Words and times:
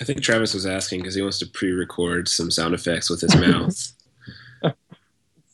I 0.00 0.04
think 0.04 0.22
Travis 0.22 0.52
was 0.52 0.66
asking 0.66 1.00
because 1.00 1.14
he 1.14 1.22
wants 1.22 1.38
to 1.38 1.46
pre-record 1.46 2.28
some 2.28 2.50
sound 2.50 2.74
effects 2.74 3.08
with 3.08 3.20
his 3.20 3.34
mouth. 3.40 3.92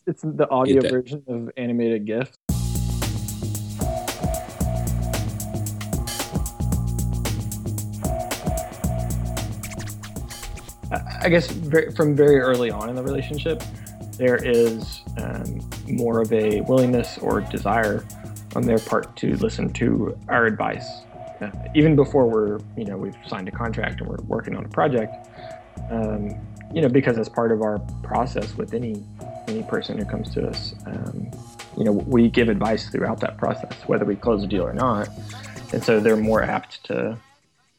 It's 0.04 0.22
the 0.22 0.48
audio 0.50 0.80
version 0.82 1.22
of 1.28 1.50
animated 1.56 2.06
GIF. 2.06 2.32
I 11.22 11.28
guess 11.28 11.46
from 11.94 12.16
very 12.16 12.40
early 12.40 12.70
on 12.72 12.88
in 12.88 12.96
the 12.96 13.02
relationship, 13.02 13.62
there 14.18 14.36
is 14.44 15.02
um, 15.18 15.60
more 15.88 16.20
of 16.20 16.32
a 16.32 16.62
willingness 16.62 17.16
or 17.18 17.40
desire 17.42 18.04
on 18.56 18.62
their 18.62 18.78
part 18.78 19.16
to 19.18 19.36
listen 19.36 19.72
to 19.74 20.18
our 20.28 20.46
advice, 20.46 21.02
even 21.74 21.96
before 21.96 22.26
we're 22.26 22.58
you 22.76 22.84
know 22.84 22.96
we've 22.96 23.16
signed 23.26 23.48
a 23.48 23.52
contract 23.52 24.00
and 24.00 24.08
we're 24.08 24.22
working 24.24 24.56
on 24.56 24.64
a 24.64 24.68
project. 24.68 25.14
Um, 25.90 26.36
you 26.72 26.80
know, 26.80 26.88
because 26.88 27.18
as 27.18 27.28
part 27.28 27.52
of 27.52 27.60
our 27.60 27.78
process 28.02 28.56
with 28.56 28.72
any 28.74 29.02
any 29.48 29.62
person 29.64 29.98
who 29.98 30.04
comes 30.04 30.30
to 30.30 30.48
us, 30.48 30.74
um, 30.86 31.30
you 31.76 31.84
know, 31.84 31.92
we 31.92 32.28
give 32.28 32.48
advice 32.48 32.88
throughout 32.88 33.20
that 33.20 33.36
process, 33.36 33.74
whether 33.86 34.04
we 34.04 34.16
close 34.16 34.42
a 34.42 34.46
deal 34.46 34.62
or 34.62 34.72
not, 34.72 35.08
and 35.72 35.82
so 35.82 36.00
they're 36.00 36.16
more 36.16 36.42
apt 36.42 36.82
to 36.84 37.18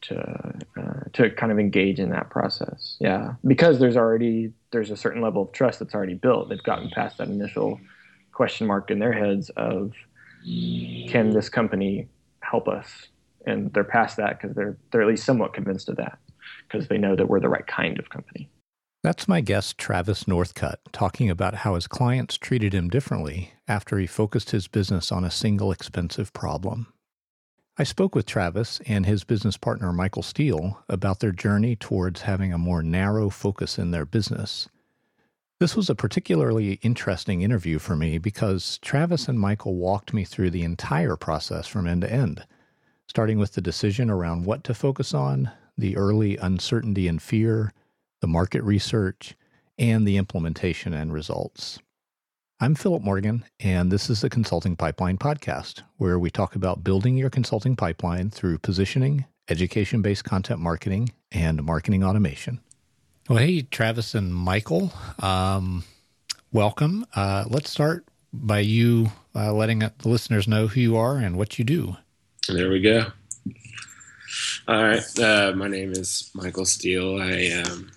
to 0.02 0.54
uh, 0.76 1.00
to 1.12 1.30
kind 1.30 1.50
of 1.50 1.58
engage 1.58 1.98
in 1.98 2.10
that 2.10 2.30
process. 2.30 2.96
Yeah, 3.00 3.34
because 3.46 3.78
there's 3.78 3.96
already 3.96 4.52
there's 4.70 4.90
a 4.90 4.96
certain 4.96 5.22
level 5.22 5.42
of 5.42 5.52
trust 5.52 5.78
that's 5.80 5.94
already 5.94 6.14
built. 6.14 6.48
They've 6.48 6.62
gotten 6.62 6.90
past 6.90 7.18
that 7.18 7.28
initial 7.28 7.80
question 8.32 8.66
mark 8.66 8.90
in 8.90 8.98
their 8.98 9.12
heads 9.12 9.50
of 9.50 9.92
can 11.08 11.30
this 11.30 11.48
company 11.48 12.08
help 12.40 12.68
us, 12.68 13.08
and 13.46 13.72
they're 13.72 13.84
past 13.84 14.16
that 14.16 14.40
because 14.40 14.54
they're 14.56 14.76
they're 14.90 15.02
at 15.02 15.08
least 15.08 15.24
somewhat 15.24 15.54
convinced 15.54 15.88
of 15.88 15.96
that 15.96 16.18
because 16.68 16.88
they 16.88 16.98
know 16.98 17.16
that 17.16 17.28
we're 17.28 17.40
the 17.40 17.48
right 17.48 17.66
kind 17.66 17.98
of 17.98 18.10
company. 18.10 18.48
That's 19.02 19.28
my 19.28 19.42
guest, 19.42 19.76
Travis 19.76 20.24
Northcutt, 20.24 20.76
talking 20.92 21.28
about 21.28 21.56
how 21.56 21.74
his 21.74 21.86
clients 21.86 22.38
treated 22.38 22.72
him 22.72 22.88
differently 22.88 23.52
after 23.68 23.98
he 23.98 24.06
focused 24.06 24.50
his 24.50 24.66
business 24.66 25.12
on 25.12 25.24
a 25.24 25.30
single 25.30 25.70
expensive 25.70 26.32
problem. 26.32 26.86
I 27.76 27.84
spoke 27.84 28.14
with 28.14 28.24
Travis 28.24 28.80
and 28.86 29.04
his 29.04 29.24
business 29.24 29.56
partner, 29.56 29.92
Michael 29.92 30.22
Steele, 30.22 30.82
about 30.88 31.20
their 31.20 31.32
journey 31.32 31.76
towards 31.76 32.22
having 32.22 32.52
a 32.52 32.58
more 32.58 32.82
narrow 32.82 33.28
focus 33.30 33.78
in 33.78 33.90
their 33.90 34.06
business. 34.06 34.68
This 35.60 35.76
was 35.76 35.90
a 35.90 35.94
particularly 35.94 36.74
interesting 36.82 37.42
interview 37.42 37.78
for 37.78 37.96
me 37.96 38.18
because 38.18 38.78
Travis 38.78 39.28
and 39.28 39.38
Michael 39.38 39.74
walked 39.74 40.14
me 40.14 40.24
through 40.24 40.50
the 40.50 40.62
entire 40.62 41.16
process 41.16 41.66
from 41.66 41.86
end 41.86 42.02
to 42.02 42.12
end, 42.12 42.46
starting 43.06 43.38
with 43.38 43.52
the 43.52 43.60
decision 43.60 44.10
around 44.10 44.44
what 44.44 44.64
to 44.64 44.74
focus 44.74 45.14
on, 45.14 45.50
the 45.76 45.96
early 45.96 46.36
uncertainty 46.36 47.06
and 47.08 47.20
fear, 47.20 47.72
the 48.20 48.26
market 48.26 48.62
research, 48.62 49.34
and 49.78 50.06
the 50.06 50.16
implementation 50.16 50.94
and 50.94 51.12
results. 51.12 51.78
I'm 52.60 52.74
Philip 52.74 53.02
Morgan, 53.02 53.44
and 53.60 53.90
this 53.90 54.08
is 54.08 54.20
the 54.20 54.30
Consulting 54.30 54.76
Pipeline 54.76 55.18
Podcast, 55.18 55.82
where 55.96 56.18
we 56.18 56.30
talk 56.30 56.54
about 56.54 56.84
building 56.84 57.16
your 57.16 57.30
consulting 57.30 57.76
pipeline 57.76 58.30
through 58.30 58.58
positioning, 58.58 59.26
education 59.48 60.00
based 60.00 60.24
content 60.24 60.60
marketing, 60.60 61.12
and 61.32 61.62
marketing 61.64 62.04
automation. 62.04 62.60
Well, 63.28 63.38
hey, 63.38 63.62
Travis 63.62 64.14
and 64.14 64.34
Michael, 64.34 64.92
um, 65.18 65.84
welcome. 66.52 67.04
Uh, 67.14 67.44
let's 67.48 67.70
start 67.70 68.06
by 68.32 68.60
you 68.60 69.10
uh, 69.34 69.52
letting 69.52 69.80
the 69.80 69.92
listeners 70.04 70.46
know 70.46 70.68
who 70.68 70.80
you 70.80 70.96
are 70.96 71.16
and 71.16 71.36
what 71.36 71.58
you 71.58 71.64
do. 71.64 71.96
There 72.48 72.68
we 72.68 72.80
go. 72.80 73.06
All 74.68 74.82
right. 74.82 75.18
Uh, 75.18 75.52
my 75.56 75.66
name 75.66 75.92
is 75.92 76.30
Michael 76.34 76.66
Steele. 76.66 77.18
I 77.18 77.62
um, 77.62 77.90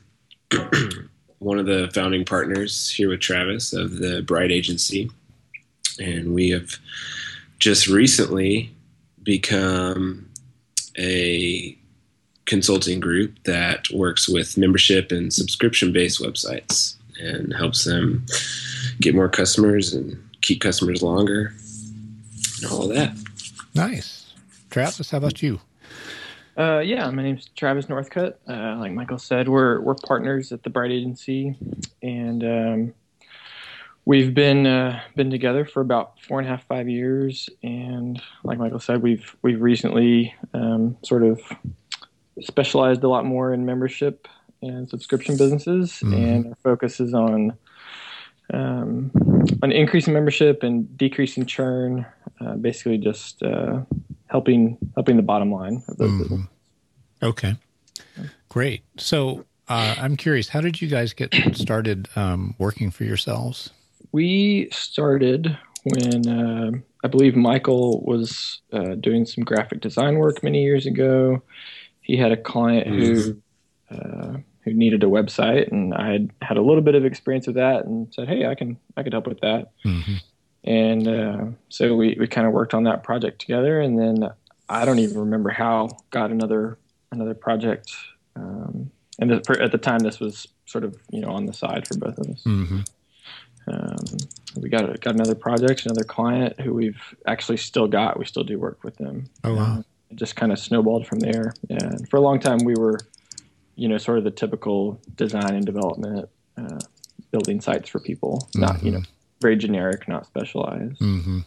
one 1.39 1.59
of 1.59 1.65
the 1.65 1.91
founding 1.93 2.23
partners 2.23 2.89
here 2.89 3.09
with 3.09 3.19
Travis 3.19 3.73
of 3.73 3.97
the 3.97 4.21
Bright 4.21 4.51
Agency. 4.51 5.11
And 5.99 6.33
we 6.33 6.49
have 6.51 6.77
just 7.59 7.87
recently 7.87 8.71
become 9.23 10.29
a 10.97 11.77
consulting 12.45 13.01
group 13.01 13.43
that 13.43 13.89
works 13.91 14.29
with 14.29 14.57
membership 14.57 15.11
and 15.11 15.33
subscription 15.33 15.91
based 15.91 16.21
websites 16.21 16.95
and 17.19 17.53
helps 17.53 17.83
them 17.83 18.25
get 19.01 19.13
more 19.13 19.27
customers 19.27 19.93
and 19.93 20.17
keep 20.41 20.61
customers 20.61 21.03
longer 21.03 21.53
and 22.61 22.71
all 22.71 22.83
of 22.83 22.95
that. 22.95 23.13
Nice. 23.75 24.26
Travis, 24.69 25.11
how 25.11 25.17
about 25.19 25.41
you? 25.41 25.59
Uh, 26.57 26.79
yeah, 26.79 27.09
my 27.11 27.21
name's 27.21 27.49
Travis 27.55 27.85
Northcutt. 27.85 28.35
Uh, 28.47 28.79
like 28.79 28.91
Michael 28.91 29.19
said, 29.19 29.47
we're 29.47 29.79
we're 29.81 29.95
partners 29.95 30.51
at 30.51 30.63
the 30.63 30.71
Bright 30.71 30.91
Agency, 30.91 31.55
and 32.01 32.43
um, 32.43 32.93
we've 34.05 34.33
been 34.33 34.65
uh, 34.65 34.99
been 35.15 35.29
together 35.29 35.65
for 35.65 35.81
about 35.81 36.19
four 36.21 36.39
and 36.39 36.47
a 36.47 36.51
half 36.51 36.65
five 36.65 36.89
years. 36.89 37.47
And 37.61 38.19
like 38.43 38.57
Michael 38.57 38.79
said, 38.79 39.03
we've 39.03 39.35
we've 39.43 39.61
recently 39.61 40.33
um, 40.55 40.97
sort 41.03 41.23
of 41.23 41.39
specialized 42.41 43.03
a 43.03 43.09
lot 43.09 43.25
more 43.25 43.53
in 43.53 43.65
membership 43.65 44.27
and 44.63 44.89
subscription 44.89 45.37
businesses, 45.37 45.91
mm-hmm. 45.91 46.13
and 46.13 46.47
our 46.47 46.55
focus 46.63 46.99
is 46.99 47.13
on 47.13 47.55
um, 48.51 49.11
on 49.61 49.71
increasing 49.71 50.13
membership 50.13 50.63
and 50.63 50.97
decreasing 50.97 51.45
churn. 51.45 52.05
Uh, 52.41 52.55
basically, 52.55 52.97
just 52.97 53.43
uh, 53.43 53.81
helping 54.29 54.77
helping 54.95 55.17
the 55.17 55.23
bottom 55.23 55.51
line 55.51 55.83
of 55.87 55.97
those 55.97 56.11
mm-hmm. 56.11 56.41
Okay, 57.23 57.55
great. 58.49 58.83
So 58.97 59.45
uh, 59.67 59.95
I'm 59.97 60.15
curious, 60.15 60.49
how 60.49 60.61
did 60.61 60.81
you 60.81 60.87
guys 60.87 61.13
get 61.13 61.33
started 61.53 62.07
um, 62.15 62.55
working 62.57 62.91
for 62.91 63.05
yourselves? 63.05 63.71
We 64.11 64.69
started 64.71 65.57
when 65.83 66.27
uh, 66.27 66.71
I 67.03 67.07
believe 67.07 67.35
Michael 67.35 68.01
was 68.05 68.61
uh, 68.71 68.95
doing 68.95 69.25
some 69.25 69.43
graphic 69.43 69.81
design 69.81 70.17
work 70.17 70.43
many 70.43 70.63
years 70.63 70.85
ago. 70.85 71.41
He 72.01 72.17
had 72.17 72.31
a 72.31 72.37
client 72.37 72.87
mm-hmm. 72.87 73.01
who 73.01 73.41
uh, 73.89 74.37
who 74.63 74.73
needed 74.73 75.03
a 75.03 75.07
website, 75.07 75.71
and 75.71 75.93
I 75.93 76.11
had 76.11 76.29
had 76.41 76.57
a 76.57 76.61
little 76.61 76.81
bit 76.81 76.95
of 76.95 77.05
experience 77.05 77.47
with 77.47 77.55
that, 77.55 77.85
and 77.85 78.13
said, 78.13 78.27
"Hey, 78.27 78.45
I 78.45 78.55
can 78.55 78.77
I 78.95 79.03
could 79.03 79.13
help 79.13 79.27
with 79.27 79.39
that." 79.41 79.71
Mm-hmm. 79.85 80.15
And 80.63 81.07
uh, 81.07 81.45
so 81.69 81.95
we 81.95 82.17
we 82.19 82.27
kind 82.27 82.47
of 82.47 82.53
worked 82.53 82.73
on 82.73 82.83
that 82.83 83.03
project 83.03 83.39
together, 83.39 83.79
and 83.79 83.97
then 83.97 84.29
I 84.67 84.85
don't 84.85 84.99
even 84.99 85.19
remember 85.19 85.49
how 85.49 85.89
got 86.11 86.31
another 86.31 86.77
another 87.11 87.33
project. 87.33 87.93
Um, 88.35 88.91
and 89.19 89.31
at 89.31 89.71
the 89.71 89.77
time, 89.77 89.99
this 89.99 90.19
was 90.19 90.47
sort 90.65 90.83
of 90.83 90.97
you 91.09 91.21
know 91.21 91.29
on 91.29 91.45
the 91.45 91.53
side 91.53 91.87
for 91.87 91.97
both 91.97 92.17
of 92.17 92.27
us. 92.27 92.43
Mm-hmm. 92.43 92.81
Um, 93.69 94.17
we 94.61 94.69
got 94.69 94.99
got 95.01 95.15
another 95.15 95.35
project, 95.35 95.85
another 95.85 96.03
client 96.03 96.59
who 96.59 96.73
we've 96.73 97.01
actually 97.25 97.57
still 97.57 97.87
got. 97.87 98.19
We 98.19 98.25
still 98.25 98.43
do 98.43 98.59
work 98.59 98.83
with 98.83 98.97
them. 98.97 99.29
Oh 99.43 99.55
wow! 99.55 99.83
it 100.09 100.15
just 100.15 100.35
kind 100.35 100.51
of 100.51 100.59
snowballed 100.59 101.07
from 101.07 101.19
there. 101.19 101.53
And 101.69 102.07
for 102.09 102.17
a 102.17 102.21
long 102.21 102.39
time, 102.39 102.59
we 102.63 102.75
were, 102.75 102.99
you 103.75 103.87
know, 103.87 103.97
sort 103.97 104.17
of 104.17 104.23
the 104.23 104.31
typical 104.31 105.01
design 105.15 105.55
and 105.55 105.65
development, 105.65 106.29
uh, 106.57 106.79
building 107.31 107.61
sites 107.61 107.89
for 107.89 107.99
people. 107.99 108.47
Mm-hmm. 108.49 108.61
Not 108.61 108.83
you 108.83 108.91
know 108.91 109.01
very 109.41 109.55
generic, 109.55 110.07
not 110.07 110.25
specialized. 110.25 110.99
Mm-hmm. 110.99 111.39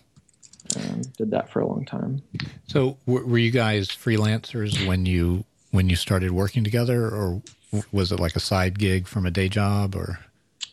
Um, 0.76 1.02
did 1.16 1.30
that 1.32 1.50
for 1.50 1.60
a 1.60 1.66
long 1.66 1.84
time. 1.84 2.22
So, 2.68 2.96
w- 3.06 3.26
were 3.26 3.38
you 3.38 3.50
guys 3.50 3.88
freelancers 3.88 4.86
when 4.86 5.04
you 5.06 5.44
when 5.72 5.88
you 5.88 5.96
started 5.96 6.30
working 6.30 6.62
together, 6.64 7.08
or 7.08 7.42
was 7.92 8.12
it 8.12 8.20
like 8.20 8.36
a 8.36 8.40
side 8.40 8.78
gig 8.78 9.08
from 9.08 9.26
a 9.26 9.30
day 9.30 9.48
job? 9.48 9.96
Or 9.96 10.20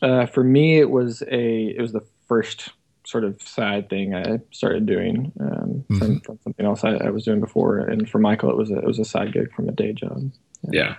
uh, 0.02 0.26
for 0.26 0.44
me, 0.44 0.78
it 0.78 0.90
was 0.90 1.22
a 1.22 1.74
it 1.76 1.80
was 1.80 1.92
the 1.92 2.04
first 2.28 2.70
sort 3.04 3.24
of 3.24 3.40
side 3.40 3.88
thing 3.88 4.14
I 4.14 4.38
started 4.50 4.84
doing 4.84 5.32
um, 5.40 5.48
mm-hmm. 5.48 5.98
from, 5.98 6.20
from, 6.20 6.38
something 6.44 6.66
else 6.66 6.84
I, 6.84 6.96
I, 6.96 7.10
was 7.10 7.24
doing 7.24 7.40
before, 7.40 7.78
and 7.78 8.08
for 8.08 8.18
Michael, 8.18 8.50
it 8.50 8.56
was 8.56 8.70
a, 8.70 8.78
it 8.78 8.84
was 8.84 8.98
a 8.98 9.04
side 9.04 9.32
gig 9.32 9.52
from 9.54 9.68
a 9.68 9.72
day 9.72 9.94
job. 9.94 10.30
Yeah. 10.70 10.82
yeah. 10.82 10.96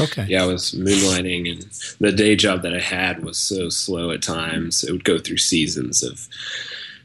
Okay. 0.00 0.26
Yeah, 0.28 0.42
I 0.42 0.46
was 0.46 0.72
moonlighting, 0.72 1.50
and 1.50 1.62
the 2.00 2.12
day 2.12 2.36
job 2.36 2.62
that 2.62 2.74
I 2.74 2.80
had 2.80 3.24
was 3.24 3.38
so 3.38 3.68
slow 3.68 4.10
at 4.10 4.22
times. 4.22 4.84
It 4.84 4.92
would 4.92 5.04
go 5.04 5.18
through 5.18 5.38
seasons 5.38 6.02
of 6.02 6.28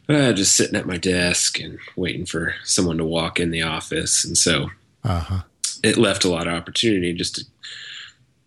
uh, 0.09 0.33
just 0.33 0.55
sitting 0.55 0.75
at 0.75 0.87
my 0.87 0.97
desk 0.97 1.59
and 1.59 1.77
waiting 1.95 2.25
for 2.25 2.55
someone 2.63 2.97
to 2.97 3.05
walk 3.05 3.39
in 3.39 3.51
the 3.51 3.61
office, 3.61 4.25
and 4.25 4.37
so 4.37 4.69
uh-huh. 5.03 5.43
it 5.83 5.97
left 5.97 6.23
a 6.23 6.29
lot 6.29 6.47
of 6.47 6.53
opportunity 6.53 7.13
just 7.13 7.35
to 7.35 7.45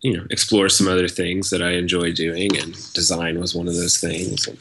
you 0.01 0.15
know 0.15 0.25
explore 0.29 0.69
some 0.69 0.87
other 0.87 1.07
things 1.07 1.49
that 1.49 1.63
I 1.63 1.71
enjoy 1.71 2.11
doing, 2.11 2.57
and 2.57 2.73
design 2.93 3.39
was 3.39 3.55
one 3.55 3.67
of 3.67 3.75
those 3.75 3.99
things. 3.99 4.47
And, 4.47 4.57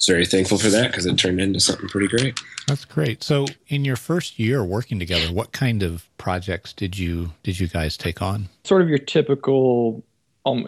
was 0.00 0.06
very 0.06 0.26
thankful 0.26 0.58
for 0.58 0.68
that 0.68 0.90
because 0.90 1.06
it 1.06 1.16
turned 1.16 1.40
into 1.40 1.60
something 1.60 1.88
pretty 1.88 2.08
great. 2.08 2.40
That's 2.66 2.84
great. 2.84 3.22
So, 3.22 3.46
in 3.68 3.84
your 3.84 3.96
first 3.96 4.38
year 4.38 4.64
working 4.64 4.98
together, 4.98 5.32
what 5.32 5.52
kind 5.52 5.82
of 5.82 6.08
projects 6.18 6.72
did 6.72 6.98
you 6.98 7.32
did 7.42 7.60
you 7.60 7.68
guys 7.68 7.96
take 7.96 8.22
on? 8.22 8.48
Sort 8.64 8.82
of 8.82 8.88
your 8.88 8.98
typical, 8.98 10.04
um, 10.46 10.66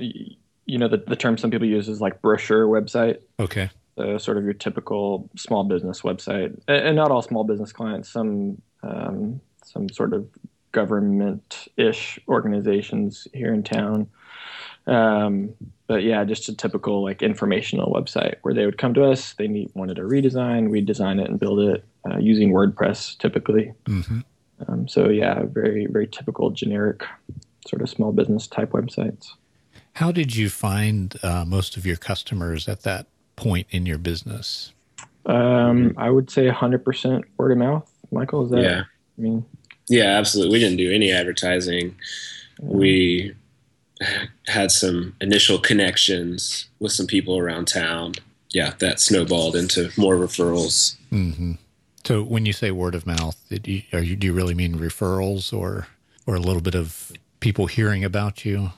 you 0.66 0.78
know, 0.78 0.88
the, 0.88 0.98
the 0.98 1.16
term 1.16 1.38
some 1.38 1.50
people 1.50 1.66
use 1.66 1.88
is 1.88 2.00
like 2.00 2.20
brochure 2.20 2.66
website. 2.66 3.18
Okay. 3.40 3.70
So 3.96 4.18
sort 4.18 4.38
of 4.38 4.44
your 4.44 4.54
typical 4.54 5.28
small 5.36 5.64
business 5.64 6.00
website, 6.02 6.58
and 6.68 6.96
not 6.96 7.10
all 7.10 7.22
small 7.22 7.44
business 7.44 7.72
clients. 7.72 8.10
Some 8.10 8.60
um, 8.82 9.40
some 9.64 9.88
sort 9.88 10.12
of 10.12 10.28
government-ish 10.72 12.18
organizations 12.28 13.28
here 13.32 13.52
in 13.52 13.62
town. 13.62 14.08
Um, 14.86 15.54
but 15.86 16.02
yeah, 16.02 16.24
just 16.24 16.48
a 16.48 16.56
typical 16.56 17.02
like 17.02 17.22
informational 17.22 17.92
website 17.92 18.36
where 18.42 18.54
they 18.54 18.64
would 18.64 18.78
come 18.78 18.94
to 18.94 19.04
us. 19.04 19.34
They 19.34 19.48
need, 19.48 19.70
wanted 19.74 19.98
a 19.98 20.02
redesign. 20.02 20.70
We'd 20.70 20.86
design 20.86 21.20
it 21.20 21.28
and 21.28 21.38
build 21.38 21.60
it 21.60 21.84
uh, 22.10 22.18
using 22.18 22.52
WordPress 22.52 23.18
typically. 23.18 23.72
Mm-hmm. 23.84 24.20
Um, 24.68 24.88
so 24.88 25.08
yeah, 25.08 25.42
very 25.44 25.86
very 25.86 26.06
typical 26.06 26.50
generic 26.50 27.04
sort 27.66 27.82
of 27.82 27.90
small 27.90 28.12
business 28.12 28.46
type 28.46 28.70
websites. 28.70 29.28
How 29.94 30.10
did 30.12 30.34
you 30.34 30.48
find 30.48 31.14
uh, 31.22 31.44
most 31.44 31.76
of 31.76 31.84
your 31.84 31.96
customers 31.96 32.68
at 32.68 32.82
that 32.82 33.06
point 33.36 33.66
in 33.70 33.86
your 33.86 33.98
business? 33.98 34.72
Um, 35.26 35.94
I 35.96 36.10
would 36.10 36.30
say 36.30 36.48
100% 36.48 37.24
word 37.36 37.52
of 37.52 37.58
mouth. 37.58 37.88
Michael, 38.10 38.44
is 38.44 38.50
that? 38.50 38.62
Yeah. 38.62 38.82
I 39.18 39.20
mean, 39.20 39.44
Yeah, 39.88 40.18
absolutely. 40.18 40.54
We 40.54 40.60
didn't 40.60 40.78
do 40.78 40.92
any 40.92 41.12
advertising. 41.12 41.94
We 42.60 43.34
had 44.46 44.70
some 44.70 45.14
initial 45.20 45.58
connections 45.58 46.66
with 46.78 46.92
some 46.92 47.06
people 47.06 47.38
around 47.38 47.66
town. 47.68 48.12
Yeah, 48.50 48.74
that 48.80 49.00
snowballed 49.00 49.56
into 49.56 49.90
more 49.96 50.16
referrals. 50.16 50.96
Mm-hmm. 51.10 51.52
So 52.04 52.22
when 52.22 52.44
you 52.44 52.52
say 52.52 52.70
word 52.70 52.94
of 52.94 53.06
mouth, 53.06 53.40
did 53.48 53.66
you, 53.66 53.82
are 53.92 54.02
you, 54.02 54.16
do 54.16 54.26
you 54.26 54.32
really 54.32 54.54
mean 54.54 54.78
referrals 54.78 55.52
or 55.56 55.86
or 56.26 56.34
a 56.34 56.40
little 56.40 56.62
bit 56.62 56.74
of 56.74 57.12
people 57.40 57.66
hearing 57.66 58.04
about 58.04 58.44
you? 58.44 58.70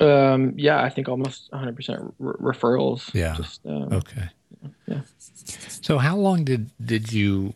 um, 0.00 0.52
yeah, 0.56 0.82
I 0.82 0.88
think 0.88 1.08
almost 1.08 1.50
100% 1.52 2.12
re- 2.18 2.52
referrals. 2.52 3.12
Yeah. 3.14 3.34
Just, 3.36 3.64
um, 3.66 3.92
Okay. 3.92 4.28
Yeah. 4.86 5.00
So 5.82 5.98
how 5.98 6.16
long 6.16 6.44
did 6.44 6.70
did 6.84 7.12
you, 7.12 7.54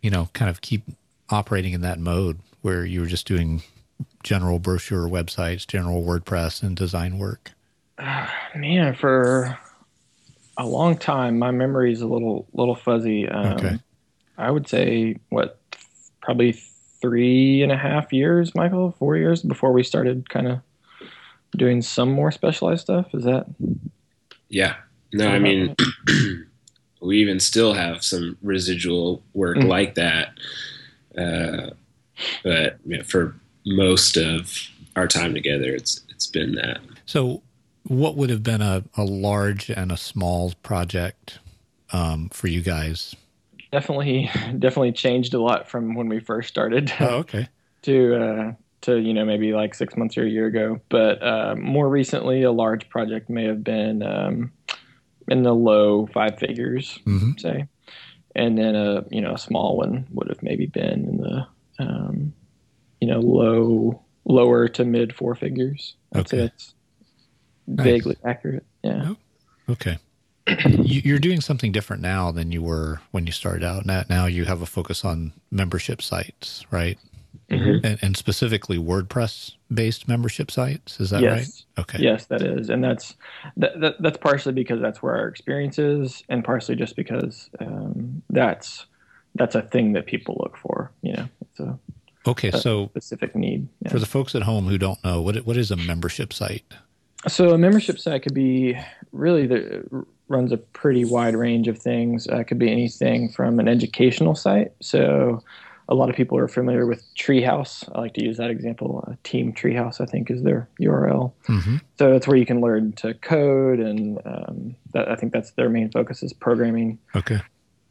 you 0.00 0.10
know, 0.10 0.28
kind 0.32 0.50
of 0.50 0.60
keep 0.60 0.82
operating 1.30 1.72
in 1.72 1.80
that 1.82 1.98
mode 1.98 2.40
where 2.60 2.84
you 2.84 3.00
were 3.00 3.06
just 3.06 3.26
doing 3.26 3.62
general 4.22 4.58
brochure 4.58 5.08
websites, 5.08 5.66
general 5.66 6.02
WordPress, 6.02 6.62
and 6.62 6.76
design 6.76 7.18
work? 7.18 7.52
Man, 8.54 8.94
for 8.94 9.58
a 10.56 10.66
long 10.66 10.96
time, 10.96 11.38
my 11.38 11.50
memory 11.50 11.92
is 11.92 12.00
a 12.02 12.06
little 12.06 12.46
little 12.52 12.74
fuzzy. 12.74 13.28
Um, 13.28 13.52
Okay. 13.54 13.78
I 14.38 14.50
would 14.50 14.68
say 14.68 15.16
what, 15.28 15.60
probably 16.20 16.52
three 17.00 17.62
and 17.62 17.70
a 17.70 17.76
half 17.76 18.12
years, 18.12 18.54
Michael, 18.54 18.92
four 18.98 19.16
years 19.16 19.42
before 19.42 19.72
we 19.72 19.82
started 19.82 20.28
kind 20.30 20.48
of 20.48 20.60
doing 21.56 21.82
some 21.82 22.10
more 22.10 22.30
specialized 22.32 22.82
stuff. 22.82 23.06
Is 23.14 23.24
that? 23.24 23.46
Yeah. 24.48 24.76
No, 25.12 25.28
I 25.28 25.38
mean, 25.38 25.76
we 27.02 27.18
even 27.20 27.38
still 27.40 27.74
have 27.74 28.02
some 28.02 28.38
residual 28.42 29.22
work 29.34 29.58
Mm. 29.58 29.68
like 29.68 29.94
that. 29.96 30.32
Uh, 31.16 31.70
but 32.42 32.78
yeah, 32.86 33.02
for 33.02 33.34
most 33.64 34.16
of 34.16 34.52
our 34.96 35.06
time 35.06 35.34
together, 35.34 35.74
it's 35.74 36.00
it's 36.08 36.26
been 36.26 36.54
that. 36.56 36.80
So 37.06 37.42
what 37.84 38.16
would 38.16 38.30
have 38.30 38.42
been 38.42 38.62
a, 38.62 38.84
a 38.96 39.04
large 39.04 39.70
and 39.70 39.90
a 39.90 39.96
small 39.96 40.52
project 40.62 41.38
um, 41.92 42.28
for 42.30 42.48
you 42.48 42.62
guys? 42.62 43.14
Definitely, 43.70 44.30
definitely 44.58 44.92
changed 44.92 45.34
a 45.34 45.40
lot 45.40 45.68
from 45.68 45.94
when 45.94 46.08
we 46.08 46.20
first 46.20 46.48
started. 46.48 46.92
Oh, 47.00 47.16
okay. 47.18 47.48
to 47.82 48.14
uh, 48.14 48.52
to 48.82 48.98
you 48.98 49.14
know 49.14 49.24
maybe 49.24 49.52
like 49.52 49.74
six 49.74 49.96
months 49.96 50.16
or 50.16 50.24
a 50.24 50.28
year 50.28 50.46
ago. 50.46 50.80
But 50.88 51.22
uh, 51.22 51.54
more 51.56 51.88
recently, 51.88 52.42
a 52.42 52.52
large 52.52 52.88
project 52.88 53.28
may 53.28 53.44
have 53.44 53.64
been 53.64 54.02
um, 54.02 54.52
in 55.28 55.42
the 55.42 55.54
low 55.54 56.06
five 56.06 56.38
figures, 56.38 56.98
hmm 57.04 57.32
say, 57.38 57.66
and 58.36 58.58
then 58.58 58.74
a 58.74 59.04
you 59.10 59.20
know 59.20 59.34
a 59.34 59.38
small 59.38 59.76
one 59.76 60.06
would 60.12 60.28
have 60.28 60.42
maybe 60.42 60.66
been 60.66 61.08
in 61.08 61.16
the 61.18 61.46
um, 61.78 62.34
you 63.02 63.08
know 63.08 63.18
low 63.18 64.00
lower 64.24 64.68
to 64.68 64.84
mid 64.84 65.12
four 65.12 65.34
figures. 65.34 65.96
I'd 66.14 66.20
Okay. 66.20 66.36
that's 66.36 66.74
vaguely 67.66 68.16
accurate. 68.24 68.64
Yeah. 68.84 69.14
Okay. 69.68 69.98
you, 70.68 71.02
you're 71.04 71.18
doing 71.18 71.40
something 71.40 71.72
different 71.72 72.00
now 72.00 72.30
than 72.30 72.52
you 72.52 72.62
were 72.62 73.00
when 73.10 73.26
you 73.26 73.32
started 73.32 73.64
out. 73.64 73.84
Now, 73.86 74.04
now 74.08 74.26
you 74.26 74.44
have 74.44 74.62
a 74.62 74.66
focus 74.66 75.04
on 75.04 75.32
membership 75.50 76.00
sites, 76.00 76.64
right? 76.70 76.96
Mhm. 77.50 77.80
And, 77.84 77.98
and 78.02 78.16
specifically 78.16 78.78
WordPress 78.78 79.54
based 79.74 80.06
membership 80.06 80.52
sites. 80.52 81.00
Is 81.00 81.10
that 81.10 81.22
Yes. 81.22 81.64
right? 81.76 81.82
Okay. 81.82 81.98
Yes, 82.04 82.26
that 82.26 82.42
is, 82.42 82.70
and 82.70 82.84
that's 82.84 83.16
that, 83.56 83.80
that, 83.80 84.00
that's 84.00 84.18
partially 84.18 84.52
because 84.52 84.80
that's 84.80 85.02
where 85.02 85.16
our 85.16 85.26
experience 85.26 85.76
is, 85.76 86.22
and 86.28 86.44
partially 86.44 86.76
just 86.76 86.94
because 86.94 87.50
um, 87.58 88.22
that's 88.30 88.86
that's 89.34 89.56
a 89.56 89.62
thing 89.62 89.94
that 89.94 90.06
people 90.06 90.36
look 90.40 90.56
for. 90.56 90.92
You 91.02 91.14
know, 91.14 91.28
it's 91.40 91.58
a 91.58 91.78
Okay. 92.26 92.50
So 92.52 92.86
specific 92.88 93.34
need. 93.34 93.68
Yeah. 93.80 93.90
for 93.90 93.98
the 93.98 94.06
folks 94.06 94.34
at 94.34 94.42
home 94.42 94.66
who 94.66 94.78
don't 94.78 95.02
know, 95.04 95.20
what 95.22 95.36
what 95.46 95.56
is 95.56 95.70
a 95.70 95.76
membership 95.76 96.32
site? 96.32 96.64
So 97.28 97.50
a 97.50 97.58
membership 97.58 97.98
site 97.98 98.22
could 98.22 98.34
be 98.34 98.76
really 99.12 99.46
the 99.46 100.04
runs 100.28 100.50
a 100.52 100.56
pretty 100.56 101.04
wide 101.04 101.36
range 101.36 101.68
of 101.68 101.78
things. 101.78 102.26
Uh, 102.28 102.38
it 102.38 102.44
could 102.44 102.58
be 102.58 102.70
anything 102.70 103.28
from 103.30 103.60
an 103.60 103.68
educational 103.68 104.34
site. 104.34 104.72
So 104.80 105.42
a 105.88 105.94
lot 105.94 106.08
of 106.08 106.16
people 106.16 106.38
are 106.38 106.48
familiar 106.48 106.86
with 106.86 107.04
Treehouse. 107.14 107.88
I 107.94 108.00
like 108.00 108.14
to 108.14 108.24
use 108.24 108.38
that 108.38 108.50
example. 108.50 109.04
Uh, 109.06 109.14
Team 109.24 109.52
Treehouse, 109.52 110.00
I 110.00 110.06
think, 110.06 110.30
is 110.30 110.42
their 110.42 110.68
URL. 110.80 111.32
hmm 111.46 111.76
So 111.98 112.10
that's 112.12 112.26
where 112.26 112.36
you 112.36 112.46
can 112.46 112.60
learn 112.60 112.92
to 112.94 113.14
code, 113.14 113.78
and 113.78 114.18
um, 114.24 114.76
that, 114.94 115.10
I 115.10 115.16
think 115.16 115.32
that's 115.32 115.50
their 115.52 115.68
main 115.68 115.90
focus 115.90 116.22
is 116.22 116.32
programming. 116.32 116.98
Okay. 117.14 117.40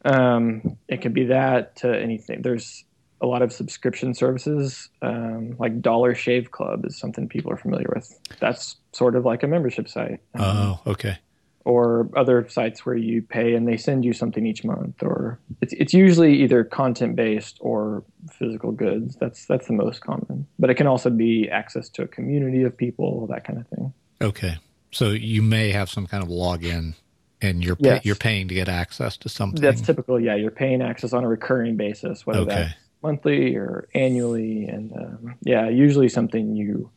Um, 0.04 0.76
it 0.88 1.00
could 1.00 1.14
be 1.14 1.26
that 1.26 1.76
to 1.76 1.88
anything. 1.96 2.42
There's 2.42 2.84
a 3.22 3.26
lot 3.26 3.40
of 3.42 3.52
subscription 3.52 4.12
services, 4.14 4.88
um, 5.00 5.54
like 5.58 5.80
Dollar 5.80 6.14
Shave 6.14 6.50
Club 6.50 6.84
is 6.84 6.98
something 6.98 7.28
people 7.28 7.52
are 7.52 7.56
familiar 7.56 7.86
with. 7.94 8.18
That's 8.40 8.76
sort 8.92 9.14
of 9.16 9.24
like 9.24 9.42
a 9.42 9.46
membership 9.46 9.88
site. 9.88 10.20
Um, 10.34 10.42
Oh, 10.44 10.80
okay. 10.88 11.18
or 11.64 12.10
other 12.16 12.48
sites 12.48 12.84
where 12.84 12.96
you 12.96 13.22
pay 13.22 13.54
and 13.54 13.68
they 13.68 13.76
send 13.76 14.04
you 14.04 14.12
something 14.12 14.44
each 14.44 14.64
month 14.64 15.00
or 15.02 15.38
it's, 15.60 15.72
it's 15.74 15.94
usually 15.94 16.42
either 16.42 16.64
content 16.64 17.14
based 17.14 17.56
or 17.60 18.02
physical 18.32 18.72
goods 18.72 19.14
that's 19.20 19.46
that's 19.46 19.68
the 19.68 19.72
most 19.72 20.00
common 20.00 20.44
but 20.58 20.70
it 20.70 20.74
can 20.74 20.88
also 20.88 21.08
be 21.08 21.48
access 21.48 21.88
to 21.88 22.02
a 22.02 22.08
community 22.08 22.64
of 22.64 22.76
people 22.76 23.28
that 23.28 23.44
kind 23.44 23.60
of 23.60 23.66
thing 23.68 23.92
Okay. 24.20 24.56
So 24.90 25.10
you 25.10 25.40
may 25.42 25.70
have 25.70 25.88
some 25.88 26.06
kind 26.08 26.22
of 26.24 26.28
login 26.28 26.94
and 27.40 27.62
you're 27.64 27.76
pay, 27.76 27.94
Yes. 27.94 28.04
you're 28.04 28.14
paying 28.16 28.48
to 28.48 28.54
get 28.54 28.68
access 28.68 29.16
to 29.18 29.28
something. 29.28 29.62
that's 29.62 29.80
typical 29.80 30.18
yeah 30.20 30.34
you're 30.34 30.50
paying 30.50 30.82
access 30.82 31.12
on 31.12 31.22
a 31.22 31.28
recurring 31.28 31.76
basis 31.76 32.26
whether 32.26 32.40
Okay. 32.40 32.54
that's 32.56 32.74
monthly 33.02 33.56
or 33.56 33.88
annually 33.94 34.66
and 34.66 34.92
um, 34.92 35.34
yeah 35.42 35.68
usually 35.68 36.08
something 36.08 36.54
you 36.56 36.90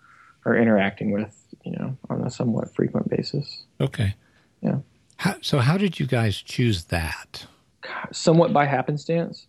are 0.45 0.55
interacting 0.55 1.11
with 1.11 1.35
you 1.63 1.71
know 1.71 1.97
on 2.09 2.21
a 2.21 2.29
somewhat 2.29 2.73
frequent 2.75 3.09
basis 3.09 3.63
Okay. 3.81 4.15
Yeah. 4.61 4.79
How, 5.17 5.35
so 5.41 5.59
how 5.59 5.77
did 5.77 5.99
you 5.99 6.07
guys 6.07 6.41
choose 6.41 6.85
that? 6.85 7.45
somewhat 8.11 8.51
by 8.51 8.65
happenstance. 8.65 9.45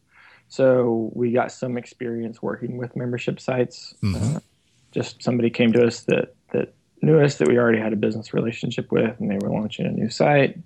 So 0.48 1.10
we 1.14 1.32
got 1.32 1.50
some 1.50 1.78
experience 1.78 2.42
working 2.42 2.76
with 2.76 2.94
membership 2.94 3.40
sites. 3.40 3.94
Mhm. 4.02 4.36
Uh, 4.36 4.40
just 4.92 5.22
somebody 5.22 5.48
came 5.50 5.72
to 5.72 5.86
us 5.86 6.00
that 6.02 6.34
that 6.52 6.74
knew 7.02 7.18
us 7.18 7.38
that 7.38 7.48
we 7.48 7.58
already 7.58 7.78
had 7.78 7.92
a 7.92 7.96
business 7.96 8.34
relationship 8.34 8.92
with, 8.92 9.18
and 9.20 9.30
they 9.30 9.38
were 9.38 9.50
launching 9.50 9.86
a 9.86 9.90
new 9.90 10.10
site. 10.10 10.58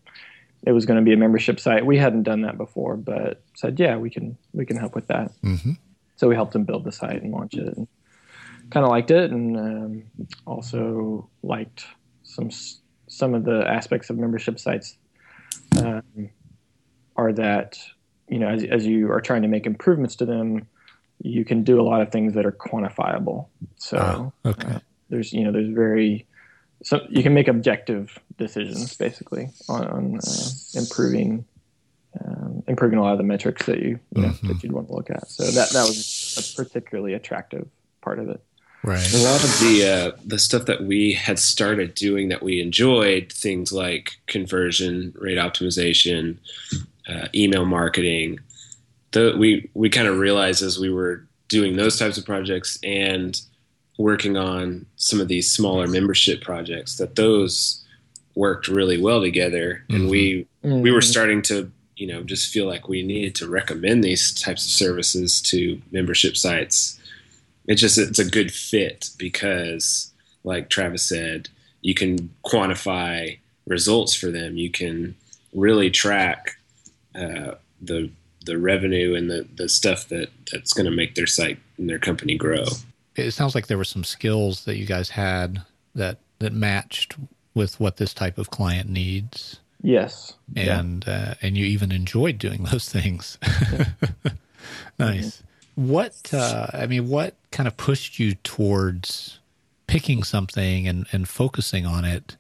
It 0.63 0.73
was 0.73 0.85
going 0.87 0.99
to 0.99 1.05
be 1.05 1.13
a 1.13 1.17
membership 1.17 1.59
site. 1.59 1.87
We 1.87 1.97
hadn't 1.97 2.25
done 2.25 2.43
that 2.43 2.59
before, 2.59 2.97
but 2.97 3.43
said, 3.55 3.81
yeah, 3.81 3.97
we 3.97 4.11
can 4.11 4.37
we 4.53 4.67
can 4.67 4.77
help 4.77 4.95
with 4.95 5.07
that. 5.09 5.33
hmm 5.43 5.73
So 6.17 6.29
we 6.29 6.35
helped 6.35 6.53
them 6.53 6.65
build 6.65 6.85
the 6.85 6.93
site 6.93 7.23
and 7.23 7.33
launch 7.33 7.55
it. 7.55 7.77
And 7.77 7.89
kind 8.71 8.85
of 8.85 8.91
liked 8.91 9.11
it, 9.11 9.31
and 9.33 9.57
um, 9.57 10.03
also 10.47 11.29
liked 11.43 11.87
some 12.23 12.51
some 13.09 13.35
of 13.35 13.45
the 13.45 13.67
aspects 13.67 14.11
of 14.11 14.19
membership 14.19 14.59
sites 14.61 14.97
um, 15.77 16.31
are 17.17 17.33
that 17.33 17.79
you 18.29 18.39
know 18.39 18.49
as, 18.49 18.63
as 18.65 18.87
you 18.87 19.11
are 19.11 19.21
trying 19.21 19.43
to 19.43 19.49
make 19.49 19.67
improvements 19.67 20.15
to 20.17 20.27
them, 20.27 20.67
you 21.23 21.45
can 21.45 21.65
do 21.65 21.81
a 21.81 21.83
lot 21.83 22.01
of 22.03 22.13
things 22.13 22.35
that 22.35 22.47
are 22.47 22.53
quantifiable. 22.53 23.47
So 23.77 24.33
Ah, 24.45 24.49
okay. 24.51 24.75
uh, 24.75 24.79
there's 25.09 25.33
you 25.33 25.43
know 25.45 25.53
there's 25.53 25.75
very 25.75 26.27
so 26.83 27.07
you 27.11 27.23
can 27.23 27.35
make 27.35 27.49
objective 27.49 28.19
decisions 28.39 28.95
basically 28.97 29.51
on, 29.69 29.87
on 29.87 30.17
uh, 30.17 30.49
improving 30.75 31.45
um, 32.25 32.63
improving 32.67 32.99
a 32.99 33.03
lot 33.03 33.13
of 33.13 33.19
the 33.19 33.25
metrics 33.25 33.67
that 33.67 33.79
you, 33.81 34.01
you 34.15 34.23
know 34.23 34.29
Mhm. 34.29 34.49
that 34.49 34.63
you'd 34.63 34.73
want 34.73 34.89
to 34.89 34.95
look 34.95 35.11
at. 35.11 35.29
So 35.29 35.45
that 35.45 35.71
that 35.71 35.85
was 35.87 36.53
a 36.57 36.63
particularly 36.63 37.15
attractive 37.15 37.69
part 38.01 38.19
of 38.19 38.29
it. 38.29 38.41
Right. 38.83 39.13
A 39.13 39.19
lot 39.19 39.45
of 39.45 39.61
the 39.61 39.87
uh, 39.87 40.19
the 40.25 40.39
stuff 40.39 40.65
that 40.67 40.83
we 40.85 41.13
had 41.13 41.39
started 41.39 41.95
doing 41.95 42.29
that 42.31 42.43
we 42.43 42.61
enjoyed, 42.61 43.31
things 43.33 43.73
like 43.73 44.13
conversion 44.27 45.13
rate 45.19 45.39
optimization, 45.39 46.39
uh, 47.09 47.29
email 47.35 47.67
marketing. 47.67 48.41
The, 49.13 49.35
we 49.39 49.69
we 49.75 49.91
kind 49.91 50.09
of 50.09 50.19
realized 50.19 50.63
as 50.63 50.79
we 50.79 50.91
were 50.91 51.27
doing 51.49 51.77
those 51.77 51.99
types 51.99 52.17
of 52.17 52.25
projects 52.25 52.79
and 52.83 53.41
working 54.01 54.37
on 54.37 54.87
some 54.97 55.21
of 55.21 55.29
these 55.29 55.51
smaller 55.51 55.87
membership 55.87 56.41
projects 56.41 56.97
that 56.97 57.17
those 57.17 57.85
worked 58.35 58.67
really 58.67 59.01
well 59.01 59.21
together, 59.21 59.85
and 59.91 60.09
we 60.09 60.47
we 60.63 60.91
were 60.91 61.03
starting 61.03 61.43
to 61.43 61.71
you 61.97 62.07
know 62.07 62.23
just 62.23 62.53
feel 62.53 62.67
like 62.67 62.89
we 62.89 63.03
needed 63.03 63.35
to 63.37 63.49
recommend 63.49 64.03
these 64.03 64.33
types 64.33 64.65
of 64.65 64.73
services 64.73 65.43
to 65.43 65.81
membership 65.93 66.37
sites. 66.37 66.99
It's 67.67 67.81
just 67.81 67.99
it's 67.99 68.19
a 68.19 68.25
good 68.25 68.53
fit 68.53 69.11
because, 69.19 70.11
like 70.45 70.71
Travis 70.71 71.03
said, 71.03 71.51
you 71.83 71.95
can 71.95 72.31
quantify 72.45 73.39
results 73.67 74.15
for 74.15 74.31
them. 74.31 74.57
You 74.57 74.71
can 74.71 75.15
really 75.53 75.91
track 75.91 76.57
uh, 77.15 77.53
the 77.83 78.11
the 78.47 78.57
revenue 78.57 79.15
and 79.15 79.31
the, 79.31 79.47
the 79.55 79.69
stuff 79.69 80.09
that 80.09 80.31
that's 80.51 80.73
going 80.73 80.87
to 80.87 80.91
make 80.91 81.15
their 81.15 81.27
site 81.27 81.59
and 81.77 81.91
their 81.91 81.99
company 81.99 82.35
grow. 82.37 82.65
It 83.27 83.33
sounds 83.33 83.55
like 83.55 83.67
there 83.67 83.79
were 83.79 83.85
some 83.85 84.05
skills 84.05 84.65
that 84.65 84.77
you 84.77 84.87
guys 84.87 85.11
had 85.11 85.63
that 85.95 86.19
that 86.39 86.53
matched 86.53 87.17
with 87.55 87.79
what 87.81 87.97
this 87.97 88.15
type 88.15 88.39
of 88.39 88.51
client 88.51 88.89
needs. 88.89 89.61
Yes, 89.83 90.35
and 90.57 91.05
yeah. 91.07 91.13
uh, 91.13 91.35
and 91.43 91.57
you 91.57 91.65
even 91.65 91.93
enjoyed 91.93 92.39
doing 92.39 92.65
those 92.65 92.89
things. 92.89 93.39
nice. 94.99 95.43
Mm-hmm. 95.79 95.89
What 95.89 96.35
uh, 96.35 96.67
I 96.73 96.87
mean, 96.87 97.09
what 97.09 97.37
kind 97.51 97.67
of 97.67 97.77
pushed 97.77 98.19
you 98.19 98.35
towards 98.35 99.39
picking 99.87 100.23
something 100.23 100.87
and 100.87 101.07
and 101.13 101.29
focusing 101.29 101.87
on 101.87 102.05
it? 102.05 102.37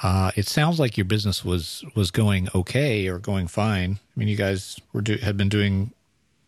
Uh, 0.00 0.30
it 0.36 0.46
sounds 0.46 0.78
like 0.78 0.96
your 0.96 1.04
business 1.04 1.44
was 1.44 1.84
was 1.96 2.10
going 2.10 2.48
okay 2.54 3.08
or 3.08 3.18
going 3.18 3.48
fine. 3.48 3.98
I 3.98 4.18
mean, 4.18 4.28
you 4.28 4.36
guys 4.36 4.78
were 4.92 5.00
do, 5.00 5.16
had 5.16 5.36
been 5.36 5.48
doing 5.48 5.92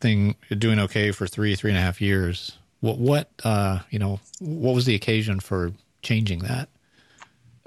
thing 0.01 0.37
doing 0.57 0.79
okay 0.79 1.11
for 1.11 1.27
three 1.27 1.57
three 1.57 1.71
and 1.71 1.79
a 1.79 1.83
half 1.83 2.01
years. 2.01 2.59
What 2.81 2.99
what 2.99 3.31
uh, 3.45 3.81
you 3.91 3.99
know 3.99 4.21
what 4.41 4.75
was 4.75 4.87
the 4.87 4.95
occasion 4.95 5.41
for 5.41 5.73
changing 6.03 6.41
that? 6.41 6.69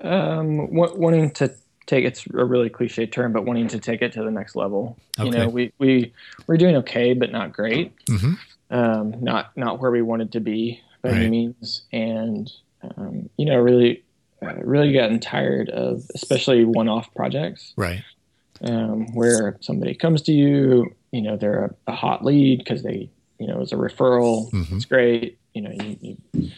Um, 0.01 0.73
wanting 0.73 1.31
to 1.31 1.53
take 1.85 2.05
it's 2.05 2.25
a 2.33 2.45
really 2.45 2.69
cliche 2.69 3.05
term, 3.05 3.31
but 3.31 3.45
wanting 3.45 3.67
to 3.69 3.79
take 3.79 4.01
it 4.01 4.13
to 4.13 4.23
the 4.23 4.31
next 4.31 4.55
level. 4.55 4.97
Okay. 5.19 5.29
You 5.29 5.31
know, 5.31 5.49
we 5.49 5.71
we 5.77 6.13
we're 6.47 6.57
doing 6.57 6.75
okay, 6.77 7.13
but 7.13 7.31
not 7.31 7.53
great. 7.53 7.93
Mm-hmm. 8.07 8.33
Um, 8.69 9.23
not 9.23 9.55
not 9.55 9.79
where 9.79 9.91
we 9.91 10.01
wanted 10.01 10.31
to 10.33 10.39
be 10.39 10.81
by 11.01 11.09
right. 11.09 11.17
any 11.19 11.29
means, 11.29 11.83
and 11.91 12.51
um, 12.97 13.29
you 13.37 13.45
know, 13.45 13.57
really 13.57 14.03
uh, 14.41 14.55
really 14.55 14.93
gotten 14.93 15.19
tired 15.19 15.69
of 15.69 16.03
especially 16.15 16.65
one-off 16.65 17.13
projects. 17.13 17.73
Right. 17.77 18.03
Um, 18.61 19.13
where 19.13 19.57
somebody 19.61 19.93
comes 19.93 20.21
to 20.23 20.31
you, 20.31 20.95
you 21.11 21.21
know, 21.21 21.35
they're 21.35 21.65
a, 21.87 21.91
a 21.91 21.95
hot 21.95 22.23
lead 22.23 22.59
because 22.59 22.81
they, 22.81 23.09
you 23.43 23.49
know, 23.49 23.59
it's 23.59 23.73
a 23.73 23.75
referral. 23.75 24.49
Mm-hmm. 24.51 24.77
It's 24.77 24.85
great. 24.85 25.37
You 25.53 25.63
know, 25.63 25.71
you, 25.71 26.17
you 26.31 26.51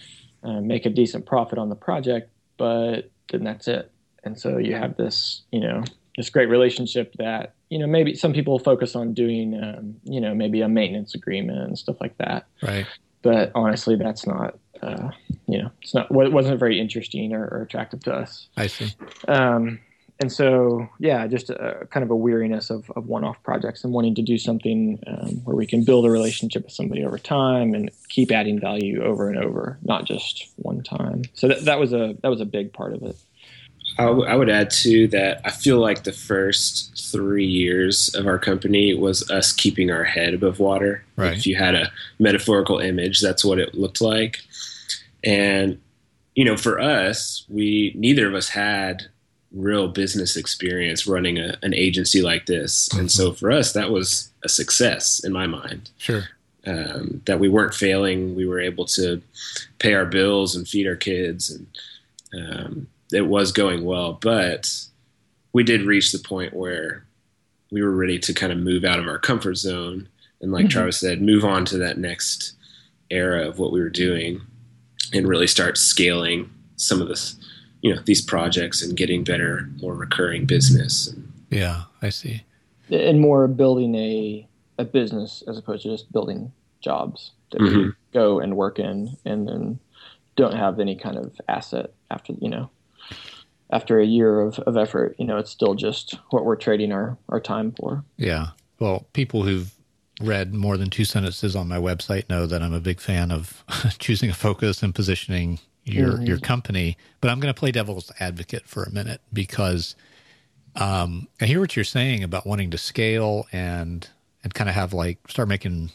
uh, 0.44 0.62
make 0.62 0.86
a 0.86 0.92
decent 0.92 1.26
profit 1.26 1.58
on 1.58 1.70
the 1.70 1.76
project, 1.76 2.30
but 2.58 3.10
then 3.32 3.44
that's 3.44 3.68
it. 3.68 3.92
And 4.24 4.40
so 4.40 4.60
you 4.60 4.76
have 4.76 4.96
this, 4.96 5.42
you 5.52 5.62
know, 5.62 5.84
this 6.16 6.30
great 6.30 6.48
relationship 6.48 7.12
that, 7.18 7.56
you 7.70 7.80
know, 7.80 7.88
maybe 7.88 8.14
some 8.14 8.34
people 8.34 8.60
focus 8.60 8.96
on 8.96 9.16
doing, 9.16 9.60
um, 9.60 9.96
you 10.04 10.22
know, 10.22 10.36
maybe 10.36 10.62
a 10.62 10.70
maintenance 10.70 11.16
agreement 11.16 11.58
and 11.58 11.76
stuff 11.76 11.98
like 12.00 12.16
that. 12.20 12.46
Right. 12.62 12.86
But 13.24 13.52
honestly, 13.56 13.96
that's 13.96 14.28
not 14.28 14.60
uh, 14.84 15.10
you 15.48 15.62
know, 15.62 15.72
it's 15.82 15.96
not 15.96 16.12
it 16.12 16.32
wasn't 16.32 16.60
very 16.60 16.80
interesting 16.80 17.34
or, 17.34 17.46
or 17.46 17.64
attractive 17.64 18.04
to 18.04 18.14
us. 18.14 18.48
I 18.58 18.68
see. 18.68 18.94
Um, 19.28 19.80
and 20.20 20.32
so, 20.32 20.88
yeah, 21.00 21.28
just 21.28 21.50
a, 21.50 21.88
kind 21.92 22.04
of 22.04 22.10
a 22.10 22.16
weariness 22.16 22.70
of, 22.70 22.90
of 22.96 23.08
one-off 23.08 23.42
projects 23.44 23.84
and 23.84 23.92
wanting 23.92 24.16
to 24.16 24.22
do 24.22 24.38
something 24.38 24.98
um, 25.08 25.44
where 25.44 25.56
we 25.56 25.68
can 25.68 25.84
build 25.84 26.06
a 26.06 26.10
relationship 26.10 26.64
with 26.64 26.72
somebody 26.72 27.04
over 27.04 27.18
time 27.18 27.74
and 27.74 27.92
keep 28.08 28.32
adding 28.32 28.60
value 28.60 29.04
over 29.04 29.30
and 29.30 29.38
over, 29.38 29.78
not 29.84 30.06
just 30.06 30.50
one 30.56 30.82
time. 30.84 31.24
So 31.34 31.50
that, 31.50 31.66
that 31.66 31.80
was 31.80 31.92
a 31.92 32.16
that 32.22 32.30
was 32.30 32.40
a 32.40 32.46
big 32.46 32.72
part 32.72 32.94
of 32.94 33.04
it. 33.04 33.18
I, 33.98 34.06
w- 34.06 34.28
I 34.28 34.36
would 34.36 34.50
add 34.50 34.70
too 34.70 35.08
that 35.10 35.42
I 35.46 35.52
feel 35.52 35.80
like 35.80 36.04
the 36.04 36.12
first 36.14 37.12
three 37.12 37.46
years 37.46 38.14
of 38.16 38.26
our 38.26 38.40
company 38.40 38.94
was 38.94 39.30
us 39.30 39.52
keeping 39.52 39.92
our 39.92 40.04
head 40.04 40.34
above 40.34 40.60
water. 40.60 41.04
Right. 41.18 41.36
If 41.36 41.46
you 41.46 41.56
had 41.56 41.76
a 41.76 41.92
metaphorical 42.20 42.80
image, 42.80 43.22
that's 43.22 43.44
what 43.44 43.60
it 43.60 43.76
looked 43.76 44.02
like. 44.02 44.40
And 45.24 45.82
you 46.36 46.46
know, 46.46 46.58
for 46.58 46.80
us, 46.80 47.46
we 47.50 47.94
neither 47.96 48.28
of 48.28 48.34
us 48.34 48.50
had 48.50 49.08
real 49.56 49.88
business 49.88 50.36
experience 50.36 51.08
running 51.08 51.40
a, 51.40 51.58
an 51.64 51.74
agency 51.74 52.22
like 52.22 52.46
this, 52.46 52.90
mm-hmm. 52.90 53.02
and 53.02 53.12
so 53.12 53.32
for 53.32 53.52
us, 53.52 53.74
that 53.74 53.90
was 53.90 54.30
a 54.44 54.50
success 54.50 55.24
in 55.24 55.32
my 55.32 55.48
mind. 55.48 55.90
Sure. 55.98 56.24
Um, 56.68 57.22
that 57.26 57.40
we 57.40 57.48
weren't 57.48 57.76
failing, 57.76 58.36
we 58.36 58.48
were 58.48 58.60
able 58.60 58.86
to 58.86 59.22
pay 59.78 59.94
our 59.94 60.06
bills 60.06 60.56
and 60.56 60.68
feed 60.68 60.88
our 60.88 60.96
kids, 60.96 61.52
and 61.52 61.68
um, 62.34 62.88
it 63.12 63.28
was 63.28 63.52
going 63.52 63.86
well. 63.86 64.14
But 64.14 64.72
we 65.54 65.64
did 65.64 65.84
reach 65.84 66.12
the 66.12 66.20
point 66.20 66.54
where 66.54 67.06
we 67.72 67.82
were 67.82 67.96
ready 67.96 68.20
to 68.20 68.34
kind 68.34 68.52
of 68.52 68.58
move 68.58 68.84
out 68.84 69.00
of 69.00 69.08
our 69.08 69.20
comfort 69.20 69.56
zone, 69.56 70.10
and 70.42 70.52
like 70.52 70.66
mm-hmm. 70.66 70.70
Travis 70.70 71.00
said, 71.00 71.22
move 71.22 71.46
on 71.46 71.66
to 71.66 71.78
that 71.78 71.98
next 71.98 72.54
era 73.12 73.48
of 73.48 73.60
what 73.60 73.72
we 73.72 73.80
were 73.80 73.90
doing 73.90 74.42
and 75.14 75.28
really 75.28 75.48
start 75.48 75.78
scaling 75.78 76.50
some 76.78 77.02
of 77.02 77.08
this, 77.08 77.36
you 77.86 77.94
know, 77.94 78.02
these 78.06 78.22
projects 78.22 78.82
and 78.82 78.98
getting 78.98 79.24
better, 79.24 79.70
more 79.80 79.94
recurring 79.94 80.48
business. 80.48 81.14
Yeah, 81.52 81.84
I 82.02 82.10
see. 82.10 82.44
And 82.90 83.22
more 83.22 83.48
building 83.48 83.94
a 83.94 84.48
a 84.80 84.86
business 84.86 85.44
as 85.48 85.60
opposed 85.60 85.84
to 85.84 85.90
just 85.90 86.12
building 86.12 86.52
jobs 86.82 87.32
that 87.52 87.62
mm-hmm. 87.62 87.78
we 87.78 87.92
go 88.12 88.40
and 88.40 88.58
work 88.58 88.80
in 88.80 89.16
and 89.24 89.48
then 89.48 89.80
don't 90.36 90.56
have 90.56 90.80
any 90.80 90.96
kind 90.96 91.16
of 91.16 91.40
asset 91.48 91.94
after 92.10 92.34
you 92.42 92.50
know 92.50 92.70
after 93.70 94.00
a 94.00 94.06
year 94.06 94.42
of, 94.42 94.60
of 94.60 94.76
effort 94.76 95.16
you 95.18 95.26
know 95.26 95.38
it's 95.38 95.52
still 95.52 95.76
just 95.76 96.16
what 96.32 96.44
we're 96.44 96.58
trading 96.58 96.92
our, 96.92 97.18
our 97.30 97.40
time 97.40 97.72
for 97.72 98.04
yeah 98.18 98.48
well 98.80 99.08
people 99.14 99.44
who've 99.44 99.74
read 100.20 100.54
more 100.54 100.76
than 100.76 100.90
two 100.90 101.06
sentences 101.06 101.56
on 101.56 101.70
my 101.70 101.78
website 101.78 102.28
know 102.30 102.46
that 102.46 102.62
I'm 102.62 102.74
a 102.74 102.82
big 102.82 103.00
fan 103.00 103.32
of 103.32 103.64
choosing 104.00 104.30
a 104.30 104.34
focus 104.34 104.84
and 104.84 104.94
positioning 104.94 105.60
your 105.86 106.14
mm-hmm. 106.14 106.26
your 106.26 106.40
company. 106.40 106.98
But 107.22 107.30
I'm 107.30 107.40
going 107.40 107.54
to 107.54 107.60
play 107.60 107.72
devil's 107.72 108.12
advocate 108.20 108.68
for 108.68 108.84
a 108.84 108.92
minute 108.92 109.22
because 109.32 109.96
um, 110.76 111.28
I 111.40 111.46
hear 111.46 111.60
what 111.60 111.76
you're 111.76 111.86
saying 111.86 112.24
about 112.24 112.46
wanting 112.46 112.72
to 112.72 112.78
scale 112.78 113.48
and 113.52 114.08
and 114.44 114.54
kind 114.54 114.70
of 114.70 114.76
have 114.76 114.94
like 114.94 115.20
start 115.30 115.48
making 115.48 115.92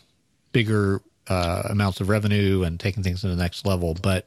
bigger 0.52 1.02
uh, 1.28 1.62
amounts 1.68 2.00
of 2.00 2.08
revenue 2.08 2.62
and 2.62 2.80
taking 2.80 3.02
things 3.02 3.20
to 3.20 3.28
the 3.28 3.36
next 3.36 3.66
level. 3.66 3.94
But 4.00 4.26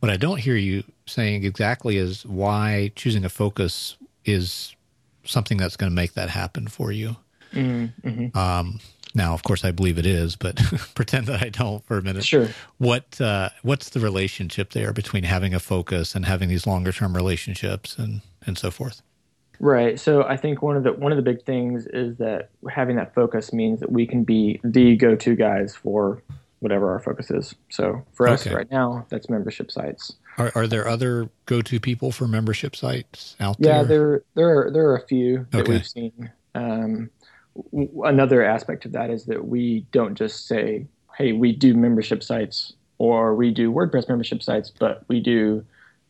what 0.00 0.10
I 0.10 0.16
don't 0.16 0.38
hear 0.38 0.56
you 0.56 0.84
saying 1.06 1.44
exactly 1.44 1.96
is 1.96 2.24
why 2.24 2.92
choosing 2.94 3.24
a 3.24 3.28
focus 3.28 3.96
is 4.24 4.74
something 5.24 5.58
that's 5.58 5.76
going 5.76 5.90
to 5.90 5.94
make 5.94 6.14
that 6.14 6.30
happen 6.30 6.68
for 6.68 6.92
you. 6.92 7.16
Mm-hmm. 7.52 8.36
Um, 8.38 8.80
now, 9.14 9.34
of 9.34 9.42
course, 9.42 9.64
I 9.64 9.70
believe 9.70 9.98
it 9.98 10.06
is, 10.06 10.36
but 10.36 10.56
pretend 10.94 11.26
that 11.26 11.42
I 11.42 11.48
don't 11.48 11.84
for 11.84 11.98
a 11.98 12.02
minute. 12.02 12.24
Sure. 12.24 12.48
What 12.78 13.20
uh, 13.20 13.50
What's 13.62 13.90
the 13.90 14.00
relationship 14.00 14.70
there 14.70 14.92
between 14.92 15.24
having 15.24 15.54
a 15.54 15.60
focus 15.60 16.14
and 16.14 16.24
having 16.24 16.48
these 16.48 16.66
longer 16.66 16.92
term 16.92 17.14
relationships 17.14 17.98
and 17.98 18.22
and 18.46 18.56
so 18.56 18.70
forth? 18.70 19.02
Right. 19.58 20.00
So 20.00 20.24
I 20.24 20.36
think 20.36 20.62
one 20.62 20.76
of 20.76 20.84
the 20.84 20.92
one 20.92 21.12
of 21.12 21.16
the 21.16 21.22
big 21.22 21.44
things 21.44 21.86
is 21.86 22.16
that 22.16 22.50
having 22.70 22.96
that 22.96 23.14
focus 23.14 23.52
means 23.52 23.80
that 23.80 23.92
we 23.92 24.06
can 24.06 24.24
be 24.24 24.60
the 24.64 24.96
go 24.96 25.14
to 25.16 25.34
guys 25.34 25.76
for 25.76 26.22
whatever 26.60 26.90
our 26.90 27.00
focus 27.00 27.30
is. 27.30 27.54
So 27.70 28.04
for 28.12 28.28
us 28.28 28.46
okay. 28.46 28.54
right 28.54 28.70
now, 28.70 29.06
that's 29.08 29.28
membership 29.28 29.70
sites. 29.70 30.14
Are, 30.38 30.52
are 30.54 30.66
there 30.66 30.86
other 30.86 31.30
go 31.46 31.60
to 31.62 31.80
people 31.80 32.12
for 32.12 32.26
membership 32.26 32.76
sites 32.76 33.36
out 33.40 33.56
yeah, 33.58 33.82
there? 33.82 33.82
Yeah, 33.82 33.82
there 33.82 34.22
there 34.34 34.58
are, 34.58 34.70
there 34.70 34.88
are 34.88 34.96
a 34.96 35.06
few 35.06 35.46
that 35.50 35.62
okay. 35.62 35.72
we've 35.72 35.86
seen. 35.86 36.30
Um, 36.54 37.10
another 38.04 38.44
aspect 38.44 38.84
of 38.84 38.92
that 38.92 39.10
is 39.10 39.24
that 39.26 39.46
we 39.46 39.86
don't 39.92 40.14
just 40.14 40.46
say, 40.46 40.86
hey, 41.16 41.32
we 41.32 41.52
do 41.52 41.74
membership 41.74 42.22
sites 42.22 42.72
or 42.98 43.34
we 43.34 43.50
do 43.50 43.72
WordPress 43.72 44.08
membership 44.08 44.42
sites, 44.42 44.70
but 44.70 45.04
we 45.08 45.20
do 45.20 45.64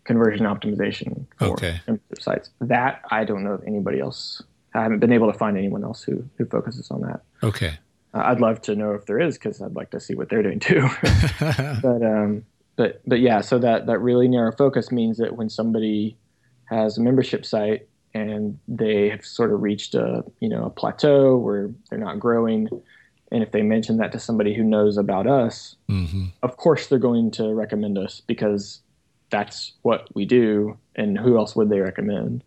conversion 0.05 0.47
optimization 0.47 1.25
for 1.39 1.47
okay. 1.47 1.81
membership 1.87 2.21
sites. 2.21 2.51
That 2.61 3.03
I 3.11 3.25
don't 3.25 3.45
know 3.45 3.53
of 3.53 3.65
anybody 3.67 4.01
else. 4.01 4.43
I 4.75 4.83
haven't 4.83 5.01
been 5.01 5.13
able 5.13 5.31
to 5.31 5.39
find 5.39 5.57
anyone 5.57 5.85
else 5.85 6.03
who, 6.03 6.25
who 6.37 6.47
focuses 6.47 6.91
on 6.91 7.03
that. 7.03 7.23
Okay. 7.43 7.79
Uh, 8.15 8.23
I'd 8.25 8.41
love 8.41 8.61
to 8.63 8.75
know 8.75 8.93
if 8.93 9.07
there 9.07 9.21
is 9.21 9.37
because 9.39 9.61
I'd 9.61 9.75
like 9.75 9.91
to 9.91 10.01
see 10.01 10.15
what 10.15 10.29
they're 10.29 10.43
doing 10.43 10.59
too. 10.59 10.89
but 11.83 12.03
um, 12.03 12.45
but 12.77 13.01
but 13.07 13.21
yeah, 13.21 13.41
so 13.41 13.59
that 13.59 13.87
that 13.87 13.99
really 13.99 14.27
narrow 14.27 14.53
focus 14.53 14.91
means 14.91 15.19
that 15.19 15.37
when 15.37 15.49
somebody 15.49 16.17
has 16.65 16.99
a 16.99 17.01
membership 17.01 17.45
site 17.45 17.89
and 18.15 18.59
they 18.67 19.09
have 19.09 19.25
sort 19.25 19.53
of 19.53 19.63
reached 19.63 19.95
a 19.95 20.25
you 20.41 20.49
know 20.49 20.65
a 20.65 20.71
plateau 20.71 21.37
where 21.37 21.71
they're 21.89 21.99
not 21.99 22.19
growing. 22.19 22.69
And 23.33 23.45
if 23.45 23.53
they 23.53 23.63
mention 23.63 23.99
that 23.99 24.11
to 24.11 24.19
somebody 24.19 24.55
who 24.55 24.65
knows 24.65 24.97
about 24.97 25.29
us 25.29 25.77
mm-hmm. 25.89 26.25
of 26.43 26.57
course 26.57 26.89
they're 26.89 26.99
going 26.99 27.31
to 27.33 27.55
recommend 27.55 27.97
us 27.97 28.23
because 28.27 28.81
that's 29.31 29.73
what 29.83 30.09
we 30.15 30.25
do. 30.25 30.77
And 30.97 31.19
who 31.19 31.39
else 31.39 31.57
would 31.57 31.71
they 31.71 31.81
recommend? 31.81 32.45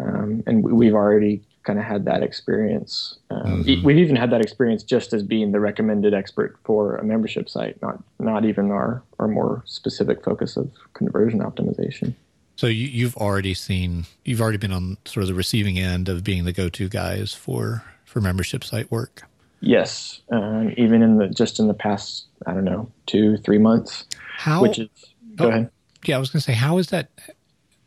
Um, 0.00 0.42
and 0.46 0.62
we've 0.62 0.94
already 0.94 1.42
kind 1.64 1.78
of 1.78 1.84
had 1.84 2.04
that 2.06 2.22
experience. 2.22 3.18
Um, 3.30 3.64
mm-hmm. 3.64 3.84
we've 3.84 3.98
even 3.98 4.16
had 4.16 4.30
that 4.30 4.40
experience 4.40 4.82
just 4.82 5.12
as 5.12 5.22
being 5.22 5.52
the 5.52 5.60
recommended 5.60 6.14
expert 6.14 6.58
for 6.64 6.96
a 6.96 7.04
membership 7.04 7.48
site 7.48 7.80
not 7.82 8.02
not 8.18 8.44
even 8.44 8.70
our 8.70 9.02
our 9.18 9.28
more 9.28 9.62
specific 9.66 10.24
focus 10.24 10.56
of 10.56 10.70
conversion 10.94 11.40
optimization 11.40 12.14
so 12.58 12.66
you, 12.66 13.06
have 13.06 13.16
already 13.16 13.54
seen, 13.54 14.04
you've 14.24 14.40
already 14.40 14.58
been 14.58 14.72
on 14.72 14.96
sort 15.04 15.22
of 15.22 15.28
the 15.28 15.34
receiving 15.34 15.78
end 15.78 16.08
of 16.08 16.24
being 16.24 16.44
the 16.44 16.52
go-to 16.52 16.88
guys 16.88 17.32
for 17.32 17.84
for 18.04 18.20
membership 18.20 18.64
site 18.64 18.90
work. 18.90 19.22
Yes, 19.60 20.22
um, 20.32 20.74
even 20.76 21.00
in 21.00 21.18
the 21.18 21.28
just 21.28 21.60
in 21.60 21.68
the 21.68 21.74
past, 21.74 22.26
I 22.46 22.54
don't 22.54 22.64
know, 22.64 22.90
two 23.06 23.36
three 23.36 23.58
months. 23.58 24.06
How? 24.36 24.62
Which 24.62 24.80
is 24.80 24.88
go 25.36 25.46
Oh. 25.46 25.48
ahead. 25.50 25.70
Yeah, 26.04 26.16
I 26.16 26.18
was 26.18 26.30
going 26.30 26.40
to 26.40 26.44
say, 26.44 26.54
how 26.54 26.78
is 26.78 26.88
that? 26.88 27.10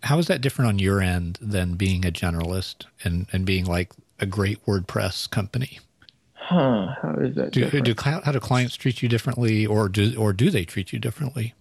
How 0.04 0.20
is 0.20 0.28
that 0.28 0.40
different 0.40 0.70
on 0.70 0.80
your 0.80 1.01
end 1.01 1.38
than 1.42 1.74
being 1.74 2.06
a 2.06 2.12
generalist 2.12 2.86
and 3.04 3.28
and 3.34 3.46
being 3.46 3.66
like 3.66 3.92
a 4.20 4.25
great 4.25 4.66
WordPress 4.66 5.30
company? 5.30 5.80
Huh? 6.34 6.96
How 7.01 7.16
is 7.20 7.36
that? 7.36 7.51
Do, 7.51 7.70
do 7.82 7.94
how 8.01 8.32
do 8.32 8.40
clients 8.40 8.75
treat 8.75 9.01
you 9.01 9.10
differently, 9.10 9.66
or 9.66 9.90
do 9.90 10.16
or 10.18 10.32
do 10.32 10.50
they 10.50 10.63
treat 10.63 10.94
you 10.94 11.00
differently? 11.00 11.56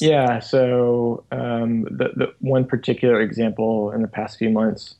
Yeah. 0.00 0.40
So 0.40 1.24
um, 1.32 1.84
the 1.84 2.10
the 2.14 2.34
one 2.40 2.64
particular 2.64 3.20
example 3.20 3.90
in 3.92 4.02
the 4.02 4.08
past 4.08 4.38
few 4.38 4.50
months, 4.50 4.94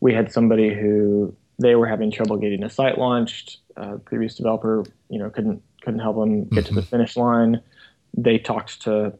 we 0.00 0.14
had 0.14 0.32
somebody 0.32 0.74
who 0.74 1.34
they 1.58 1.74
were 1.74 1.86
having 1.86 2.10
trouble 2.10 2.36
getting 2.36 2.62
a 2.64 2.70
site 2.70 2.98
launched. 2.98 3.58
Uh, 3.76 3.96
previous 4.04 4.34
developer, 4.34 4.84
you 5.08 5.18
know, 5.18 5.30
couldn't 5.30 5.62
couldn't 5.82 6.00
help 6.00 6.16
them 6.16 6.44
get 6.46 6.66
to 6.66 6.74
the 6.74 6.82
finish 6.82 7.16
line. 7.16 7.60
They 8.16 8.38
talked 8.38 8.82
to 8.82 9.12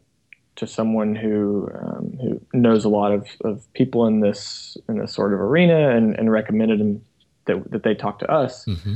to 0.56 0.66
someone 0.66 1.14
who 1.14 1.70
um, 1.74 2.18
who 2.20 2.40
knows 2.52 2.84
a 2.84 2.88
lot 2.88 3.12
of, 3.12 3.26
of 3.42 3.72
people 3.72 4.06
in 4.06 4.20
this 4.20 4.76
in 4.88 4.98
this 4.98 5.14
sort 5.14 5.32
of 5.32 5.40
arena 5.40 5.96
and, 5.96 6.14
and 6.18 6.30
recommended 6.30 6.80
them 6.80 7.04
that 7.46 7.70
that 7.70 7.82
they 7.82 7.94
talk 7.94 8.18
to 8.20 8.30
us. 8.30 8.64
Mm-hmm. 8.64 8.94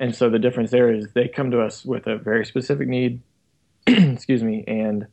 And 0.00 0.14
so 0.14 0.28
the 0.30 0.38
difference 0.38 0.70
there 0.70 0.92
is 0.92 1.12
they 1.12 1.28
come 1.28 1.50
to 1.50 1.60
us 1.60 1.84
with 1.84 2.06
a 2.06 2.16
very 2.16 2.44
specific 2.44 2.88
need, 2.88 3.20
excuse 3.86 4.42
me, 4.42 4.64
and 4.66 5.06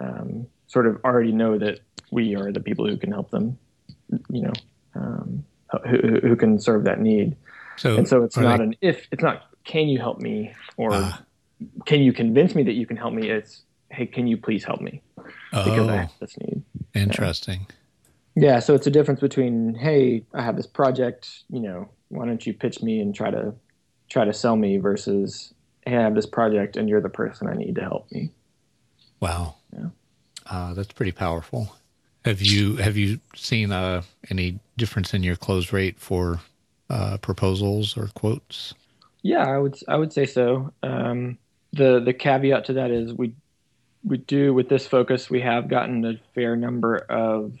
um, 0.00 0.46
sort 0.66 0.86
of 0.86 1.00
already 1.04 1.32
know 1.32 1.58
that 1.58 1.80
we 2.10 2.34
are 2.36 2.52
the 2.52 2.60
people 2.60 2.86
who 2.86 2.96
can 2.96 3.10
help 3.12 3.30
them, 3.30 3.58
you 4.30 4.42
know, 4.42 4.52
um, 4.94 5.44
who, 5.88 6.18
who- 6.20 6.36
can 6.36 6.58
serve 6.60 6.84
that 6.84 7.00
need. 7.00 7.36
So, 7.76 7.96
And 7.96 8.06
so 8.08 8.22
it's 8.24 8.36
not 8.36 8.58
they- 8.58 8.64
an 8.64 8.76
if, 8.80 9.06
it's 9.10 9.22
not 9.22 9.44
can 9.64 9.88
you 9.88 9.98
help 9.98 10.20
me 10.20 10.52
or 10.76 10.90
Ah. 10.92 11.22
can 11.86 12.00
you 12.02 12.12
convince 12.12 12.54
me 12.54 12.62
that 12.64 12.72
you 12.74 12.86
can 12.86 12.96
help 12.96 13.14
me? 13.14 13.30
It's 13.30 13.62
hey, 13.90 14.06
can 14.06 14.26
you 14.26 14.36
please 14.36 14.64
help 14.64 14.80
me 14.80 15.00
because 15.50 15.88
I 15.88 15.94
oh, 15.94 15.96
have 15.98 16.12
this 16.20 16.36
need. 16.40 16.62
interesting. 16.94 17.66
Yeah, 18.34 18.58
so 18.60 18.74
it's 18.74 18.86
a 18.86 18.90
difference 18.90 19.20
between 19.20 19.74
hey, 19.74 20.24
I 20.34 20.42
have 20.42 20.56
this 20.56 20.66
project, 20.66 21.44
you 21.50 21.60
know, 21.60 21.88
why 22.08 22.26
don't 22.26 22.44
you 22.46 22.52
pitch 22.54 22.82
me 22.82 23.00
and 23.00 23.14
try 23.14 23.30
to 23.30 23.54
try 24.10 24.24
to 24.24 24.32
sell 24.32 24.56
me 24.56 24.76
versus 24.78 25.54
hey, 25.86 25.96
I 25.96 26.02
have 26.02 26.14
this 26.14 26.26
project 26.26 26.76
and 26.76 26.88
you're 26.88 27.00
the 27.00 27.08
person 27.08 27.48
I 27.48 27.54
need 27.54 27.74
to 27.76 27.80
help 27.82 28.10
me. 28.12 28.30
Wow. 29.20 29.56
Yeah. 29.72 29.86
Uh, 30.50 30.74
that's 30.74 30.92
pretty 30.92 31.12
powerful. 31.12 31.74
Have 32.24 32.40
you 32.40 32.76
have 32.76 32.96
you 32.96 33.20
seen 33.34 33.72
uh, 33.72 34.02
any 34.30 34.60
difference 34.76 35.12
in 35.12 35.22
your 35.22 35.36
close 35.36 35.72
rate 35.72 35.98
for 35.98 36.40
uh, 36.88 37.16
proposals 37.18 37.96
or 37.96 38.08
quotes? 38.14 38.74
Yeah, 39.22 39.46
I 39.46 39.58
would 39.58 39.76
I 39.88 39.96
would 39.96 40.12
say 40.12 40.26
so. 40.26 40.72
Um, 40.82 41.38
the 41.72 42.00
the 42.00 42.12
caveat 42.12 42.66
to 42.66 42.74
that 42.74 42.90
is 42.90 43.12
we 43.12 43.34
we 44.04 44.18
do 44.18 44.52
with 44.52 44.68
this 44.68 44.86
focus 44.86 45.30
we 45.30 45.40
have 45.40 45.68
gotten 45.68 46.04
a 46.04 46.20
fair 46.34 46.56
number 46.56 46.96
of 46.96 47.54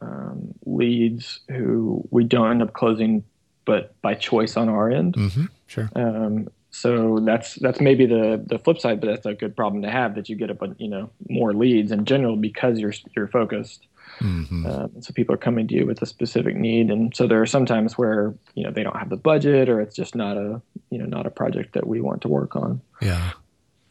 um, 0.00 0.54
leads 0.64 1.40
who 1.48 2.06
we 2.10 2.24
don't 2.24 2.50
end 2.50 2.62
up 2.62 2.72
closing, 2.72 3.24
but 3.64 4.00
by 4.02 4.14
choice 4.14 4.56
on 4.56 4.68
our 4.68 4.90
end. 4.90 5.14
Mm-hmm. 5.14 5.44
Sure. 5.66 5.90
Um, 5.96 6.48
so 6.80 7.20
that's 7.20 7.54
that's 7.54 7.80
maybe 7.80 8.04
the 8.06 8.42
the 8.46 8.58
flip 8.58 8.78
side, 8.78 9.00
but 9.00 9.06
that's 9.08 9.24
a 9.26 9.32
good 9.34 9.56
problem 9.56 9.82
to 9.82 9.90
have 9.90 10.14
that 10.16 10.28
you 10.28 10.36
get 10.36 10.50
a 10.50 10.54
bun- 10.54 10.76
you 10.78 10.88
know 10.88 11.10
more 11.28 11.54
leads 11.54 11.90
in 11.90 12.04
general 12.04 12.36
because 12.36 12.78
you're 12.78 12.92
you're 13.16 13.28
focused. 13.28 13.86
Mm-hmm. 14.20 14.66
Um, 14.66 14.90
so 15.02 15.12
people 15.12 15.34
are 15.34 15.38
coming 15.38 15.66
to 15.68 15.74
you 15.74 15.86
with 15.86 16.00
a 16.02 16.06
specific 16.06 16.54
need, 16.56 16.90
and 16.90 17.14
so 17.16 17.26
there 17.26 17.40
are 17.40 17.46
some 17.46 17.64
times 17.66 17.96
where 17.96 18.34
you 18.54 18.62
know 18.64 18.70
they 18.70 18.82
don't 18.82 18.96
have 18.96 19.08
the 19.08 19.16
budget, 19.16 19.68
or 19.68 19.80
it's 19.80 19.96
just 19.96 20.14
not 20.14 20.36
a 20.36 20.60
you 20.90 20.98
know 20.98 21.06
not 21.06 21.26
a 21.26 21.30
project 21.30 21.72
that 21.74 21.86
we 21.86 22.00
want 22.00 22.22
to 22.22 22.28
work 22.28 22.56
on 22.56 22.80
Yeah. 23.00 23.32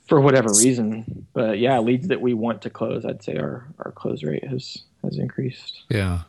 for 0.07 0.21
whatever 0.21 0.49
reason. 0.49 1.25
But 1.33 1.57
yeah, 1.59 1.79
leads 1.79 2.07
that 2.09 2.21
we 2.21 2.33
want 2.33 2.61
to 2.63 2.69
close, 2.69 3.03
I'd 3.05 3.23
say 3.23 3.35
our 3.37 3.67
our 3.79 3.91
close 3.91 4.23
rate 4.23 4.47
has 4.47 4.83
has 5.03 5.17
increased, 5.17 5.83
Yeah. 5.89 6.21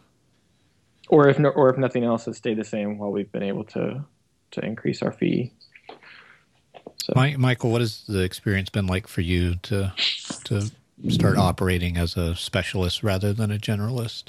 or 1.08 1.28
if 1.28 1.38
no, 1.38 1.50
or 1.50 1.68
if 1.70 1.76
nothing 1.78 2.04
else 2.04 2.24
has 2.26 2.36
stayed 2.38 2.56
the 2.58 2.64
same 2.64 2.98
while 2.98 3.10
we've 3.12 3.30
been 3.32 3.42
able 3.42 3.64
to 3.64 4.04
to 4.52 4.64
increase 4.64 5.02
our 5.02 5.12
fee. 5.12 5.52
So 7.06 7.12
Mi- 7.14 7.36
Michael, 7.36 7.70
what 7.70 7.80
has 7.82 8.02
the 8.08 8.22
experience 8.22 8.68
been 8.68 8.86
like 8.88 9.06
for 9.06 9.20
you 9.20 9.56
to 9.62 9.92
to 10.44 10.70
start 11.08 11.38
operating 11.38 11.96
as 11.96 12.16
a 12.16 12.34
specialist 12.34 13.02
rather 13.04 13.32
than 13.32 13.50
a 13.52 13.58
generalist? 13.58 14.24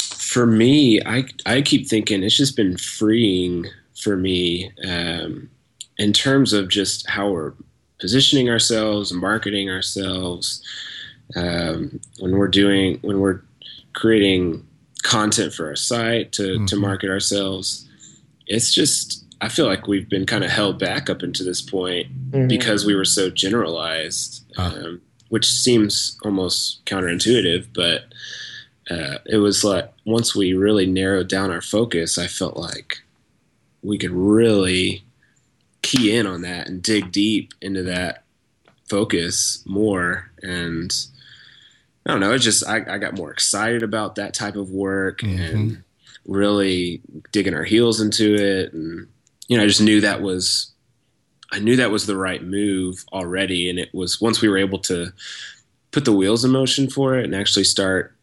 for 0.00 0.46
me, 0.46 1.00
I 1.04 1.24
I 1.46 1.62
keep 1.62 1.88
thinking 1.88 2.22
it's 2.22 2.36
just 2.36 2.56
been 2.56 2.76
freeing 2.76 3.66
for 4.00 4.16
me 4.16 4.70
um, 4.88 5.50
in 5.98 6.12
terms 6.12 6.52
of 6.52 6.68
just 6.68 7.08
how 7.10 7.30
we're 7.30 7.54
positioning 7.98 8.48
ourselves 8.48 9.10
and 9.10 9.20
marketing 9.20 9.68
ourselves. 9.68 10.62
Um, 11.34 11.98
when 12.20 12.32
we're 12.36 12.48
doing 12.48 12.98
when 13.02 13.18
we're 13.18 13.40
creating 13.94 14.64
content 15.02 15.54
for 15.54 15.66
our 15.66 15.76
site 15.76 16.30
to 16.32 16.64
to 16.66 16.76
Mhm. 16.76 16.80
market 16.80 17.10
ourselves, 17.10 17.84
it's 18.46 18.72
just 18.72 19.01
I 19.42 19.48
feel 19.48 19.66
like 19.66 19.88
we've 19.88 20.08
been 20.08 20.24
kind 20.24 20.44
of 20.44 20.50
held 20.50 20.78
back 20.78 21.10
up 21.10 21.22
until 21.22 21.44
this 21.44 21.60
point 21.60 22.06
Mhm. 22.30 22.48
because 22.48 22.86
we 22.86 22.94
were 22.94 23.04
so 23.04 23.28
generalized, 23.28 24.44
Ah. 24.56 24.72
um, 24.74 25.00
which 25.30 25.46
seems 25.46 26.16
almost 26.24 26.84
counterintuitive, 26.86 27.66
but 27.74 28.04
uh, 28.90 29.18
it 29.26 29.38
was 29.38 29.64
like 29.64 29.92
once 30.04 30.34
we 30.34 30.52
really 30.54 30.86
narrowed 30.86 31.28
down 31.28 31.50
our 31.50 31.60
focus, 31.60 32.18
I 32.18 32.26
felt 32.28 32.56
like 32.56 33.02
we 33.82 33.98
could 33.98 34.10
really 34.12 35.02
key 35.82 36.14
in 36.14 36.26
on 36.26 36.42
that 36.42 36.68
and 36.68 36.80
dig 36.82 37.10
deep 37.10 37.52
into 37.60 37.82
that 37.82 38.22
focus 38.88 39.62
more. 39.66 40.30
And 40.42 40.94
I 42.06 42.12
don't 42.12 42.20
know, 42.20 42.32
it's 42.32 42.44
just 42.44 42.66
I, 42.66 42.84
I 42.88 42.98
got 42.98 43.16
more 43.16 43.32
excited 43.32 43.82
about 43.82 44.14
that 44.16 44.34
type 44.34 44.54
of 44.56 44.70
work 44.70 45.22
and 45.24 45.82
really 46.26 47.00
digging 47.32 47.54
our 47.54 47.64
heels 47.64 48.00
into 48.00 48.34
it. 48.34 48.72
And, 48.72 49.08
you 49.48 49.56
know, 49.56 49.64
I 49.64 49.66
just 49.66 49.80
knew 49.80 50.00
that 50.00 50.22
was 50.22 50.72
I 51.52 51.58
knew 51.58 51.76
that 51.76 51.90
was 51.90 52.06
the 52.06 52.16
right 52.16 52.42
move 52.42 53.04
already. 53.12 53.68
And 53.68 53.78
it 53.78 53.92
was 53.92 54.20
once 54.20 54.40
we 54.40 54.48
were 54.48 54.56
able 54.58 54.78
to 54.80 55.12
put 55.90 56.04
the 56.04 56.12
wheels 56.12 56.44
in 56.44 56.50
motion 56.50 56.88
for 56.88 57.14
it 57.16 57.24
and 57.24 57.34
actually 57.34 57.64
start 57.64 58.14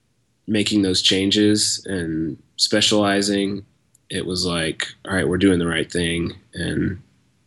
making 0.47 0.81
those 0.81 1.01
changes 1.01 1.85
and 1.85 2.41
specializing, 2.57 3.65
it 4.09 4.25
was 4.25 4.45
like, 4.45 4.87
all 5.07 5.13
right, 5.13 5.27
we're 5.27 5.37
doing 5.37 5.59
the 5.59 5.67
right 5.67 5.91
thing 5.91 6.33
and 6.55 6.99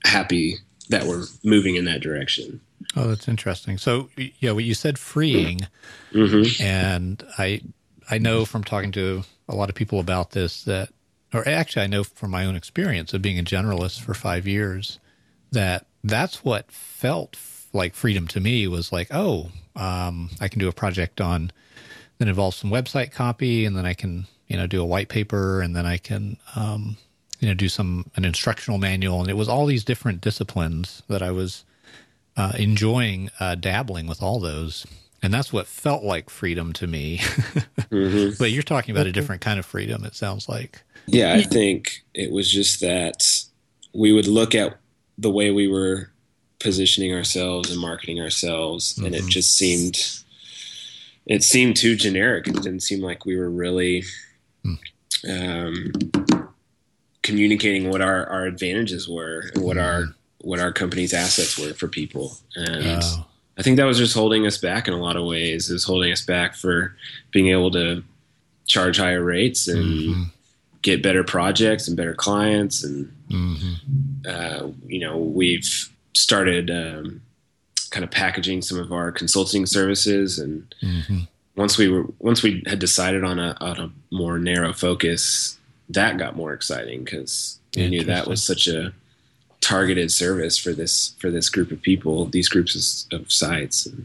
happy 0.04 0.58
that 0.88 1.04
we're 1.04 1.24
moving 1.42 1.74
in 1.74 1.85
that 1.87 2.00
direction. 2.00 2.61
Oh, 2.94 3.08
that's 3.08 3.26
interesting. 3.26 3.78
So, 3.78 4.11
yeah, 4.38 4.52
what 4.52 4.64
you 4.64 4.74
said 4.74 4.98
freeing, 4.98 5.66
hmm 6.12 6.42
and 6.61 7.24
I 7.38 7.62
I 8.11 8.18
know 8.18 8.44
from 8.44 8.62
talking 8.62 8.92
to 8.92 9.22
a 9.48 9.54
lot 9.54 9.68
of 9.68 9.74
people 9.74 9.98
about 9.98 10.32
this 10.32 10.64
that, 10.64 10.90
or 11.33 11.47
actually, 11.49 11.83
I 11.83 11.88
know 11.88 12.05
from 12.05 12.31
my 12.31 12.45
own 12.45 12.57
experience 12.57 13.12
of 13.12 13.23
being 13.23 13.38
a 13.38 13.45
generalist 13.45 14.01
for 14.01 14.14
five 14.14 14.47
years 14.47 14.99
that 15.51 15.87
that's 16.05 16.45
what 16.45 16.71
felt 16.71 17.37
like 17.73 17.95
freedom 17.95 18.27
to 18.29 18.40
me 18.40 18.66
was 18.68 18.92
like, 18.92 19.09
oh, 19.11 19.51
um, 19.77 20.31
I 20.40 20.49
can 20.49 20.59
do 20.59 20.68
a 20.68 20.73
project 20.73 21.21
on 21.21 21.51
that 22.18 22.29
involves 22.29 22.57
some 22.57 22.71
website 22.71 23.12
copy, 23.12 23.64
and 23.64 23.77
then 23.77 23.87
I 23.87 23.95
can 23.95 24.27
you 24.49 24.57
know 24.57 24.66
do 24.66 24.83
a 24.83 24.87
white 24.87 25.09
paper, 25.09 25.61
and 25.61 25.75
then 25.75 25.87
I 25.87 25.97
can 25.97 26.37
um, 26.55 26.97
you 27.40 27.49
know 27.49 27.55
do 27.55 27.68
some 27.68 28.11
an 28.16 28.25
instructional 28.25 28.79
manual, 28.79 29.21
and 29.21 29.31
it 29.31 29.37
was 29.37 29.49
all 29.49 29.66
these 29.66 29.85
different 29.85 30.21
disciplines 30.21 31.03
that 31.09 31.23
I 31.23 31.31
was 31.31 31.64
uh, 32.37 32.53
enjoying 32.59 33.31
uh, 33.40 33.55
dabbling 33.55 34.07
with 34.07 34.23
all 34.23 34.40
those. 34.40 34.87
And 35.22 35.32
that's 35.32 35.52
what 35.52 35.66
felt 35.68 36.02
like 36.02 36.28
freedom 36.30 36.72
to 36.74 36.87
me. 36.87 37.18
hmm 37.90 38.30
but 38.38 38.50
you're 38.50 38.62
talking 38.62 38.94
about 38.94 39.06
a 39.06 39.12
different 39.12 39.40
kind 39.40 39.58
of 39.58 39.66
freedom, 39.66 40.04
it 40.04 40.14
sounds 40.16 40.48
like. 40.48 40.82
Yeah, 41.06 41.35
I 41.35 41.42
think 41.42 42.02
it 42.14 42.30
was 42.32 42.50
just 42.50 42.80
that 42.80 43.24
we 43.94 44.12
would 44.12 44.26
look 44.26 44.54
at 44.54 44.78
the 45.18 45.30
way 45.30 45.50
we 45.50 45.68
were 45.68 46.11
positioning 46.58 47.12
ourselves 47.14 47.70
and 47.70 47.80
marketing 47.80 48.20
ourselves, 48.20 48.96
and 48.98 49.14
it 49.14 49.24
Mhm. 49.24 49.28
just 49.28 49.56
seemed 49.56 49.98
it 51.26 51.44
seemed 51.44 51.76
too 51.76 51.94
generic. 51.94 52.48
It 52.48 52.54
didn't 52.56 52.80
seem 52.80 53.00
like 53.00 53.24
we 53.24 53.37
were 53.37 53.50
really 53.50 54.02
Hmm. 54.64 54.74
um, 55.28 55.92
communicating 57.22 57.90
what 57.90 58.00
our, 58.00 58.26
our 58.26 58.46
advantages 58.46 59.08
were 59.08 59.50
and 59.54 59.62
what 59.62 59.78
our 59.78 60.14
what 60.40 60.58
our 60.58 60.72
company's 60.72 61.12
assets 61.14 61.56
were 61.56 61.72
for 61.74 61.87
people. 61.87 62.37
And 62.56 63.02
Oh, 63.02 63.26
I 63.58 63.62
think 63.62 63.76
that 63.76 63.84
was 63.84 63.98
just 63.98 64.14
holding 64.14 64.46
us 64.46 64.56
back 64.58 64.88
in 64.88 64.94
a 64.94 65.00
lot 65.00 65.16
of 65.16 65.24
ways. 65.26 65.68
It 65.68 65.74
was 65.74 65.84
holding 65.84 66.10
us 66.12 66.22
back 66.24 66.54
for 66.54 66.96
being 67.32 67.48
able 67.48 67.70
to 67.72 68.02
charge 68.66 68.96
higher 68.98 69.22
rates 69.22 69.68
and 69.68 69.84
mhm, 69.84 70.30
get 70.80 71.02
better 71.02 71.22
projects 71.22 71.86
and 71.86 71.96
better 71.96 72.14
clients. 72.14 72.82
And, 72.82 73.12
mhm. 73.30 74.26
uh, 74.26 74.68
you 74.86 75.00
know, 75.00 75.18
we've 75.18 75.90
started 76.14 76.70
um, 76.70 77.20
kind 77.90 78.04
of 78.04 78.10
packaging 78.10 78.62
some 78.62 78.78
of 78.78 78.92
our 78.92 79.12
consulting 79.12 79.66
services. 79.66 80.38
And 80.38 80.74
Mhm. 80.82 81.28
once 81.54 81.76
we 81.76 81.88
were, 81.88 82.06
once 82.20 82.42
we 82.42 82.62
had 82.66 82.78
decided 82.78 83.22
on 83.22 83.38
a, 83.38 83.56
on 83.60 83.78
a 83.78 83.90
more 84.10 84.38
narrow 84.38 84.72
focus, 84.72 85.58
that 85.90 86.16
got 86.16 86.36
more 86.36 86.54
exciting 86.54 87.04
because 87.04 87.58
we 87.76 87.88
knew 87.88 88.04
that 88.04 88.26
was 88.26 88.42
such 88.42 88.66
a 88.66 88.94
targeted 89.62 90.12
service 90.12 90.59
for 90.59 90.72
this 90.72 91.14
for 91.18 91.31
this 91.31 91.48
group 91.48 91.70
of 91.70 91.81
people, 91.81 92.27
these 92.27 92.48
groups 92.48 93.07
of, 93.11 93.20
of 93.20 93.33
sites. 93.33 93.87
And 93.87 94.05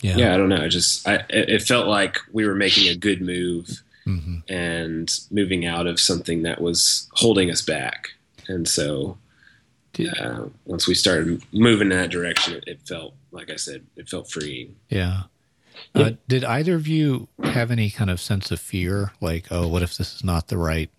yeah. 0.00 0.16
yeah, 0.16 0.34
I 0.34 0.38
don't 0.38 0.48
know. 0.48 0.62
I 0.62 0.68
just 0.68 1.06
I 1.06 1.24
it 1.28 1.62
felt 1.62 1.86
like 1.86 2.18
we 2.32 2.46
were 2.46 2.54
making 2.54 2.88
a 2.88 2.96
good 2.96 3.20
move 3.20 3.82
mm-hmm. 4.06 4.38
and 4.48 5.20
moving 5.30 5.66
out 5.66 5.86
of 5.86 6.00
something 6.00 6.42
that 6.42 6.62
was 6.62 7.08
holding 7.12 7.50
us 7.50 7.60
back. 7.60 8.08
And 8.48 8.66
so 8.66 9.18
uh, 10.20 10.44
once 10.64 10.86
we 10.86 10.94
started 10.94 11.42
moving 11.52 11.90
in 11.90 11.98
that 11.98 12.10
direction, 12.10 12.54
it, 12.54 12.64
it, 12.66 12.80
felt 12.86 13.14
like 13.32 13.50
I 13.50 13.56
said, 13.56 13.84
it 13.96 14.08
felt 14.08 14.30
freeing. 14.30 14.76
Yeah. 14.88 15.24
Uh, 15.94 16.12
did 16.28 16.44
either 16.44 16.74
of 16.74 16.86
you 16.86 17.28
have 17.42 17.70
any 17.70 17.90
kind 17.90 18.10
of 18.10 18.20
sense 18.20 18.50
of 18.50 18.60
fear, 18.60 19.12
like, 19.20 19.46
oh, 19.50 19.68
what 19.68 19.82
if 19.82 19.96
this 19.96 20.14
is 20.14 20.24
not 20.24 20.48
the 20.48 20.58
right 20.58 20.90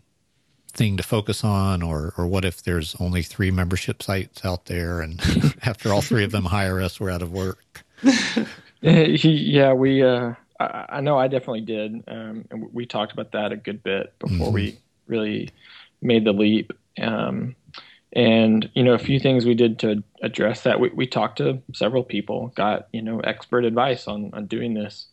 thing 0.72 0.98
to 0.98 1.04
focus 1.04 1.44
on, 1.44 1.82
or 1.82 2.14
or 2.18 2.28
what 2.28 2.46
if 2.46 2.64
there's 2.64 2.96
only 3.00 3.22
three 3.22 3.52
membership 3.52 4.02
sites 4.02 4.44
out 4.46 4.66
there, 4.66 5.02
and 5.02 5.22
after 5.64 5.94
all 5.94 6.02
three 6.02 6.24
of 6.24 6.32
them 6.32 6.46
hire 6.46 6.82
us, 6.82 7.00
we're 7.00 7.10
out 7.10 7.22
of 7.22 7.32
work? 7.32 7.84
yeah, 8.82 9.74
we. 9.74 10.04
Uh, 10.04 10.34
I, 10.60 10.86
I, 10.90 11.02
know 11.02 11.18
I 11.18 11.28
definitely 11.28 11.62
did, 11.62 12.04
um, 12.08 12.46
and 12.52 12.74
we 12.74 12.86
talked 12.86 13.14
about 13.14 13.32
that 13.32 13.52
a 13.52 13.58
good 13.58 13.82
bit 13.84 14.14
before 14.20 14.48
mm-hmm. 14.48 14.54
we 14.54 14.80
really 15.08 15.50
made 16.02 16.26
the 16.26 16.34
leap. 16.34 16.74
Um, 17.02 17.56
and 18.14 18.70
you 18.74 18.84
know, 18.84 18.94
a 18.94 19.00
few 19.00 19.20
things 19.20 19.46
we 19.46 19.54
did 19.54 19.80
to 19.80 20.04
address 20.22 20.64
that. 20.64 20.80
We, 20.80 20.90
we 20.90 21.08
talked 21.08 21.38
to 21.38 21.62
several 21.74 22.04
people, 22.04 22.52
got 22.56 22.88
you 22.92 23.02
know 23.02 23.20
expert 23.20 23.66
advice 23.66 24.08
on 24.08 24.32
on 24.34 24.48
doing 24.48 24.74
this. 24.74 25.08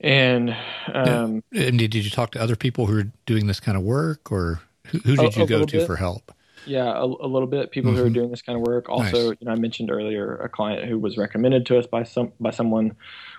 And 0.00 0.56
um, 0.92 1.42
yeah. 1.50 1.64
and 1.64 1.78
did, 1.78 1.90
did 1.90 2.04
you 2.04 2.10
talk 2.10 2.32
to 2.32 2.40
other 2.40 2.56
people 2.56 2.86
who 2.86 2.98
are 2.98 3.06
doing 3.26 3.46
this 3.46 3.60
kind 3.60 3.76
of 3.76 3.82
work, 3.82 4.30
or 4.30 4.60
who, 4.86 4.98
who 4.98 5.16
did 5.16 5.36
a, 5.36 5.40
you 5.40 5.46
go 5.46 5.64
to 5.64 5.78
bit. 5.78 5.86
for 5.86 5.96
help? 5.96 6.32
Yeah, 6.66 6.92
a, 6.92 7.04
a 7.04 7.26
little 7.26 7.46
bit. 7.48 7.70
People 7.70 7.90
mm-hmm. 7.90 7.98
who 7.98 8.04
are 8.04 8.06
mm-hmm. 8.06 8.14
doing 8.14 8.30
this 8.30 8.42
kind 8.42 8.56
of 8.56 8.66
work. 8.66 8.88
Also, 8.88 9.30
nice. 9.30 9.36
you 9.40 9.46
know, 9.46 9.52
I 9.52 9.56
mentioned 9.56 9.90
earlier 9.90 10.36
a 10.36 10.48
client 10.48 10.88
who 10.88 10.98
was 10.98 11.16
recommended 11.16 11.66
to 11.66 11.78
us 11.78 11.86
by 11.86 12.04
some 12.04 12.32
by 12.38 12.50
someone. 12.50 12.94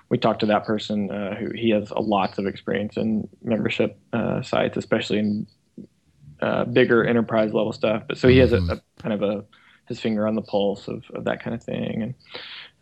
We 0.09 0.17
talked 0.17 0.39
to 0.39 0.47
that 0.47 0.65
person 0.65 1.11
uh, 1.11 1.35
who 1.35 1.51
he 1.51 1.69
has 1.69 1.91
a 1.91 2.01
lots 2.01 2.39
of 2.39 2.47
experience 2.47 2.97
in 2.97 3.29
membership 3.43 3.99
uh, 4.11 4.41
sites, 4.41 4.75
especially 4.75 5.19
in 5.19 5.47
uh, 6.41 6.65
bigger 6.65 7.05
enterprise 7.05 7.53
level 7.53 7.71
stuff. 7.71 8.03
But 8.07 8.17
so 8.17 8.27
he 8.27 8.39
has 8.39 8.51
a, 8.51 8.57
mm-hmm. 8.57 8.71
a, 8.71 8.81
kind 9.01 9.13
of 9.13 9.21
a 9.21 9.45
his 9.87 9.99
finger 9.99 10.27
on 10.27 10.35
the 10.35 10.41
pulse 10.41 10.87
of, 10.87 11.03
of 11.13 11.25
that 11.25 11.43
kind 11.43 11.55
of 11.55 11.63
thing, 11.63 12.01
and 12.01 12.13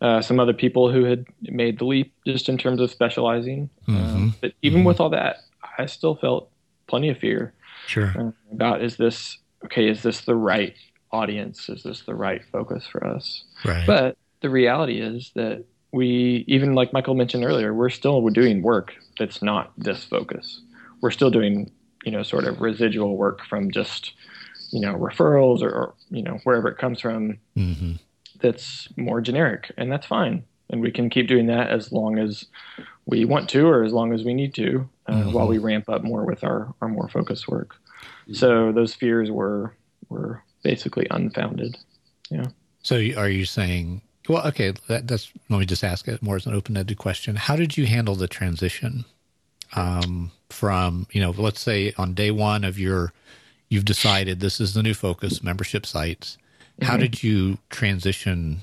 uh, 0.00 0.20
some 0.20 0.38
other 0.38 0.52
people 0.52 0.90
who 0.90 1.04
had 1.04 1.26
made 1.42 1.78
the 1.78 1.84
leap 1.84 2.12
just 2.26 2.48
in 2.48 2.58
terms 2.58 2.80
of 2.80 2.90
specializing. 2.90 3.70
Mm-hmm. 3.88 3.96
Um, 3.96 4.34
but 4.40 4.52
even 4.62 4.80
mm-hmm. 4.80 4.88
with 4.88 5.00
all 5.00 5.10
that, 5.10 5.38
I 5.78 5.86
still 5.86 6.16
felt 6.16 6.50
plenty 6.86 7.08
of 7.08 7.18
fear. 7.18 7.54
Sure. 7.86 8.14
Uh, 8.18 8.52
about 8.52 8.82
is 8.82 8.96
this 8.96 9.38
okay? 9.64 9.88
Is 9.88 10.02
this 10.02 10.22
the 10.22 10.34
right 10.34 10.74
audience? 11.10 11.68
Is 11.68 11.82
this 11.82 12.02
the 12.02 12.14
right 12.14 12.42
focus 12.52 12.86
for 12.86 13.06
us? 13.06 13.44
Right. 13.64 13.86
But 13.86 14.16
the 14.40 14.50
reality 14.50 15.00
is 15.00 15.32
that 15.34 15.64
we, 15.92 16.44
even 16.46 16.74
like 16.74 16.92
Michael 16.92 17.14
mentioned 17.14 17.44
earlier, 17.44 17.72
we're 17.72 17.90
still 17.90 18.26
doing 18.28 18.62
work 18.62 18.94
that's 19.18 19.42
not 19.42 19.72
this 19.76 20.04
focus. 20.04 20.60
We're 21.00 21.10
still 21.10 21.30
doing, 21.30 21.70
you 22.04 22.12
know, 22.12 22.22
sort 22.22 22.44
of 22.44 22.60
residual 22.60 23.16
work 23.16 23.44
from 23.46 23.70
just, 23.70 24.12
you 24.70 24.80
know, 24.80 24.94
referrals 24.94 25.62
or, 25.62 25.70
or 25.70 25.94
you 26.10 26.22
know, 26.22 26.38
wherever 26.44 26.68
it 26.68 26.78
comes 26.78 27.00
from. 27.00 27.38
Mm-hmm. 27.56 27.92
That's 28.40 28.88
more 28.96 29.20
generic, 29.20 29.72
and 29.76 29.90
that's 29.90 30.06
fine. 30.06 30.44
And 30.70 30.80
we 30.80 30.90
can 30.90 31.08
keep 31.10 31.28
doing 31.28 31.46
that 31.46 31.70
as 31.70 31.92
long 31.92 32.18
as 32.18 32.44
we 33.06 33.24
want 33.24 33.48
to, 33.50 33.66
or 33.66 33.84
as 33.84 33.92
long 33.92 34.12
as 34.12 34.22
we 34.22 34.34
need 34.34 34.54
to, 34.54 34.88
uh, 35.06 35.12
mm-hmm. 35.12 35.32
while 35.32 35.48
we 35.48 35.58
ramp 35.58 35.88
up 35.88 36.02
more 36.02 36.24
with 36.24 36.44
our 36.44 36.74
our 36.80 36.88
more 36.88 37.08
focused 37.08 37.48
work. 37.48 37.76
So 38.32 38.72
those 38.72 38.94
fears 38.94 39.30
were 39.30 39.74
were 40.08 40.42
basically 40.62 41.06
unfounded. 41.10 41.78
Yeah. 42.30 42.46
So 42.82 42.96
are 43.16 43.28
you 43.28 43.44
saying? 43.44 44.02
Well, 44.28 44.46
okay. 44.48 44.74
That, 44.88 45.08
that's 45.08 45.32
let 45.48 45.58
me 45.58 45.66
just 45.66 45.84
ask 45.84 46.06
it 46.06 46.22
more 46.22 46.36
as 46.36 46.46
an 46.46 46.54
open-ended 46.54 46.98
question. 46.98 47.36
How 47.36 47.56
did 47.56 47.78
you 47.78 47.86
handle 47.86 48.14
the 48.14 48.28
transition 48.28 49.06
um, 49.74 50.30
from 50.50 51.06
you 51.12 51.20
know, 51.20 51.30
let's 51.30 51.60
say 51.60 51.92
on 51.98 52.14
day 52.14 52.30
one 52.30 52.64
of 52.64 52.78
your, 52.78 53.12
you've 53.68 53.84
decided 53.84 54.40
this 54.40 54.60
is 54.60 54.74
the 54.74 54.82
new 54.82 54.94
focus, 54.94 55.42
membership 55.42 55.86
sites. 55.86 56.38
How 56.82 56.92
mm-hmm. 56.92 57.00
did 57.00 57.22
you 57.22 57.58
transition? 57.70 58.60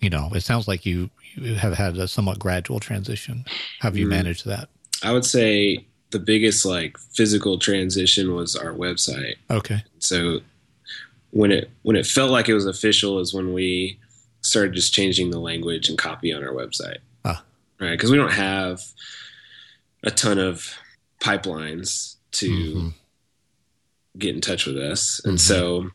You 0.00 0.10
know, 0.10 0.30
it 0.34 0.42
sounds 0.42 0.68
like 0.68 0.86
you, 0.86 1.10
you 1.34 1.54
have 1.54 1.74
had 1.74 1.96
a 1.96 2.06
somewhat 2.06 2.38
gradual 2.38 2.80
transition. 2.80 3.44
How 3.80 3.88
have 3.88 3.96
you 3.96 4.06
mm 4.06 4.10
managed 4.10 4.46
that? 4.46 4.68
I 5.02 5.12
would 5.12 5.24
say 5.24 5.84
the 6.10 6.18
biggest 6.18 6.64
like 6.64 6.96
physical 6.98 7.58
transition 7.58 8.34
was 8.34 8.54
our 8.54 8.72
website. 8.72 9.34
Okay. 9.50 9.82
So 9.98 10.40
when 11.30 11.50
it 11.50 11.70
when 11.82 11.96
it 11.96 12.06
felt 12.06 12.30
like 12.30 12.48
it 12.48 12.54
was 12.54 12.66
official 12.66 13.18
is 13.18 13.34
when 13.34 13.52
we 13.52 13.98
started 14.42 14.74
just 14.74 14.94
changing 14.94 15.30
the 15.30 15.40
language 15.40 15.88
and 15.88 15.98
copy 15.98 16.32
on 16.32 16.44
our 16.44 16.52
website. 16.52 16.98
Ah. 17.24 17.42
Right, 17.80 17.90
because 17.90 18.10
we 18.10 18.16
don't 18.16 18.32
have 18.32 18.80
a 20.04 20.10
ton 20.10 20.38
of 20.38 20.78
pipelines 21.20 22.16
to 22.32 22.50
mm-hmm. 22.50 22.88
get 24.18 24.34
in 24.34 24.40
touch 24.40 24.66
with 24.66 24.76
us, 24.76 25.20
and 25.24 25.38
mm-hmm. 25.38 25.54
so 25.54 25.90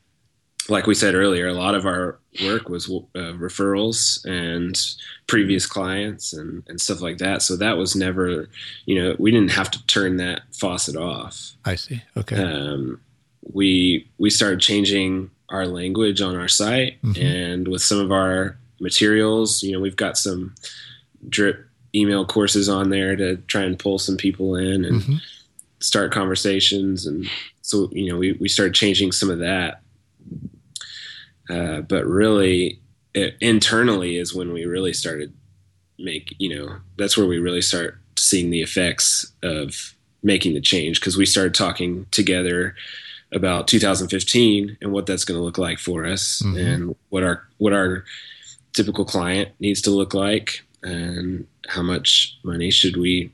like 0.69 0.87
we 0.87 0.95
said 0.95 1.15
earlier, 1.15 1.47
a 1.47 1.53
lot 1.53 1.75
of 1.75 1.85
our 1.85 2.19
work 2.43 2.69
was 2.69 2.89
uh, 2.89 3.33
referrals 3.33 4.23
and 4.25 4.79
previous 5.27 5.65
clients 5.65 6.33
and, 6.33 6.63
and 6.67 6.79
stuff 6.79 7.01
like 7.01 7.17
that. 7.17 7.41
So 7.41 7.55
that 7.57 7.77
was 7.77 7.95
never, 7.95 8.49
you 8.85 9.01
know, 9.01 9.15
we 9.19 9.31
didn't 9.31 9.51
have 9.51 9.71
to 9.71 9.85
turn 9.87 10.17
that 10.17 10.41
faucet 10.53 10.95
off. 10.95 11.51
I 11.65 11.75
see. 11.75 12.01
Okay. 12.17 12.41
Um, 12.41 13.01
we 13.51 14.07
we 14.17 14.29
started 14.29 14.59
changing 14.59 15.31
our 15.49 15.65
language 15.65 16.21
on 16.21 16.35
our 16.35 16.47
site 16.47 17.01
mm-hmm. 17.01 17.21
and 17.21 17.67
with 17.67 17.81
some 17.81 17.99
of 17.99 18.11
our 18.11 18.57
materials. 18.79 19.63
You 19.63 19.73
know, 19.73 19.79
we've 19.79 19.95
got 19.95 20.17
some 20.17 20.55
drip 21.27 21.65
email 21.95 22.25
courses 22.25 22.69
on 22.69 22.89
there 22.89 23.15
to 23.15 23.37
try 23.47 23.63
and 23.63 23.79
pull 23.79 23.97
some 23.97 24.17
people 24.17 24.55
in 24.55 24.85
and 24.85 25.01
mm-hmm. 25.01 25.15
start 25.79 26.11
conversations. 26.11 27.07
And 27.07 27.27
so, 27.61 27.89
you 27.91 28.11
know, 28.11 28.17
we 28.17 28.33
we 28.33 28.47
started 28.47 28.75
changing 28.75 29.11
some 29.11 29.29
of 29.29 29.39
that 29.39 29.81
uh, 31.49 31.81
but 31.81 32.05
really, 32.05 32.79
it, 33.13 33.35
internally 33.41 34.17
is 34.17 34.33
when 34.33 34.53
we 34.53 34.65
really 34.65 34.93
started 34.93 35.33
make 35.97 36.33
you 36.37 36.55
know 36.55 36.77
that's 36.97 37.17
where 37.17 37.27
we 37.27 37.39
really 37.39 37.61
start 37.61 37.99
seeing 38.17 38.49
the 38.49 38.61
effects 38.61 39.33
of 39.43 39.93
making 40.23 40.53
the 40.53 40.61
change 40.61 40.99
because 40.99 41.17
we 41.17 41.25
started 41.25 41.53
talking 41.53 42.05
together 42.11 42.75
about 43.31 43.67
2015 43.67 44.77
and 44.81 44.91
what 44.91 45.05
that's 45.05 45.25
going 45.25 45.37
to 45.37 45.43
look 45.43 45.57
like 45.57 45.77
for 45.77 46.05
us 46.05 46.41
mm-hmm. 46.43 46.57
and 46.57 46.95
what 47.09 47.23
our 47.23 47.47
what 47.57 47.73
our 47.73 48.03
typical 48.73 49.05
client 49.05 49.49
needs 49.59 49.81
to 49.81 49.91
look 49.91 50.13
like 50.13 50.61
and 50.83 51.45
how 51.67 51.81
much 51.81 52.37
money 52.43 52.71
should 52.71 52.97
we 52.97 53.31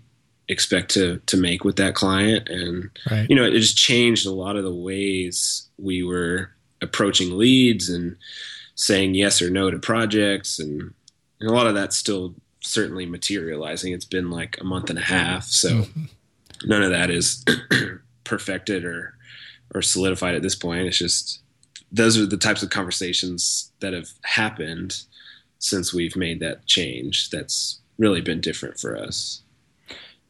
expect 0.47 0.91
to 0.91 1.19
to 1.25 1.37
make 1.37 1.63
with 1.63 1.75
that 1.77 1.95
client 1.95 2.47
and 2.49 2.89
right. 3.09 3.29
you 3.29 3.35
know 3.35 3.43
it 3.43 3.59
just 3.59 3.77
changed 3.77 4.25
a 4.25 4.31
lot 4.31 4.55
of 4.55 4.63
the 4.63 4.73
ways 4.73 5.67
we 5.77 6.03
were 6.03 6.49
approaching 6.81 7.37
leads 7.37 7.89
and 7.89 8.17
saying 8.75 9.15
yes 9.15 9.41
or 9.41 9.49
no 9.49 9.71
to 9.71 9.79
projects. 9.79 10.59
And, 10.59 10.93
and 11.39 11.49
a 11.49 11.53
lot 11.53 11.67
of 11.67 11.75
that's 11.75 11.95
still 11.95 12.35
certainly 12.61 13.05
materializing. 13.05 13.93
It's 13.93 14.05
been 14.05 14.29
like 14.29 14.57
a 14.59 14.63
month 14.63 14.89
and 14.89 14.99
a 14.99 15.03
half. 15.03 15.45
So 15.45 15.69
mm-hmm. 15.69 16.03
none 16.65 16.83
of 16.83 16.91
that 16.91 17.09
is 17.09 17.43
perfected 18.23 18.85
or 18.85 19.13
or 19.73 19.81
solidified 19.81 20.35
at 20.35 20.41
this 20.41 20.55
point. 20.55 20.87
It's 20.87 20.97
just 20.97 21.41
those 21.91 22.17
are 22.17 22.25
the 22.25 22.37
types 22.37 22.63
of 22.63 22.69
conversations 22.69 23.71
that 23.79 23.93
have 23.93 24.09
happened 24.23 25.01
since 25.59 25.93
we've 25.93 26.15
made 26.15 26.39
that 26.39 26.65
change 26.65 27.29
that's 27.29 27.79
really 27.97 28.21
been 28.21 28.41
different 28.41 28.79
for 28.79 28.95
us 28.95 29.41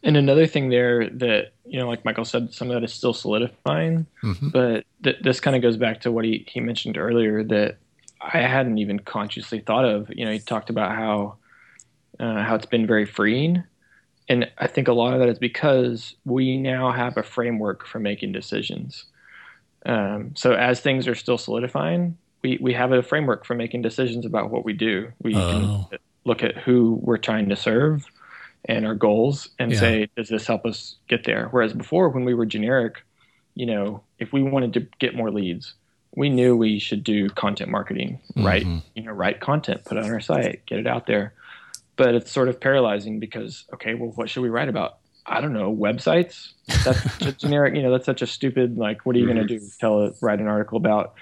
and 0.05 0.15
another 0.15 0.45
thing 0.45 0.69
there 0.69 1.09
that 1.09 1.51
you 1.65 1.79
know, 1.79 1.87
like 1.89 2.05
Michael 2.05 2.25
said, 2.25 2.53
some 2.53 2.69
of 2.69 2.75
that 2.75 2.83
is 2.83 2.93
still 2.93 3.13
solidifying, 3.13 4.05
mm-hmm. 4.23 4.49
but 4.49 4.85
th- 5.03 5.17
this 5.21 5.39
kind 5.39 5.55
of 5.55 5.63
goes 5.63 5.77
back 5.77 6.01
to 6.01 6.11
what 6.11 6.23
he 6.23 6.45
he 6.47 6.59
mentioned 6.59 6.97
earlier 6.97 7.43
that 7.43 7.77
I 8.21 8.41
hadn't 8.41 8.77
even 8.77 8.99
consciously 8.99 9.59
thought 9.59 9.83
of. 9.83 10.09
You 10.15 10.25
know, 10.25 10.31
he 10.31 10.39
talked 10.39 10.69
about 10.69 10.91
how 10.91 11.37
uh, 12.19 12.43
how 12.43 12.55
it's 12.55 12.67
been 12.67 12.85
very 12.85 13.05
freeing, 13.05 13.63
and 14.29 14.49
I 14.59 14.67
think 14.67 14.87
a 14.87 14.93
lot 14.93 15.13
of 15.13 15.19
that 15.19 15.29
is 15.29 15.39
because 15.39 16.15
we 16.23 16.57
now 16.57 16.91
have 16.91 17.17
a 17.17 17.23
framework 17.23 17.87
for 17.87 17.99
making 17.99 18.31
decisions. 18.31 19.05
Um, 19.87 20.31
so 20.35 20.53
as 20.53 20.81
things 20.81 21.07
are 21.07 21.15
still 21.15 21.39
solidifying, 21.39 22.15
we 22.43 22.59
we 22.61 22.73
have 22.73 22.91
a 22.91 23.01
framework 23.01 23.43
for 23.43 23.55
making 23.55 23.81
decisions 23.81 24.23
about 24.23 24.51
what 24.51 24.63
we 24.63 24.73
do. 24.73 25.11
We 25.19 25.35
oh. 25.35 25.87
can 25.89 25.99
look 26.25 26.43
at 26.43 26.57
who 26.57 26.99
we're 27.01 27.17
trying 27.17 27.49
to 27.49 27.55
serve 27.55 28.05
and 28.67 28.85
our 28.85 28.95
goals 28.95 29.49
and 29.59 29.71
yeah. 29.71 29.79
say, 29.79 30.09
does 30.15 30.29
this 30.29 30.47
help 30.47 30.65
us 30.65 30.95
get 31.07 31.23
there? 31.23 31.47
Whereas 31.51 31.73
before, 31.73 32.09
when 32.09 32.25
we 32.25 32.33
were 32.33 32.45
generic, 32.45 33.03
you 33.53 33.65
know, 33.65 34.03
if 34.19 34.33
we 34.33 34.43
wanted 34.43 34.73
to 34.73 34.87
get 34.99 35.15
more 35.15 35.31
leads, 35.31 35.73
we 36.15 36.29
knew 36.29 36.55
we 36.55 36.79
should 36.79 37.03
do 37.03 37.29
content 37.29 37.69
marketing, 37.69 38.19
right? 38.35 38.63
Mm-hmm. 38.63 38.79
You 38.95 39.03
know, 39.03 39.11
write 39.11 39.41
content, 39.41 39.83
put 39.85 39.97
it 39.97 40.03
on 40.03 40.11
our 40.11 40.21
site, 40.21 40.65
get 40.65 40.79
it 40.79 40.87
out 40.87 41.07
there. 41.07 41.33
But 41.97 42.15
it's 42.15 42.31
sort 42.31 42.49
of 42.49 42.59
paralyzing 42.59 43.19
because, 43.19 43.65
okay, 43.73 43.93
well, 43.93 44.11
what 44.15 44.29
should 44.29 44.41
we 44.41 44.49
write 44.49 44.69
about? 44.69 44.97
I 45.25 45.41
don't 45.41 45.53
know, 45.53 45.73
websites. 45.73 46.51
That's 46.83 47.37
generic. 47.37 47.75
You 47.75 47.83
know, 47.83 47.91
that's 47.91 48.05
such 48.05 48.21
a 48.21 48.27
stupid. 48.27 48.77
Like, 48.77 49.05
what 49.05 49.15
are 49.15 49.19
you 49.19 49.25
going 49.25 49.37
to 49.37 49.45
do? 49.45 49.59
Tell 49.79 50.03
it, 50.03 50.15
write 50.21 50.39
an 50.39 50.47
article 50.47 50.77
about, 50.77 51.15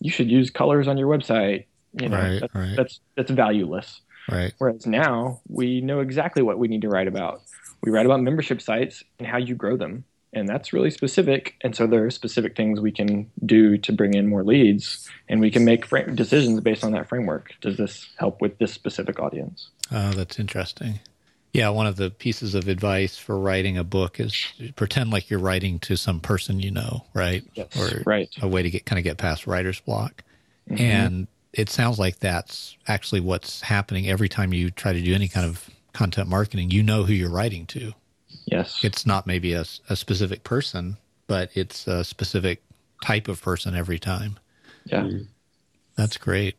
you 0.00 0.10
should 0.10 0.30
use 0.30 0.50
colors 0.50 0.88
on 0.88 0.98
your 0.98 1.08
website. 1.08 1.66
You 2.00 2.08
know, 2.08 2.16
Right, 2.16 2.40
that's, 2.40 2.54
right. 2.54 2.76
that's 2.76 3.00
that's 3.16 3.30
valueless. 3.30 4.00
Right. 4.30 4.52
Whereas 4.58 4.86
now 4.86 5.40
we 5.48 5.80
know 5.80 6.00
exactly 6.00 6.42
what 6.42 6.58
we 6.58 6.68
need 6.68 6.82
to 6.82 6.88
write 6.88 7.08
about. 7.08 7.42
We 7.82 7.90
write 7.90 8.06
about 8.06 8.20
membership 8.20 8.62
sites 8.62 9.02
and 9.18 9.26
how 9.26 9.38
you 9.38 9.54
grow 9.54 9.76
them. 9.76 10.04
And 10.34 10.48
that's 10.48 10.72
really 10.72 10.90
specific. 10.90 11.56
And 11.60 11.76
so 11.76 11.86
there 11.86 12.06
are 12.06 12.10
specific 12.10 12.56
things 12.56 12.80
we 12.80 12.92
can 12.92 13.30
do 13.44 13.76
to 13.78 13.92
bring 13.92 14.14
in 14.14 14.28
more 14.28 14.44
leads. 14.44 15.08
And 15.28 15.40
we 15.40 15.50
can 15.50 15.64
make 15.64 15.84
fra- 15.84 16.14
decisions 16.14 16.60
based 16.60 16.84
on 16.84 16.92
that 16.92 17.08
framework. 17.08 17.52
Does 17.60 17.76
this 17.76 18.08
help 18.16 18.40
with 18.40 18.56
this 18.58 18.72
specific 18.72 19.20
audience? 19.20 19.68
Oh, 19.90 20.12
that's 20.12 20.38
interesting. 20.38 21.00
Yeah, 21.52 21.68
one 21.68 21.86
of 21.86 21.96
the 21.96 22.08
pieces 22.08 22.54
of 22.54 22.66
advice 22.66 23.18
for 23.18 23.38
writing 23.38 23.76
a 23.76 23.84
book 23.84 24.18
is 24.18 24.42
pretend 24.74 25.10
like 25.10 25.28
you're 25.28 25.38
writing 25.38 25.78
to 25.80 25.96
some 25.96 26.18
person 26.18 26.60
you 26.60 26.70
know, 26.70 27.04
right? 27.12 27.44
Yes. 27.52 27.76
Or 27.78 28.02
right. 28.06 28.30
a 28.40 28.48
way 28.48 28.62
to 28.62 28.70
get 28.70 28.86
kind 28.86 28.98
of 28.98 29.04
get 29.04 29.18
past 29.18 29.46
writer's 29.46 29.80
block. 29.80 30.24
Mhm. 30.70 30.80
And 30.80 31.26
it 31.52 31.68
sounds 31.68 31.98
like 31.98 32.18
that's 32.18 32.76
actually 32.88 33.20
what's 33.20 33.60
happening 33.60 34.08
every 34.08 34.28
time 34.28 34.52
you 34.52 34.70
try 34.70 34.92
to 34.92 35.00
do 35.00 35.14
any 35.14 35.28
kind 35.28 35.46
of 35.46 35.68
content 35.92 36.28
marketing. 36.28 36.70
You 36.70 36.82
know 36.82 37.04
who 37.04 37.12
you're 37.12 37.30
writing 37.30 37.66
to. 37.66 37.92
Yes. 38.46 38.82
It's 38.82 39.04
not 39.04 39.26
maybe 39.26 39.52
a, 39.52 39.64
a 39.88 39.96
specific 39.96 40.44
person, 40.44 40.96
but 41.26 41.50
it's 41.54 41.86
a 41.86 42.04
specific 42.04 42.62
type 43.04 43.28
of 43.28 43.42
person 43.42 43.74
every 43.74 43.98
time. 43.98 44.38
yeah. 44.84 45.02
Mm-hmm. 45.02 45.22
That's 45.94 46.16
great. 46.16 46.56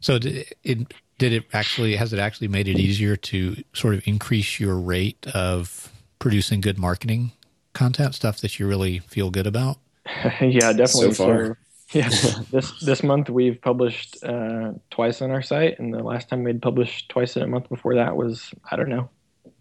So 0.00 0.18
did 0.18 0.46
it 0.62 0.94
did 1.18 1.32
it 1.32 1.44
actually 1.52 1.96
has 1.96 2.12
it 2.12 2.20
actually 2.20 2.48
made 2.48 2.68
it 2.68 2.78
easier 2.78 3.16
to 3.16 3.56
sort 3.72 3.94
of 3.94 4.06
increase 4.06 4.60
your 4.60 4.76
rate 4.76 5.26
of 5.34 5.90
producing 6.18 6.60
good 6.60 6.78
marketing 6.78 7.32
content 7.72 8.14
stuff 8.14 8.40
that 8.40 8.58
you 8.58 8.68
really 8.68 9.00
feel 9.00 9.30
good 9.30 9.46
about? 9.46 9.78
yeah, 10.40 10.72
definitely. 10.72 11.12
So 11.12 11.12
far. 11.12 11.58
yeah, 11.92 12.08
this 12.50 12.72
this 12.80 13.02
month 13.02 13.30
we've 13.30 13.60
published 13.60 14.22
uh, 14.24 14.72
twice 14.90 15.22
on 15.22 15.30
our 15.30 15.42
site, 15.42 15.78
and 15.78 15.94
the 15.94 16.02
last 16.02 16.28
time 16.28 16.42
we'd 16.42 16.60
published 16.60 17.08
twice 17.08 17.36
in 17.36 17.42
a 17.42 17.46
month 17.46 17.68
before 17.68 17.94
that 17.94 18.16
was 18.16 18.52
I 18.70 18.76
don't 18.76 18.88
know, 18.88 19.08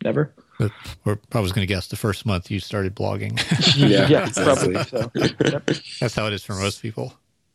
never. 0.04 0.34
But, 0.58 0.72
or 1.06 1.20
I 1.34 1.40
was 1.40 1.52
going 1.52 1.68
to 1.68 1.72
guess 1.74 1.88
the 1.88 1.98
first 1.98 2.26
month 2.26 2.50
you 2.50 2.60
started 2.60 2.96
blogging. 2.96 3.40
Yeah, 3.78 4.08
yeah, 4.08 4.28
exactly. 4.28 4.74
probably. 4.74 4.84
So, 4.86 5.12
yep. 5.52 5.66
That's 6.00 6.16
how 6.16 6.28
it 6.28 6.34
is 6.34 6.44
for 6.46 6.54
most 6.56 6.82
people. 6.82 7.14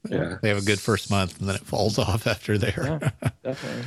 Yeah. 0.09 0.37
They 0.43 0.51
have 0.51 0.59
a 0.59 0.65
good 0.65 0.79
first 0.79 1.11
month 1.11 1.41
and 1.41 1.49
then 1.49 1.57
it 1.57 1.63
falls 1.63 1.99
off 1.99 2.27
after 2.27 2.59
there. 2.59 2.99
yeah, 3.23 3.31
definitely. 3.43 3.85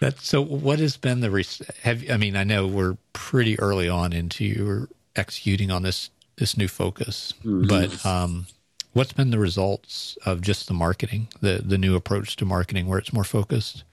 That 0.00 0.20
so 0.20 0.40
what 0.42 0.78
has 0.80 0.96
been 0.96 1.20
the 1.20 1.30
res- 1.30 1.62
have 1.82 2.04
I 2.10 2.16
mean 2.16 2.36
I 2.36 2.44
know 2.44 2.66
we're 2.66 2.96
pretty 3.12 3.58
early 3.58 3.88
on 3.88 4.12
into 4.12 4.44
your 4.44 4.88
executing 5.16 5.70
on 5.70 5.82
this 5.82 6.10
this 6.36 6.56
new 6.56 6.68
focus 6.68 7.34
Mhm. 7.44 7.68
but 7.68 8.04
um 8.06 8.46
what's 8.98 9.12
been 9.12 9.30
the 9.30 9.38
results 9.38 10.18
of 10.26 10.40
just 10.40 10.66
the 10.68 10.74
marketing 10.74 11.28
the 11.40 11.62
the 11.64 11.78
new 11.78 11.94
approach 11.96 12.36
to 12.36 12.44
marketing 12.44 12.86
where 12.88 12.98
it's 12.98 13.12
more 13.12 13.24
focused 13.24 13.84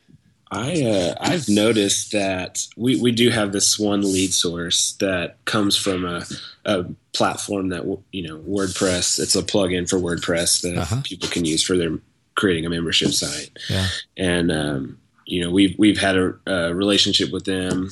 I 0.51 0.83
uh, 0.83 1.15
I've 1.19 1.49
noticed 1.49 2.11
that 2.11 2.65
we, 2.77 3.01
we 3.01 3.11
do 3.11 3.29
have 3.31 3.51
this 3.51 3.79
one 3.79 4.01
lead 4.01 4.31
source 4.31 4.93
that 4.99 5.37
comes 5.45 5.75
from 5.75 6.05
a, 6.05 6.23
a 6.65 6.85
platform 7.13 7.69
that 7.69 7.83
you 8.11 8.27
know 8.27 8.37
WordPress. 8.39 9.19
It's 9.19 9.35
a 9.35 9.41
plugin 9.41 9.89
for 9.89 9.97
WordPress 9.97 10.61
that 10.61 10.77
Uh-huh. 10.77 11.01
people 11.03 11.29
can 11.29 11.45
use 11.45 11.63
for 11.63 11.75
their 11.75 11.97
creating 12.35 12.65
a 12.65 12.69
membership 12.69 13.11
site. 13.11 13.49
yeah 13.69 13.87
And 14.17 14.51
um, 14.51 14.99
you 15.25 15.43
know 15.43 15.49
we've 15.51 15.75
we've 15.79 15.97
had 15.99 16.15
a, 16.15 16.35
a 16.45 16.73
relationship 16.75 17.31
with 17.31 17.45
them 17.45 17.89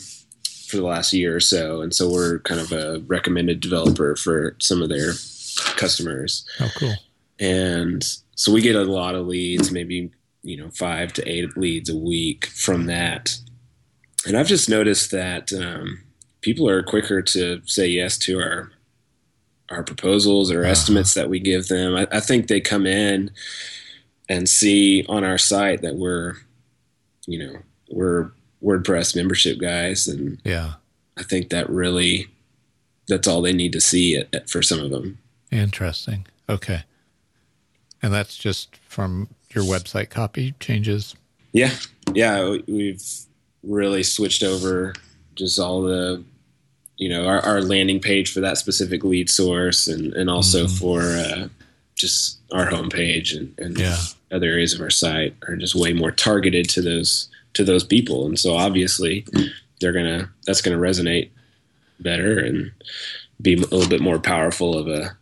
for 0.68 0.78
the 0.78 0.84
last 0.84 1.12
year 1.12 1.36
or 1.36 1.40
so, 1.40 1.82
and 1.82 1.94
so 1.94 2.10
we're 2.10 2.40
kind 2.40 2.62
of 2.62 2.72
a 2.72 3.00
recommended 3.08 3.62
developer 3.62 4.16
for 4.16 4.56
some 4.60 4.82
of 4.84 4.90
their 4.90 5.14
customers. 5.78 6.46
oh 6.60 6.72
cool. 6.76 6.94
And 7.40 8.04
so 8.36 8.52
we 8.52 8.62
get 8.62 8.76
a 8.76 8.84
lot 8.84 9.16
of 9.16 9.28
leads 9.28 9.72
maybe 9.72 10.12
you 10.44 10.58
know 10.58 10.70
five 10.72 11.14
to 11.14 11.28
eight 11.30 11.56
leads 11.58 11.90
a 11.90 11.96
week 11.98 12.46
from 12.48 12.86
that. 12.88 13.38
And 14.26 14.38
i've 14.38 14.48
just 14.48 14.70
noticed 14.70 15.12
that 15.12 15.52
um, 15.54 16.02
people 16.42 16.68
are 16.70 16.84
quicker 16.84 17.22
to 17.22 17.62
say 17.66 17.88
yes 17.88 18.18
to 18.20 18.40
our 18.40 18.72
our 19.70 19.84
proposals 19.84 20.52
or 20.52 20.62
Uh-huh. 20.62 20.72
estimates 20.72 21.14
that 21.16 21.30
we 21.30 21.40
give 21.40 21.68
them. 21.68 21.96
I, 21.96 22.08
I 22.12 22.20
think 22.20 22.48
they 22.48 22.60
come 22.62 22.86
in 22.86 23.32
and 24.30 24.48
see 24.48 25.06
on 25.10 25.24
our 25.24 25.38
site 25.38 25.82
that 25.82 25.96
we're 25.96 26.36
you 27.26 27.40
know 27.40 27.60
we're 27.90 28.32
wordpress 28.64 29.16
membership 29.16 29.60
guys. 29.60 30.08
And 30.08 30.40
yeah. 30.46 30.74
I 31.18 31.24
think 31.24 31.50
that 31.50 31.70
really 31.70 32.28
that's 33.08 33.28
all 33.28 33.42
they 33.42 33.52
need 33.54 33.74
to 33.74 33.82
see 33.82 34.16
it, 34.16 34.50
for 34.50 34.62
some 34.62 34.80
of 34.80 34.90
them 34.92 35.18
interesting. 35.58 36.26
Okay. 36.50 36.84
And 38.02 38.14
that's 38.14 38.38
just 38.38 38.76
from 38.88 39.30
your 39.54 39.64
website 39.64 40.10
copy 40.10 40.54
changes? 40.60 41.16
Yeah, 41.54 41.74
yeah, 42.14 42.44
we- 42.50 42.64
we've 42.68 43.04
really 43.64 44.04
switched 44.04 44.44
over 44.44 44.94
just 45.36 45.58
all 45.60 45.84
the, 45.84 46.24
you 46.98 47.08
know, 47.10 47.26
our, 47.26 47.40
our 47.42 47.62
landing 47.62 48.00
page 48.00 48.32
for 48.32 48.42
that 48.42 48.58
specific 48.58 49.04
lead 49.04 49.30
source, 49.30 49.88
and 49.88 50.14
and 50.14 50.30
also 50.30 50.66
Mhm. 50.66 50.80
for 50.80 51.02
uh, 51.02 51.48
just 51.96 52.38
our 52.52 52.68
homepage 52.70 53.36
and, 53.36 53.54
and 53.58 53.78
Yeah. 53.80 53.98
other 54.32 54.48
areas 54.48 54.74
of 54.74 54.82
our 54.82 54.90
site 54.90 55.36
are 55.48 55.56
just 55.56 55.76
way 55.76 55.94
more 55.94 56.12
targeted 56.12 56.68
to 56.70 56.82
those 56.82 57.30
to 57.54 57.64
those 57.64 57.84
people, 57.84 58.26
and 58.26 58.38
so 58.40 58.54
obviously 58.56 59.26
they're 59.80 59.92
gonna 59.94 60.30
that's 60.46 60.62
gonna 60.62 60.78
resonate 60.78 61.30
better 62.00 62.40
and 62.40 62.72
be 63.42 63.54
a 63.54 63.58
little 63.58 63.88
bit 63.88 64.02
more 64.02 64.20
powerful 64.20 64.78
of 64.78 64.88
a 64.88 65.16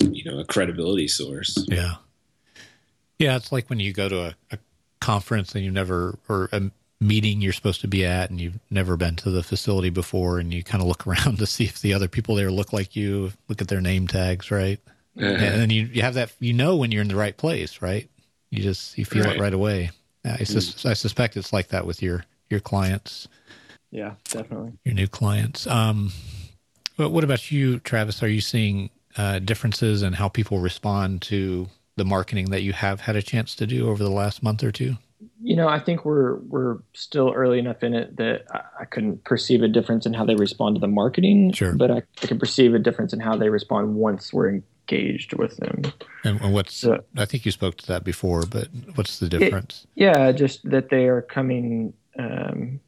you 0.00 0.24
know 0.24 0.38
a 0.38 0.44
credibility 0.44 1.08
source. 1.08 1.56
Yeah. 1.68 1.96
Yeah, 3.18 3.36
it's 3.36 3.50
like 3.50 3.68
when 3.68 3.80
you 3.80 3.92
go 3.92 4.08
to 4.08 4.20
a, 4.28 4.34
a 4.52 4.58
conference 5.00 5.54
and 5.54 5.64
you 5.64 5.70
never, 5.72 6.18
or 6.28 6.48
a 6.52 6.70
meeting 7.00 7.40
you're 7.40 7.52
supposed 7.52 7.80
to 7.80 7.88
be 7.88 8.04
at 8.04 8.30
and 8.30 8.40
you've 8.40 8.58
never 8.70 8.96
been 8.96 9.16
to 9.16 9.30
the 9.30 9.42
facility 9.42 9.90
before 9.90 10.38
and 10.38 10.54
you 10.54 10.62
kind 10.62 10.80
of 10.82 10.86
look 10.88 11.04
around 11.06 11.38
to 11.38 11.46
see 11.46 11.64
if 11.64 11.80
the 11.80 11.92
other 11.94 12.06
people 12.08 12.36
there 12.36 12.50
look 12.50 12.72
like 12.72 12.94
you, 12.94 13.32
look 13.48 13.60
at 13.60 13.66
their 13.68 13.80
name 13.80 14.06
tags, 14.06 14.50
right? 14.52 14.78
Uh, 15.20 15.24
And 15.24 15.40
then 15.60 15.70
you, 15.70 15.86
you 15.86 16.02
have 16.02 16.14
that, 16.14 16.32
you 16.38 16.52
know, 16.52 16.76
when 16.76 16.92
you're 16.92 17.02
in 17.02 17.08
the 17.08 17.16
right 17.16 17.36
place, 17.36 17.82
right? 17.82 18.08
You 18.50 18.62
just, 18.62 18.96
you 18.96 19.04
feel 19.04 19.24
Right. 19.24 19.36
it 19.36 19.40
right 19.40 19.54
away. 19.54 19.90
I, 20.24 20.44
sus- 20.44 20.86
I 20.86 20.92
suspect 20.94 21.36
it's 21.36 21.52
like 21.52 21.68
that 21.68 21.86
with 21.86 22.00
your, 22.02 22.24
your 22.50 22.60
clients, 22.60 23.26
Yeah, 23.90 24.14
definitely. 24.30 24.74
your 24.84 24.94
new 24.94 25.08
clients. 25.08 25.66
Um, 25.66 26.12
but 26.96 27.10
what 27.10 27.24
about 27.24 27.50
you, 27.50 27.80
Travis? 27.80 28.22
Are 28.22 28.28
you 28.28 28.40
seeing 28.40 28.90
uh, 29.16 29.38
differences 29.38 30.02
in 30.02 30.14
how 30.14 30.28
people 30.28 30.58
respond 30.58 31.22
to 31.22 31.68
the 31.96 32.04
marketing 32.04 32.50
that 32.50 32.62
you 32.62 32.72
have 32.72 33.00
had 33.00 33.16
a 33.16 33.22
chance 33.22 33.54
to 33.56 33.66
do 33.66 33.88
over 33.88 34.02
the 34.02 34.10
last 34.10 34.42
month 34.42 34.62
or 34.62 34.70
two? 34.70 34.96
You 35.42 35.56
know, 35.56 35.68
I 35.68 35.80
think 35.80 36.04
we're 36.04 36.36
we're 36.36 36.78
still 36.94 37.32
early 37.34 37.58
enough 37.58 37.82
in 37.82 37.94
it 37.94 38.16
that 38.16 38.44
I, 38.52 38.60
I 38.80 38.84
couldn't 38.84 39.24
perceive 39.24 39.62
a 39.62 39.68
difference 39.68 40.06
in 40.06 40.14
how 40.14 40.24
they 40.24 40.34
respond 40.36 40.76
to 40.76 40.80
the 40.80 40.88
marketing. 40.88 41.52
Sure. 41.52 41.74
But 41.74 41.90
I, 41.90 42.02
I 42.22 42.26
can 42.26 42.38
perceive 42.38 42.74
a 42.74 42.78
difference 42.78 43.12
in 43.12 43.20
how 43.20 43.36
they 43.36 43.48
respond 43.48 43.94
once 43.96 44.32
we're 44.32 44.48
engaged 44.48 45.34
with 45.34 45.56
them. 45.56 45.82
And, 46.24 46.40
and 46.40 46.54
what's, 46.54 46.74
So 46.74 47.02
I 47.16 47.24
think 47.24 47.44
you 47.44 47.52
spoke 47.52 47.76
to 47.78 47.86
that 47.88 48.04
before, 48.04 48.46
but 48.46 48.68
what's 48.94 49.18
the 49.18 49.28
difference? 49.28 49.86
yeah, 49.94 50.30
just 50.32 50.68
that 50.70 50.90
they 50.90 51.06
are 51.06 51.22
coming. 51.22 51.94
Um, 52.18 52.80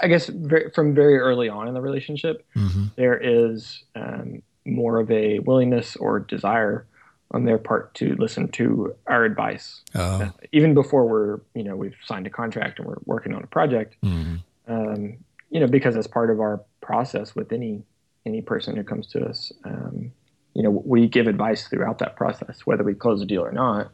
I 0.00 0.06
guess 0.08 0.26
very, 0.26 0.70
from 0.70 0.94
very 0.94 1.18
early 1.18 1.48
on 1.48 1.66
in 1.68 1.74
the 1.74 1.80
relationship, 1.80 2.46
hmm 2.54 2.86
there 2.96 3.18
is 3.18 3.84
um, 3.94 4.42
more 4.64 5.00
of 5.00 5.10
a 5.10 5.38
willingness 5.40 5.96
or 5.96 6.20
desire 6.20 6.86
on 7.30 7.44
their 7.44 7.58
part 7.58 7.94
to 7.94 8.14
listen 8.16 8.46
to 8.48 8.94
our 9.06 9.24
advice, 9.24 9.80
Oh, 9.94 10.30
even 10.52 10.74
before 10.74 11.06
we're 11.06 11.40
you 11.54 11.64
know 11.64 11.76
we've 11.76 11.96
signed 12.04 12.26
a 12.26 12.30
contract 12.30 12.78
and 12.78 12.86
we're 12.86 12.98
working 13.06 13.34
on 13.34 13.42
a 13.42 13.46
project. 13.46 13.96
mhm. 14.04 14.40
um, 14.68 15.16
you 15.50 15.60
know, 15.60 15.66
because 15.66 15.96
as 15.96 16.06
part 16.06 16.30
of 16.30 16.40
our 16.40 16.62
process 16.80 17.34
with 17.34 17.52
any 17.52 17.82
any 18.24 18.40
person 18.40 18.76
who 18.76 18.84
comes 18.84 19.06
to 19.08 19.24
us, 19.24 19.52
um, 19.64 20.12
you 20.54 20.62
know, 20.62 20.70
we 20.70 21.08
give 21.08 21.26
advice 21.26 21.66
throughout 21.68 21.98
that 21.98 22.16
process, 22.16 22.60
whether 22.66 22.84
we 22.84 22.94
close 22.94 23.20
a 23.20 23.26
deal 23.26 23.42
or 23.44 23.52
not, 23.52 23.90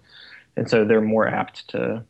and 0.56 0.68
so 0.68 0.84
they're 0.84 1.00
more 1.00 1.26
apt 1.26 1.66
to 1.68 2.04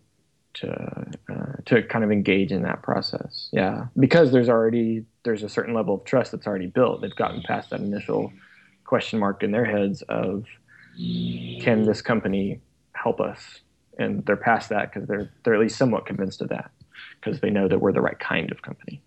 to 0.54 1.06
uh, 1.30 1.52
to 1.66 1.82
kind 1.84 2.04
of 2.04 2.10
engage 2.10 2.50
in 2.52 2.62
that 2.62 2.82
process. 2.82 3.48
Yeah, 3.52 3.86
because 3.98 4.32
there's 4.32 4.48
already 4.48 5.04
there's 5.28 5.42
a 5.42 5.48
certain 5.48 5.74
level 5.74 5.96
of 5.96 6.04
trust 6.04 6.32
that's 6.32 6.46
already 6.46 6.68
built. 6.68 7.02
They've 7.02 7.14
gotten 7.14 7.42
past 7.42 7.68
that 7.68 7.80
initial 7.80 8.32
question 8.84 9.18
mark 9.18 9.42
in 9.42 9.50
their 9.50 9.66
heads 9.66 10.00
of 10.08 10.46
can 11.60 11.82
this 11.82 12.00
company 12.00 12.62
help 12.94 13.20
us, 13.20 13.60
and 13.98 14.24
they're 14.24 14.38
past 14.38 14.70
that 14.70 14.90
because 14.90 15.06
they're 15.06 15.30
they're 15.44 15.52
at 15.52 15.60
least 15.60 15.76
somewhat 15.76 16.06
convinced 16.06 16.40
of 16.40 16.48
that 16.48 16.70
because 17.20 17.40
they 17.40 17.50
know 17.50 17.68
that 17.68 17.78
we're 17.78 17.92
the 17.92 18.00
right 18.00 18.18
kind 18.18 18.50
of 18.50 18.62
company. 18.62 19.02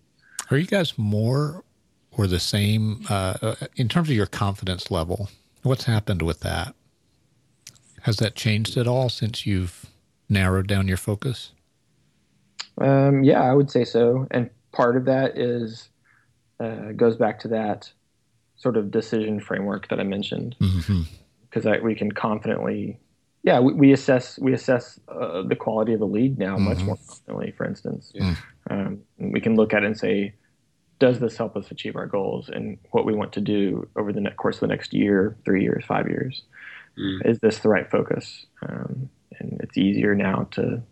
Are 0.52 0.56
you 0.56 0.66
guys 0.66 0.96
more 0.96 1.64
or 2.12 2.28
the 2.28 2.38
same 2.38 3.04
uh, 3.10 3.34
uh, 3.42 3.54
in 3.74 3.88
terms 3.88 4.08
of 4.08 4.14
your 4.14 4.26
confidence 4.26 4.92
level? 4.92 5.28
What's 5.64 5.84
happened 5.84 6.22
with 6.22 6.38
that? 6.40 6.76
Has 8.02 8.18
that 8.18 8.36
changed 8.36 8.76
at 8.76 8.86
all 8.86 9.08
since 9.08 9.44
you've 9.44 9.86
narrowed 10.28 10.68
down 10.68 10.86
your 10.86 10.96
focus? 10.96 11.50
Um, 12.78 13.24
yeah, 13.24 13.42
I 13.42 13.54
would 13.54 13.72
say 13.72 13.84
so. 13.84 14.28
And 14.30 14.50
part 14.70 14.96
of 14.96 15.04
that 15.06 15.36
is 15.36 15.88
uh, 16.62 16.92
goes 16.92 17.16
back 17.16 17.40
to 17.40 17.48
that 17.48 17.90
sort 18.56 18.76
of 18.76 18.90
decision 18.90 19.40
framework 19.40 19.88
that 19.88 19.98
I 19.98 20.04
mentioned, 20.04 20.56
because 20.58 21.66
we 21.82 21.94
can 21.94 22.12
confidently 22.12 23.00
yeah, 23.42 23.58
we, 23.58 23.72
we 23.72 23.92
assess 23.92 24.38
we 24.38 24.52
assess 24.52 25.00
uh, 25.08 25.42
the 25.42 25.56
quality 25.56 25.92
of 25.92 26.00
the 26.00 26.06
lead 26.06 26.38
now 26.38 26.54
mm-hmm. 26.54 26.64
much 26.64 26.78
more 26.80 26.96
confidently. 26.96 27.52
For 27.56 27.66
instance, 27.66 28.12
yeah. 28.14 28.36
um, 28.70 29.00
we 29.18 29.40
can 29.40 29.56
look 29.56 29.74
at 29.74 29.82
it 29.82 29.86
and 29.86 29.98
say, 29.98 30.34
does 31.00 31.18
this 31.18 31.36
help 31.36 31.56
us 31.56 31.70
achieve 31.70 31.96
our 31.96 32.06
goals 32.06 32.48
and 32.48 32.78
what 32.92 33.04
we 33.04 33.14
want 33.14 33.32
to 33.32 33.40
do 33.40 33.88
over 33.96 34.12
the 34.12 34.30
course 34.36 34.56
of 34.56 34.60
the 34.60 34.66
next 34.68 34.94
year, 34.94 35.36
three 35.44 35.62
years, 35.62 35.84
five 35.84 36.08
years? 36.08 36.42
Mm. 36.96 37.26
Is 37.26 37.38
this 37.40 37.58
the 37.58 37.68
right 37.68 37.90
focus? 37.90 38.46
Um, 38.68 39.08
and 39.40 39.60
it's 39.62 39.76
easier 39.76 40.14
now 40.14 40.46
to 40.52 40.82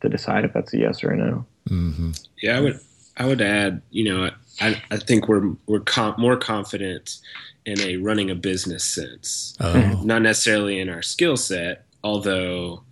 to 0.00 0.08
decide 0.08 0.44
if 0.44 0.52
that's 0.52 0.74
a 0.74 0.78
yes 0.78 1.04
or 1.04 1.10
a 1.10 1.16
no. 1.16 1.46
Mm-hmm. 1.68 2.12
Yeah, 2.42 2.56
I 2.56 2.60
would 2.60 2.80
I 3.20 3.26
would 3.26 3.42
add, 3.42 3.82
you 3.90 4.04
know, 4.04 4.30
I, 4.62 4.82
I 4.90 4.96
think 4.96 5.28
we're 5.28 5.52
we're 5.66 5.80
com- 5.80 6.14
more 6.18 6.38
confident 6.38 7.18
in 7.66 7.78
a 7.80 7.98
running 7.98 8.30
a 8.30 8.34
business 8.34 8.82
sense, 8.82 9.54
oh. 9.60 10.00
not 10.02 10.22
necessarily 10.22 10.80
in 10.80 10.88
our 10.88 11.02
skill 11.02 11.36
set, 11.36 11.84
although 12.02 12.82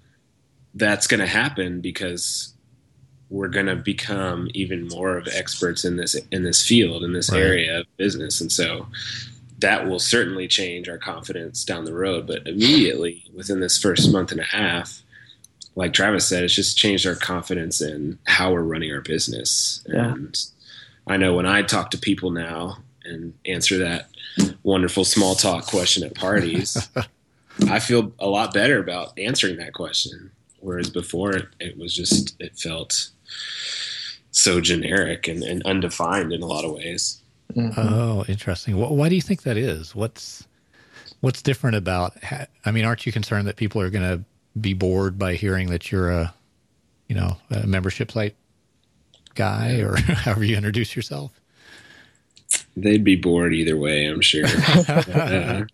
that's 0.75 1.07
going 1.07 1.21
to 1.21 1.27
happen 1.27 1.81
because 1.81 2.53
we're 3.31 3.49
going 3.49 3.67
to 3.67 3.77
become 3.77 4.49
even 4.53 4.89
more 4.89 5.17
of 5.17 5.29
experts 5.29 5.87
in 5.87 5.97
this 5.97 6.15
in 6.31 6.43
this 6.43 6.67
field 6.67 7.05
in 7.05 7.15
this 7.15 7.31
right. 7.31 7.41
area 7.41 7.81
of 7.81 7.97
business 7.97 8.41
and 8.41 8.53
so 8.53 8.87
that 9.59 9.87
will 9.87 9.99
certainly 9.99 10.47
change 10.47 10.89
our 10.89 10.99
confidence 10.99 11.65
down 11.65 11.85
the 11.85 11.93
road 11.93 12.27
but 12.27 12.47
immediately 12.47 13.25
within 13.35 13.61
this 13.61 13.77
first 13.77 14.13
month 14.13 14.31
and 14.31 14.41
a 14.41 14.45
half 14.45 15.03
like 15.79 15.93
travis 15.93 16.29
said 16.29 16.45
it's 16.45 16.55
just 16.55 16.77
changed 16.77 17.07
our 17.07 17.15
confidence 17.15 17.81
in 17.81 18.19
how 18.27 18.53
we're 18.53 18.63
running 18.63 18.93
our 18.93 19.01
business 19.01 19.85
yeah. 19.89 20.13
and 20.13 20.47
i 21.07 21.17
know 21.17 21.35
when 21.35 21.47
i 21.47 21.63
talk 21.63 21.91
to 21.91 21.99
people 21.99 22.31
now 22.31 22.79
and 23.05 23.33
answer 23.47 23.79
that 23.79 24.11
wonderful 24.63 25.05
small 25.05 25.35
talk 25.35 25.67
question 25.67 26.05
at 26.05 26.15
parties 26.15 26.89
I 27.67 27.81
feel 27.81 28.13
a 28.19 28.29
lot 28.29 28.55
better 28.55 28.79
about 28.79 29.19
answering 29.19 29.57
that 29.57 29.73
question. 29.73 30.31
Whereas 30.61 30.91
before, 30.91 31.33
it, 31.33 31.49
it 31.61 31.79
was 31.79 31.95
just 31.95 32.41
it 32.41 32.59
felt 32.59 33.11
so 34.31 34.61
generic 34.61 35.29
and, 35.29 35.43
and, 35.43 35.63
undefined 35.65 36.33
in 36.33 36.43
a 36.43 36.47
lot 36.47 36.65
of 36.65 36.73
ways. 36.73 37.21
Mm-hmm. 37.55 37.81
Oh, 37.81 38.25
interesting. 38.29 38.77
Why 38.77 39.09
do 39.09 39.15
you 39.15 39.23
think 39.23 39.43
that 39.43 39.57
is? 39.57 39.95
What's 39.95 40.47
what's 41.21 41.43
different 41.43 41.77
about? 41.77 42.17
I 42.65 42.71
mean, 42.71 42.85
aren't 42.85 43.07
you 43.07 43.13
concerned 43.13 43.47
that 43.49 43.57
people 43.57 43.81
are 43.81 43.91
going 43.91 44.03
to 44.03 44.25
be 44.61 44.75
bored 44.75 45.19
by 45.19 45.35
hearing 45.35 45.71
that 45.71 45.91
you're 45.91 46.11
a, 46.11 46.35
you 47.09 47.15
know, 47.15 47.37
a 47.51 47.67
membership 47.67 48.11
site 48.11 48.35
guy 49.35 49.81
or 49.81 49.97
however 50.01 50.45
you 50.45 50.57
introduce 50.57 50.95
yourself? 50.95 51.33
They'd 52.77 53.05
be 53.05 53.17
bored 53.17 53.55
either 53.55 53.77
way, 53.77 54.07
I'm 54.07 54.21
sure. 54.21 54.47
uh, 54.89 55.65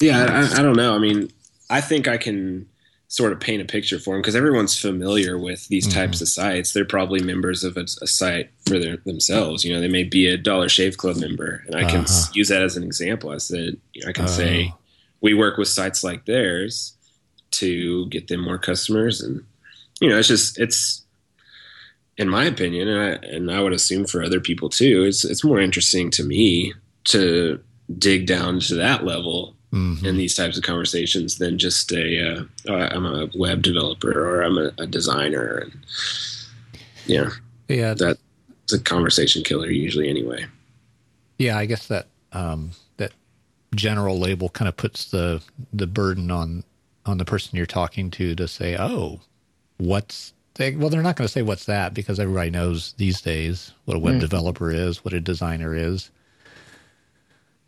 yeah, 0.00 0.48
I, 0.54 0.58
I, 0.58 0.62
don't 0.62 0.76
know. 0.76 0.94
I 0.94 0.98
mean, 0.98 1.30
I 1.68 1.80
think 1.80 2.08
I 2.08 2.16
can 2.16 2.68
sort 3.08 3.32
of 3.32 3.40
paint 3.40 3.62
a 3.62 3.64
picture 3.64 3.98
for 3.98 4.14
them 4.14 4.22
because 4.22 4.36
everyone's 4.36 4.78
familiar 4.78 5.38
with 5.38 5.66
these 5.68 5.86
mm-hmm. 5.86 5.98
types 5.98 6.20
of 6.20 6.28
sites. 6.28 6.72
They're 6.72 6.84
probably 6.84 7.22
members 7.22 7.64
of 7.64 7.76
a, 7.76 7.82
a 8.02 8.06
site 8.06 8.50
for 8.66 8.78
their, 8.78 8.98
themselves. 8.98 9.64
You 9.64 9.74
know, 9.74 9.80
they 9.80 9.88
may 9.88 10.04
be 10.04 10.26
a 10.26 10.36
Dollar 10.36 10.68
Shave 10.68 10.96
Club 10.96 11.16
member, 11.16 11.64
and 11.66 11.76
I 11.76 11.84
can 11.84 12.00
uh-huh. 12.00 12.32
use 12.34 12.48
that 12.48 12.62
as 12.62 12.76
an 12.76 12.82
example. 12.82 13.30
I 13.30 13.38
said, 13.38 13.76
I 14.06 14.12
can 14.12 14.24
uh-huh. 14.24 14.34
say 14.34 14.74
we 15.20 15.34
work 15.34 15.56
with 15.56 15.68
sites 15.68 16.04
like 16.04 16.26
theirs 16.26 16.94
to 17.52 18.06
get 18.08 18.28
them 18.28 18.40
more 18.40 18.58
customers, 18.58 19.20
and 19.20 19.44
you 20.00 20.08
know, 20.08 20.18
it's 20.18 20.28
just 20.28 20.58
it's 20.58 21.04
in 22.16 22.28
my 22.28 22.44
opinion, 22.44 22.88
and 22.88 23.00
I, 23.00 23.26
and 23.26 23.50
I 23.50 23.60
would 23.60 23.72
assume 23.72 24.06
for 24.06 24.22
other 24.22 24.40
people 24.40 24.68
too. 24.68 25.04
It's 25.04 25.24
it's 25.24 25.44
more 25.44 25.60
interesting 25.60 26.10
to 26.12 26.24
me 26.24 26.74
to 27.04 27.60
dig 27.98 28.26
down 28.26 28.60
to 28.60 28.74
that 28.74 29.04
level 29.04 29.54
mm-hmm. 29.72 30.04
in 30.04 30.16
these 30.16 30.34
types 30.34 30.56
of 30.56 30.64
conversations 30.64 31.38
than 31.38 31.58
just 31.58 31.92
a 31.92 32.32
uh, 32.32 32.44
oh, 32.68 32.74
I'm 32.74 33.06
a 33.06 33.28
web 33.34 33.62
developer 33.62 34.10
or 34.10 34.42
I'm 34.42 34.58
a, 34.58 34.72
a 34.78 34.86
designer 34.86 35.58
and 35.58 35.72
yeah 37.06 37.30
yeah 37.68 37.94
that's 37.94 38.72
a 38.72 38.78
conversation 38.78 39.42
killer 39.42 39.70
usually 39.70 40.08
anyway 40.08 40.44
yeah 41.38 41.56
I 41.56 41.66
guess 41.66 41.86
that 41.86 42.06
um, 42.32 42.72
that 42.98 43.12
general 43.74 44.18
label 44.18 44.48
kind 44.50 44.68
of 44.68 44.76
puts 44.76 45.10
the 45.10 45.42
the 45.72 45.86
burden 45.86 46.30
on 46.30 46.64
on 47.08 47.18
the 47.18 47.24
person 47.24 47.56
you're 47.56 47.66
talking 47.66 48.10
to 48.10 48.34
to 48.34 48.46
say 48.46 48.76
oh 48.78 49.20
what's 49.78 50.32
they, 50.54 50.74
well 50.74 50.90
they're 50.90 51.02
not 51.02 51.16
going 51.16 51.26
to 51.26 51.32
say 51.32 51.42
what's 51.42 51.66
that 51.66 51.94
because 51.94 52.20
everybody 52.20 52.50
knows 52.50 52.92
these 52.98 53.20
days 53.20 53.72
what 53.84 53.96
a 53.96 54.00
web 54.00 54.16
mm. 54.16 54.20
developer 54.20 54.70
is 54.70 55.04
what 55.04 55.14
a 55.14 55.20
designer 55.20 55.74
is 55.74 56.10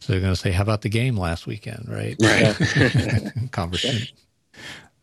so 0.00 0.12
they're 0.12 0.20
going 0.20 0.34
to 0.34 0.40
say, 0.40 0.50
"How 0.50 0.62
about 0.62 0.80
the 0.80 0.88
game 0.88 1.16
last 1.16 1.46
weekend?" 1.46 1.86
Right? 1.86 2.16
Right. 2.20 3.32
Conversation. 3.52 4.16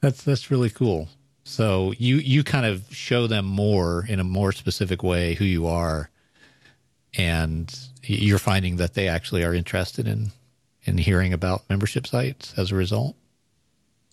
That's 0.02 0.24
that's 0.24 0.52
really 0.52 0.72
cool. 0.72 1.08
So 1.44 1.94
you 1.98 2.18
you 2.18 2.44
kind 2.44 2.66
of 2.66 2.84
show 2.94 3.28
them 3.28 3.46
more 3.46 4.06
in 4.10 4.20
a 4.20 4.24
more 4.24 4.52
specific 4.52 5.04
way 5.04 5.36
who 5.36 5.46
you 5.46 5.68
are, 5.68 6.10
and 7.16 7.74
you're 8.04 8.40
finding 8.40 8.78
that 8.78 8.96
they 8.96 9.08
actually 9.08 9.44
are 9.44 9.54
interested 9.54 10.08
in 10.08 10.32
in 10.84 10.98
hearing 10.98 11.32
about 11.32 11.70
membership 11.70 12.08
sites 12.08 12.54
as 12.58 12.72
a 12.72 12.76
result. 12.76 13.16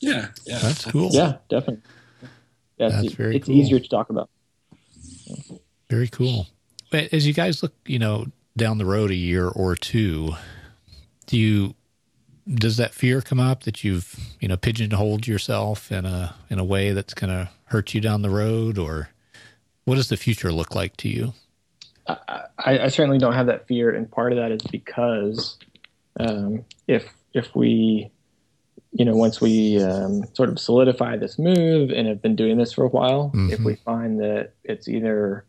Yeah, 0.00 0.28
yeah, 0.46 0.58
that's 0.58 0.84
cool. 0.84 1.10
Yeah, 1.12 1.36
definitely. 1.48 1.82
Yeah, 2.78 2.88
that's 2.88 3.06
it's, 3.06 3.14
very. 3.14 3.36
It's 3.36 3.46
cool. 3.46 3.56
easier 3.56 3.78
to 3.78 3.88
talk 3.88 4.10
about. 4.10 4.28
Very 5.88 6.08
cool. 6.08 6.48
But 6.90 7.12
as 7.12 7.26
you 7.26 7.32
guys 7.32 7.62
look, 7.62 7.74
you 7.86 7.98
know, 7.98 8.26
down 8.56 8.78
the 8.78 8.84
road 8.84 9.10
a 9.10 9.16
year 9.16 9.48
or 9.48 9.74
two, 9.76 10.32
do 11.26 11.38
you 11.38 11.74
does 12.52 12.76
that 12.76 12.92
fear 12.92 13.22
come 13.22 13.40
up 13.40 13.62
that 13.62 13.84
you've 13.84 14.18
you 14.40 14.48
know 14.48 14.56
pigeonholed 14.56 15.26
yourself 15.26 15.90
in 15.90 16.04
a 16.04 16.34
in 16.50 16.58
a 16.58 16.64
way 16.64 16.92
that's 16.92 17.14
going 17.14 17.30
to 17.30 17.48
hurt 17.66 17.94
you 17.94 18.00
down 18.00 18.22
the 18.22 18.30
road 18.30 18.78
or 18.78 19.08
what 19.84 19.94
does 19.94 20.08
the 20.08 20.16
future 20.16 20.52
look 20.52 20.74
like 20.74 20.96
to 20.96 21.08
you 21.08 21.32
I, 22.06 22.42
I, 22.58 22.88
certainly 22.88 23.16
don't 23.16 23.32
have 23.32 23.46
that 23.46 23.66
fear 23.66 23.90
and 23.90 24.10
part 24.10 24.32
of 24.32 24.36
that 24.36 24.52
is 24.52 24.60
because 24.70 25.56
um, 26.20 26.64
if 26.86 27.06
if 27.32 27.54
we 27.56 28.10
you 28.94 29.04
know 29.04 29.14
once 29.14 29.40
we 29.40 29.82
um, 29.82 30.24
sort 30.32 30.48
of 30.48 30.58
solidify 30.58 31.16
this 31.16 31.38
move 31.38 31.90
and 31.90 32.06
have 32.06 32.22
been 32.22 32.36
doing 32.36 32.56
this 32.56 32.72
for 32.72 32.84
a 32.84 32.88
while 32.88 33.30
mm-hmm. 33.34 33.50
if 33.50 33.60
we 33.60 33.74
find 33.74 34.20
that 34.20 34.52
it's 34.62 34.88
either 34.88 35.44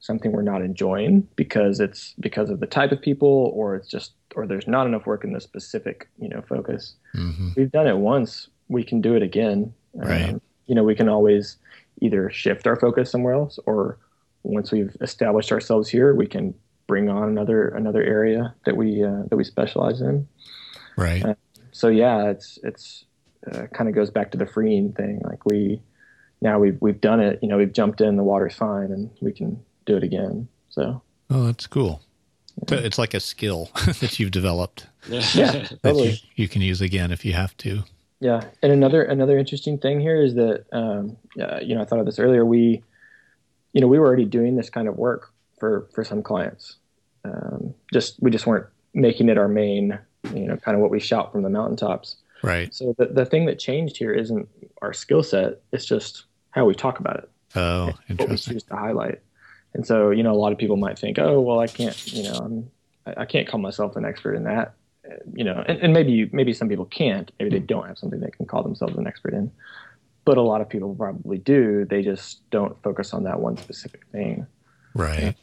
something 0.00 0.32
we're 0.32 0.42
not 0.42 0.62
enjoying 0.62 1.26
because 1.36 1.80
it's 1.80 2.14
because 2.20 2.50
of 2.50 2.60
the 2.60 2.66
type 2.66 2.90
of 2.92 3.00
people 3.00 3.52
or 3.54 3.76
it's 3.76 3.88
just 3.88 4.12
or 4.34 4.46
there's 4.46 4.66
not 4.66 4.86
enough 4.86 5.06
work 5.06 5.22
in 5.22 5.32
the 5.32 5.40
specific 5.40 6.08
you 6.18 6.28
know 6.28 6.42
focus 6.48 6.94
mm-hmm. 7.14 7.50
we've 7.56 7.70
done 7.70 7.86
it 7.86 7.96
once 7.96 8.48
we 8.68 8.82
can 8.82 9.00
do 9.00 9.14
it 9.14 9.22
again 9.22 9.72
right. 9.94 10.30
Um, 10.30 10.40
you 10.66 10.74
know 10.74 10.82
we 10.82 10.94
can 10.94 11.08
always 11.08 11.56
either 12.00 12.30
shift 12.30 12.66
our 12.66 12.76
focus 12.76 13.10
somewhere 13.10 13.34
else 13.34 13.58
or 13.66 13.98
once 14.44 14.72
we've 14.72 14.96
established 15.00 15.52
ourselves 15.52 15.88
here 15.88 16.14
we 16.14 16.26
can 16.26 16.54
bring 16.86 17.10
on 17.10 17.28
another 17.28 17.68
another 17.68 18.02
area 18.02 18.54
that 18.64 18.76
we 18.76 19.04
uh, 19.04 19.24
that 19.28 19.36
we 19.36 19.44
specialize 19.44 20.00
in 20.00 20.26
right 20.96 21.24
uh, 21.24 21.34
so 21.78 21.88
yeah 21.88 22.28
it's 22.28 22.58
it's 22.62 23.04
uh, 23.52 23.66
kind 23.72 23.88
of 23.88 23.94
goes 23.94 24.10
back 24.10 24.30
to 24.30 24.38
the 24.38 24.46
freeing 24.46 24.92
thing 24.92 25.20
like 25.24 25.44
we 25.46 25.80
now 26.40 26.58
we've 26.58 26.76
we've 26.80 27.00
done 27.00 27.20
it 27.20 27.38
you 27.42 27.48
know 27.48 27.56
we've 27.56 27.72
jumped 27.72 28.00
in 28.00 28.16
the 28.16 28.22
water's 28.22 28.54
fine 28.54 28.90
and 28.92 29.10
we 29.20 29.32
can 29.32 29.60
do 29.88 29.96
it 29.96 30.04
again. 30.04 30.46
So. 30.68 31.02
Oh, 31.30 31.46
that's 31.46 31.66
cool. 31.66 32.00
Yeah. 32.70 32.78
It's 32.78 32.98
like 32.98 33.14
a 33.14 33.20
skill 33.20 33.70
that 34.00 34.20
you've 34.20 34.30
developed. 34.30 34.86
yeah, 35.08 35.64
totally. 35.82 36.10
You, 36.10 36.16
you, 36.36 36.48
can 36.48 36.62
use 36.62 36.80
again 36.80 37.10
if 37.10 37.24
you 37.24 37.32
have 37.32 37.56
to. 37.58 37.82
Yeah, 38.20 38.42
and 38.62 38.72
another 38.72 39.04
another 39.04 39.38
interesting 39.38 39.78
thing 39.78 40.00
here 40.00 40.20
is 40.20 40.34
that 40.34 40.64
um, 40.72 41.16
uh, 41.40 41.60
you 41.62 41.76
know 41.76 41.82
I 41.82 41.84
thought 41.84 42.00
of 42.00 42.06
this 42.06 42.18
earlier. 42.18 42.44
We, 42.44 42.82
you 43.72 43.80
know, 43.80 43.86
we 43.86 43.98
were 44.00 44.06
already 44.06 44.24
doing 44.24 44.56
this 44.56 44.70
kind 44.70 44.88
of 44.88 44.96
work 44.96 45.32
for 45.60 45.88
for 45.94 46.02
some 46.02 46.24
clients. 46.24 46.76
Um, 47.24 47.74
just 47.92 48.20
we 48.20 48.32
just 48.32 48.44
weren't 48.44 48.66
making 48.92 49.28
it 49.28 49.38
our 49.38 49.46
main, 49.46 50.00
you 50.34 50.46
know, 50.46 50.56
kind 50.56 50.74
of 50.74 50.80
what 50.80 50.90
we 50.90 51.00
shout 51.00 51.32
from 51.32 51.42
the 51.42 51.50
mountaintops. 51.50 52.16
Right. 52.42 52.72
So 52.74 52.94
the 52.98 53.06
the 53.06 53.24
thing 53.24 53.46
that 53.46 53.58
changed 53.58 53.96
here 53.96 54.12
isn't 54.12 54.48
our 54.82 54.92
skill 54.92 55.22
set; 55.22 55.60
it's 55.72 55.84
just 55.84 56.24
how 56.50 56.64
we 56.64 56.74
talk 56.74 57.00
about 57.00 57.16
it. 57.16 57.30
Oh, 57.56 57.88
interesting. 58.08 58.16
What 58.18 58.28
we 58.28 58.36
choose 58.36 58.62
to 58.64 58.76
highlight. 58.76 59.20
And 59.74 59.86
so, 59.86 60.10
you 60.10 60.22
know, 60.22 60.32
a 60.32 60.36
lot 60.36 60.52
of 60.52 60.58
people 60.58 60.76
might 60.76 60.98
think, 60.98 61.18
oh, 61.18 61.40
well, 61.40 61.60
I 61.60 61.66
can't, 61.66 62.12
you 62.12 62.24
know, 62.24 62.34
I'm, 62.34 62.70
I 63.16 63.24
can't 63.24 63.46
call 63.46 63.60
myself 63.60 63.96
an 63.96 64.04
expert 64.04 64.34
in 64.34 64.44
that, 64.44 64.74
you 65.34 65.44
know, 65.44 65.62
and, 65.66 65.78
and 65.78 65.92
maybe, 65.92 66.28
maybe 66.32 66.52
some 66.52 66.68
people 66.68 66.86
can't, 66.86 67.30
maybe 67.38 67.50
they 67.50 67.60
hmm. 67.60 67.66
don't 67.66 67.86
have 67.86 67.98
something 67.98 68.20
they 68.20 68.30
can 68.30 68.46
call 68.46 68.62
themselves 68.62 68.96
an 68.96 69.06
expert 69.06 69.34
in, 69.34 69.50
but 70.24 70.36
a 70.36 70.42
lot 70.42 70.60
of 70.60 70.68
people 70.68 70.94
probably 70.94 71.38
do. 71.38 71.84
They 71.84 72.02
just 72.02 72.48
don't 72.50 72.80
focus 72.82 73.12
on 73.12 73.24
that 73.24 73.40
one 73.40 73.56
specific 73.56 74.04
thing. 74.10 74.46
Right. 74.94 75.34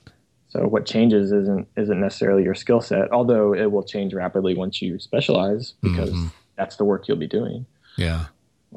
So 0.56 0.68
what 0.68 0.86
changes 0.86 1.34
isn't, 1.34 1.68
isn't 1.76 2.00
necessarily 2.00 2.44
your 2.44 2.56
skill 2.56 2.80
set, 2.80 3.12
although 3.12 3.54
it 3.54 3.74
will 3.74 3.84
change 3.84 4.14
rapidly 4.14 4.56
once 4.56 4.82
you 4.82 4.98
specialize 5.00 5.74
because 5.82 6.12
mm-hmm. 6.12 6.28
that's 6.56 6.78
the 6.78 6.86
work 6.86 7.10
you'll 7.10 7.18
be 7.18 7.28
doing. 7.28 7.66
Yeah. 7.98 8.28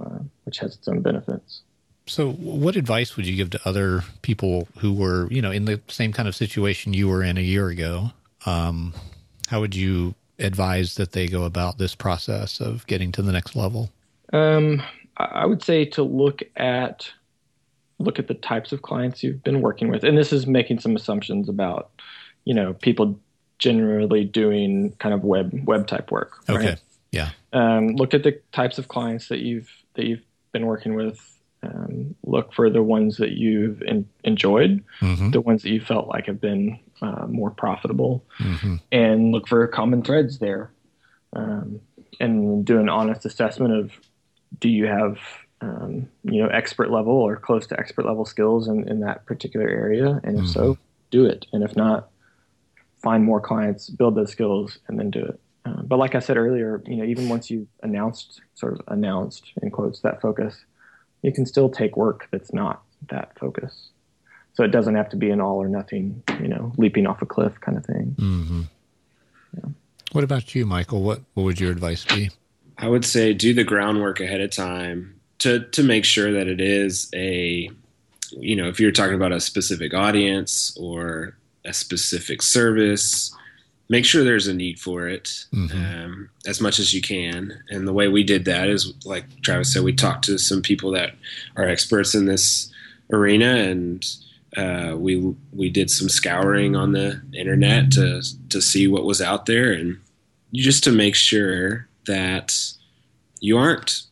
Uh, 0.01 0.19
which 0.43 0.59
has 0.59 0.75
its 0.75 0.89
own 0.89 1.03
benefits. 1.03 1.63
So, 2.07 2.33
what 2.33 2.75
advice 2.75 3.17
would 3.17 3.27
you 3.27 3.37
give 3.37 3.51
to 3.51 3.61
other 3.65 4.03
people 4.23 4.67
who 4.79 4.93
were, 4.93 5.29
you 5.31 5.41
know, 5.41 5.53
in 5.53 5.67
the 5.67 5.81
same 5.87 6.13
kind 6.13 6.27
of 6.27 6.35
situation 6.35 6.95
you 6.95 7.07
were 7.07 7.23
in 7.23 7.39
a 7.39 7.43
year 7.43 7.69
ago? 7.69 8.11
Um, 8.45 8.93
how 9.47 9.61
would 9.61 9.77
you 9.77 10.17
advise 10.41 10.97
that 10.97 11.13
they 11.13 11.29
go 11.29 11.45
about 11.45 11.79
this 11.79 11.95
process 11.95 12.61
of 12.61 12.85
getting 12.89 13.13
to 13.13 13.23
the 13.23 13.31
next 13.31 13.55
level? 13.55 13.91
Um, 14.33 14.83
I 15.17 15.47
would 15.47 15.63
say 15.63 15.85
to 15.85 16.03
look 16.03 16.43
at 16.57 17.09
look 17.99 18.19
at 18.19 18.29
the 18.29 18.35
types 18.35 18.73
of 18.73 18.83
clients 18.83 19.23
you've 19.23 19.43
been 19.43 19.61
working 19.61 19.89
with, 19.89 20.05
and 20.05 20.17
this 20.17 20.33
is 20.33 20.47
making 20.47 20.81
some 20.81 20.97
assumptions 20.97 21.49
about 21.49 21.91
you 22.45 22.55
know 22.55 22.75
people 22.75 23.19
generally 23.59 24.25
doing 24.25 24.93
kind 24.99 25.15
of 25.15 25.25
web 25.25 25.53
web 25.65 25.87
type 25.87 26.11
work. 26.11 26.39
Right? 26.49 26.59
Okay. 26.59 26.77
Yeah. 27.11 27.31
Um, 27.53 27.89
look 27.97 28.15
at 28.15 28.23
the 28.23 28.41
types 28.53 28.79
of 28.79 28.89
clients 28.89 29.29
that 29.29 29.41
you've 29.41 29.71
that 29.95 30.07
you've 30.07 30.25
been 30.53 30.67
working 30.67 30.95
with. 30.95 31.19
Um, 31.61 32.15
look 32.25 32.55
for 32.55 32.71
the 32.71 32.85
ones 32.85 33.17
that 33.17 33.33
you've 33.33 33.83
in, 33.83 34.09
enjoyed, 34.23 34.85
mm-hmm. 35.01 35.31
the 35.31 35.41
ones 35.41 35.65
that 35.65 35.71
you 35.71 35.81
felt 35.81 36.07
like 36.07 36.27
have 36.27 36.41
been 36.41 36.79
uh, 37.03 37.27
more 37.27 37.51
profitable, 37.51 38.25
mm-hmm. 38.39 38.77
and 38.93 39.33
look 39.33 39.49
for 39.49 39.67
common 39.67 40.03
threads 40.03 40.39
there. 40.39 40.71
Um, 41.33 41.81
and 42.21 42.65
do 42.65 42.79
an 42.79 42.89
honest 42.89 43.25
assessment 43.25 43.75
of 43.75 43.93
do 44.61 44.69
you 44.69 44.87
have 44.87 45.19
um, 45.61 46.09
you 46.25 46.43
know 46.43 46.49
expert 46.49 46.91
level 46.91 47.15
or 47.15 47.37
close 47.37 47.67
to 47.69 47.79
expert 47.79 48.07
level 48.07 48.25
skills 48.25 48.69
in, 48.69 48.89
in 48.89 49.01
that 49.01 49.27
particular 49.27 49.69
area, 49.69 50.21
and 50.23 50.39
if 50.39 50.45
mm-hmm. 50.45 50.53
so, 50.53 50.79
do 51.11 51.25
it. 51.27 51.47
And 51.53 51.63
if 51.63 51.75
not, 51.77 52.11
find 53.03 53.25
more 53.25 53.41
clients, 53.41 53.89
build 53.89 54.15
those 54.15 54.31
skills, 54.31 54.79
and 54.89 54.99
then 54.99 55.11
do 55.11 55.25
it. 55.25 55.41
Uh, 55.65 55.83
but 55.83 55.99
like 55.99 56.15
I 56.15 56.21
said 56.21 56.37
earlier, 56.37 56.83
you 56.87 56.97
know, 56.97 57.05
even 57.05 57.29
once 57.29 57.51
you've 57.51 57.69
announced, 57.83 58.41
sort 58.55 58.75
of 58.75 58.81
announced 58.89 59.53
in 59.63 59.71
quotes 59.71 60.01
that 60.01 60.21
focus, 60.21 60.65
you 61.23 61.33
can 61.33 61.45
still 61.45 61.69
take 61.69 61.97
work 61.97 62.29
that's 62.31 62.53
not 62.53 62.83
that 63.11 63.39
focus. 63.39 63.91
So 64.55 64.65
it 64.65 64.69
doesn't 64.69 64.95
have 64.95 65.09
to 65.11 65.17
be 65.17 65.31
an 65.31 65.41
all 65.41 65.57
or 65.57 65.69
nothing, 65.69 66.23
you 66.41 66.49
know, 66.49 66.73
leaping 66.77 67.07
off 67.07 67.23
a 67.23 67.27
cliff 67.27 67.61
kind 67.61 67.77
of 67.77 67.85
thing. 67.85 68.17
Mm-hmm. 68.19 68.63
Yeah. 69.57 69.71
What 70.13 70.25
about 70.25 70.55
you, 70.55 70.67
Michael? 70.67 71.03
What 71.03 71.21
what 71.35 71.45
would 71.45 71.61
your 71.61 71.71
advice 71.71 72.05
be? 72.05 72.31
I 72.77 72.89
would 72.89 73.05
say 73.05 73.35
do 73.35 73.53
the 73.53 73.65
groundwork 73.65 74.21
ahead 74.21 74.41
of 74.41 74.51
time 74.51 75.18
to 75.39 75.61
to 75.61 75.83
make 75.83 76.05
sure 76.05 76.33
that 76.33 76.49
it 76.49 76.61
is 76.61 77.09
a 77.15 77.71
you 78.31 78.57
know 78.57 78.69
if 78.69 78.79
you're 78.81 78.93
talking 78.93 79.15
about 79.15 79.33
a 79.33 79.41
specific 79.41 79.95
audience 79.95 80.77
or 80.79 81.37
a 81.65 81.73
specific 81.73 82.43
service 82.43 83.35
make 83.89 84.05
sure 84.05 84.23
there's 84.23 84.47
a 84.47 84.55
need 84.55 84.79
for 84.79 85.09
it 85.09 85.47
mm-hmm. 85.53 86.05
um, 86.05 86.31
as 86.47 86.61
much 86.61 86.79
as 86.79 86.93
you 86.93 87.01
can 87.01 87.59
and 87.71 87.87
the 87.87 87.93
way 87.93 88.09
we 88.09 88.23
did 88.23 88.45
that 88.45 88.69
is 88.69 88.93
like 89.05 89.25
travis 89.43 89.73
said 89.73 89.83
we 89.83 89.93
talked 89.93 90.25
to 90.25 90.39
some 90.39 90.63
people 90.63 90.91
that 90.91 91.15
are 91.57 91.69
experts 91.69 92.15
in 92.15 92.27
this 92.27 92.71
arena 93.13 93.57
and 93.57 94.05
uh, 94.57 94.95
we 94.97 95.35
we 95.53 95.69
did 95.69 95.91
some 95.91 96.09
scouring 96.09 96.75
on 96.75 96.93
the 96.93 97.21
internet 97.35 97.91
to 97.91 98.23
to 98.49 98.61
see 98.61 98.87
what 98.87 99.05
was 99.05 99.21
out 99.21 99.47
there 99.47 99.73
and 99.73 99.99
just 100.55 100.83
to 100.85 100.91
make 100.91 101.15
sure 101.15 101.87
that 102.07 102.55
you 103.41 103.59
aren't 103.59 104.03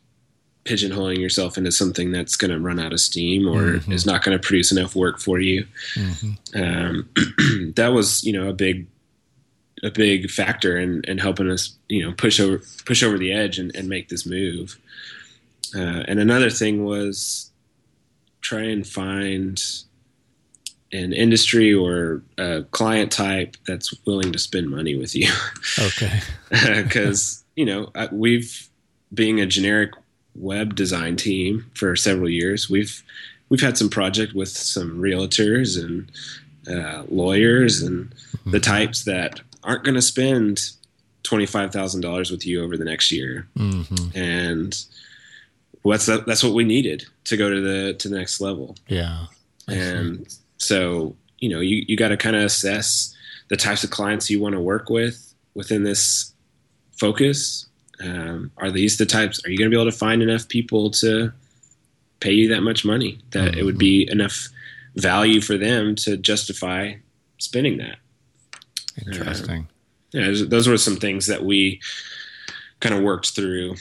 pigeonholing 0.67 1.19
yourself 1.19 1.57
into 1.57 1.73
something 1.73 2.11
that's 2.11 2.37
going 2.37 2.51
to 2.51 2.61
run 2.61 2.79
out 2.79 2.93
of 2.93 3.01
steam 3.01 3.49
or 3.49 3.79
mm-hmm. 3.79 3.93
is 3.93 4.05
not 4.05 4.23
going 4.23 4.37
to 4.37 4.45
produce 4.45 4.73
enough 4.73 4.95
work 4.95 5.19
for 5.19 5.39
you. 5.39 5.67
Mm-hmm. 5.95 6.63
Um, 6.63 7.73
that 7.77 7.89
was, 7.89 8.25
you 8.25 8.33
know, 8.33 8.49
a 8.49 8.53
big, 8.53 8.87
a 9.83 9.91
big 9.91 10.31
factor 10.31 10.77
in, 10.77 11.03
in 11.05 11.19
helping 11.19 11.51
us, 11.51 11.77
you 11.89 12.05
know, 12.05 12.13
push 12.13 12.41
over, 12.41 12.63
push 12.85 13.03
over 13.03 13.17
the 13.17 13.33
edge 13.33 13.59
and, 13.59 13.75
and 13.77 13.89
make 13.89 14.09
this 14.09 14.27
move. 14.27 14.79
Uh, 15.75 16.05
and 16.09 16.19
another 16.19 16.51
thing 16.51 16.85
was 16.85 17.51
try 18.41 18.63
and 18.63 18.87
find 18.87 19.63
an 20.93 21.13
industry 21.13 21.73
or 21.73 22.23
a 22.39 22.63
client 22.71 23.13
type 23.13 23.57
that's 23.67 23.95
willing 24.07 24.33
to 24.33 24.39
spend 24.39 24.69
money 24.69 24.97
with 24.97 25.15
you. 25.15 25.31
Okay. 25.79 26.21
Because, 26.49 27.45
you 27.55 27.67
know, 27.67 27.91
we've, 28.11 28.71
being 29.13 29.41
a 29.41 29.47
generic 29.47 29.91
web 30.39 30.75
design 30.75 31.17
team 31.17 31.71
for 31.75 31.97
several 31.97 32.29
years. 32.29 32.71
We've 32.71 33.03
we've 33.49 33.61
had 33.61 33.79
some 33.79 33.89
project 33.89 34.35
with 34.35 34.49
some 34.49 34.99
realtors 34.99 35.83
and 35.83 36.11
uh, 36.69 37.05
lawyers 37.09 37.83
and 37.83 38.11
mm-hmm. 38.11 38.51
the 38.51 38.61
types 38.61 39.05
that 39.05 39.41
aren't 39.63 39.85
going 39.85 39.95
to 39.95 40.03
spend 40.03 40.71
twenty 41.23 41.47
five 41.47 41.73
thousand 41.73 42.01
dollars 42.01 42.31
with 42.31 42.47
you 42.47 42.63
over 42.63 42.77
the 42.77 42.85
next 42.85 43.11
year, 43.11 43.49
mm-hmm. 43.57 44.17
and 44.19 44.85
what's 45.83 46.07
that, 46.07 46.27
that's 46.27 46.43
what 46.43 46.55
we 46.55 46.65
needed 46.65 47.05
to 47.25 47.37
go 47.37 47.51
to 47.51 47.61
the 47.61 47.95
to 47.95 48.09
the 48.09 48.17
next 48.17 48.41
level. 48.41 48.77
Yeah, 48.89 49.27
and 49.69 50.27
so 50.59 51.17
you 51.39 51.49
know 51.49 51.61
you 51.61 51.85
you 51.87 51.97
got 51.97 52.09
to 52.09 52.17
kind 52.17 52.37
of 52.37 52.43
assess 52.43 53.15
the 53.49 53.57
types 53.57 53.85
of 53.85 53.91
clients 53.91 54.29
you 54.31 54.41
want 54.41 54.55
to 54.55 54.61
work 54.61 54.91
with 54.91 55.35
within 55.55 55.85
this 55.85 56.33
focus 56.93 57.67
um, 58.01 58.51
are 58.59 58.71
these 58.71 58.97
the 58.99 59.07
types? 59.07 59.45
Are 59.45 59.51
you 59.51 59.59
going 59.59 59.71
to 59.71 59.75
be 59.75 59.81
able 59.81 59.91
to 59.91 59.97
find 59.97 60.23
enough 60.23 60.49
people 60.49 60.91
to 60.93 61.33
pay 62.21 62.33
you 62.33 62.49
that 62.49 62.63
much 62.63 62.85
money 62.85 63.19
that 63.31 63.51
mm-hmm. 63.51 63.59
it 63.59 63.65
would 63.65 63.79
be 63.79 64.09
enough 64.11 64.49
value 64.97 65.41
for 65.41 65.57
them 65.57 65.95
to 65.97 66.17
justify 66.17 66.95
spending 67.39 67.79
that? 67.79 67.97
Interesting. 69.07 69.69
Uh, 70.15 70.19
yeah, 70.19 70.45
those 70.47 70.69
were 70.69 70.79
some 70.79 70.97
things 70.97 71.27
that 71.27 71.45
we 71.45 71.81
kind 72.81 72.95
of 72.95 73.03
worked 73.03 73.31
through 73.31 73.75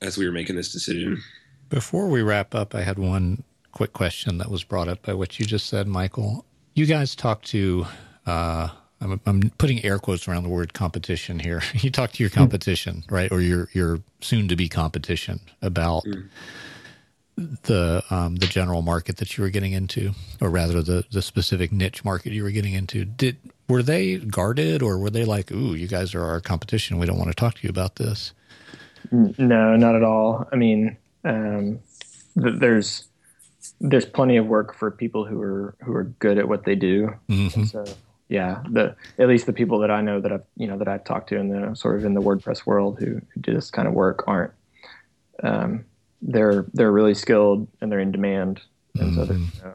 as 0.00 0.16
we 0.16 0.26
were 0.26 0.32
making 0.32 0.56
this 0.56 0.72
decision. 0.72 1.22
Before 1.68 2.08
we 2.08 2.22
wrap 2.22 2.54
up, 2.54 2.74
I 2.74 2.82
had 2.82 2.98
one 2.98 3.44
quick 3.72 3.92
question 3.92 4.38
that 4.38 4.50
was 4.50 4.64
brought 4.64 4.88
up 4.88 5.02
by 5.02 5.14
what 5.14 5.38
you 5.38 5.46
just 5.46 5.66
said, 5.66 5.86
Michael. 5.86 6.44
You 6.74 6.86
guys 6.86 7.14
talked 7.14 7.46
to 7.48 7.86
uh, 8.26 8.68
I'm, 9.00 9.20
I'm 9.24 9.50
putting 9.56 9.84
air 9.84 9.98
quotes 9.98 10.28
around 10.28 10.42
the 10.42 10.48
word 10.48 10.74
competition 10.74 11.38
here. 11.38 11.62
you 11.74 11.90
talk 11.90 12.12
to 12.12 12.22
your 12.22 12.30
competition, 12.30 13.04
mm. 13.06 13.12
right, 13.12 13.30
or 13.32 13.40
your 13.40 13.68
your 13.72 14.00
soon 14.20 14.48
to 14.48 14.56
be 14.56 14.68
competition 14.68 15.40
about 15.62 16.04
mm. 16.04 16.28
the 17.62 18.02
um, 18.10 18.36
the 18.36 18.46
general 18.46 18.82
market 18.82 19.16
that 19.18 19.36
you 19.36 19.44
were 19.44 19.50
getting 19.50 19.72
into, 19.72 20.12
or 20.40 20.50
rather 20.50 20.82
the 20.82 21.04
the 21.10 21.22
specific 21.22 21.72
niche 21.72 22.04
market 22.04 22.32
you 22.32 22.42
were 22.42 22.50
getting 22.50 22.74
into. 22.74 23.04
Did 23.04 23.38
were 23.68 23.82
they 23.82 24.18
guarded, 24.18 24.82
or 24.82 24.98
were 24.98 25.10
they 25.10 25.24
like, 25.24 25.50
"Ooh, 25.50 25.74
you 25.74 25.88
guys 25.88 26.14
are 26.14 26.24
our 26.24 26.40
competition. 26.40 26.98
We 26.98 27.06
don't 27.06 27.18
want 27.18 27.30
to 27.30 27.36
talk 27.36 27.54
to 27.54 27.62
you 27.62 27.70
about 27.70 27.96
this"? 27.96 28.32
No, 29.10 29.76
not 29.76 29.94
at 29.94 30.02
all. 30.02 30.46
I 30.52 30.56
mean, 30.56 30.96
um, 31.24 31.80
th- 32.40 32.58
there's 32.58 33.04
there's 33.80 34.04
plenty 34.04 34.36
of 34.36 34.46
work 34.46 34.74
for 34.74 34.90
people 34.90 35.24
who 35.24 35.40
are 35.40 35.74
who 35.82 35.94
are 35.94 36.04
good 36.04 36.38
at 36.38 36.48
what 36.48 36.64
they 36.64 36.74
do. 36.74 37.14
Mm-hmm. 37.28 37.64
So 37.64 37.84
yeah, 38.30 38.62
the 38.70 38.94
at 39.18 39.26
least 39.26 39.46
the 39.46 39.52
people 39.52 39.80
that 39.80 39.90
I 39.90 40.00
know 40.00 40.20
that 40.20 40.30
I've 40.30 40.44
you 40.56 40.68
know 40.68 40.78
that 40.78 40.86
I've 40.86 41.02
talked 41.02 41.28
to 41.30 41.36
in 41.36 41.48
the 41.48 41.74
sort 41.74 41.96
of 41.96 42.04
in 42.04 42.14
the 42.14 42.22
WordPress 42.22 42.64
world 42.64 42.98
who, 43.00 43.20
who 43.34 43.40
do 43.40 43.52
this 43.52 43.70
kind 43.72 43.88
of 43.88 43.92
work 43.92 44.22
aren't. 44.28 44.52
Um, 45.42 45.84
they're 46.22 46.64
they're 46.72 46.92
really 46.92 47.14
skilled 47.14 47.66
and 47.80 47.90
they're 47.90 47.98
in 47.98 48.12
demand, 48.12 48.60
and 48.94 49.10
mm-hmm. 49.10 49.16
so 49.16 49.24
there's 49.26 49.40
mm-hmm. 49.40 49.68
no, 49.68 49.74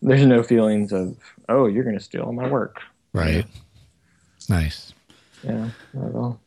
there's 0.00 0.26
no 0.26 0.42
feelings 0.44 0.92
of 0.92 1.16
oh 1.48 1.66
you're 1.66 1.82
going 1.82 1.98
to 1.98 2.04
steal 2.04 2.32
my 2.32 2.48
work. 2.48 2.80
Right. 3.12 3.46
Nice. 4.48 4.94
Yeah. 5.42 5.70
Not 5.92 6.08
at 6.08 6.14
all. 6.14 6.40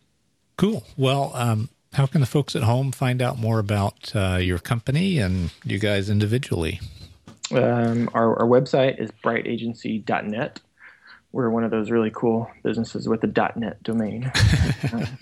Cool. 0.55 0.85
Well, 0.95 1.31
um, 1.35 1.69
how 1.93 2.05
can 2.05 2.21
the 2.21 2.27
folks 2.27 2.55
at 2.55 2.63
home 2.63 2.93
find 2.93 3.21
out 3.21 3.37
more 3.37 3.59
about 3.59 4.15
uh, 4.15 4.37
your 4.41 4.59
company 4.59 5.19
and 5.19 5.51
you 5.65 5.79
guys 5.79 6.09
individually? 6.09 6.79
Um, 7.51 8.09
our, 8.13 8.39
our 8.39 8.47
website 8.47 8.99
is 8.99 9.11
brightagency.net 9.23 10.59
we're 11.35 11.49
one 11.49 11.65
of 11.65 11.71
those 11.71 11.91
really 11.91 12.11
cool 12.11 12.49
businesses 12.63 13.09
with 13.09 13.21
a 13.21 13.51
.net 13.57 13.83
domain. 13.83 14.31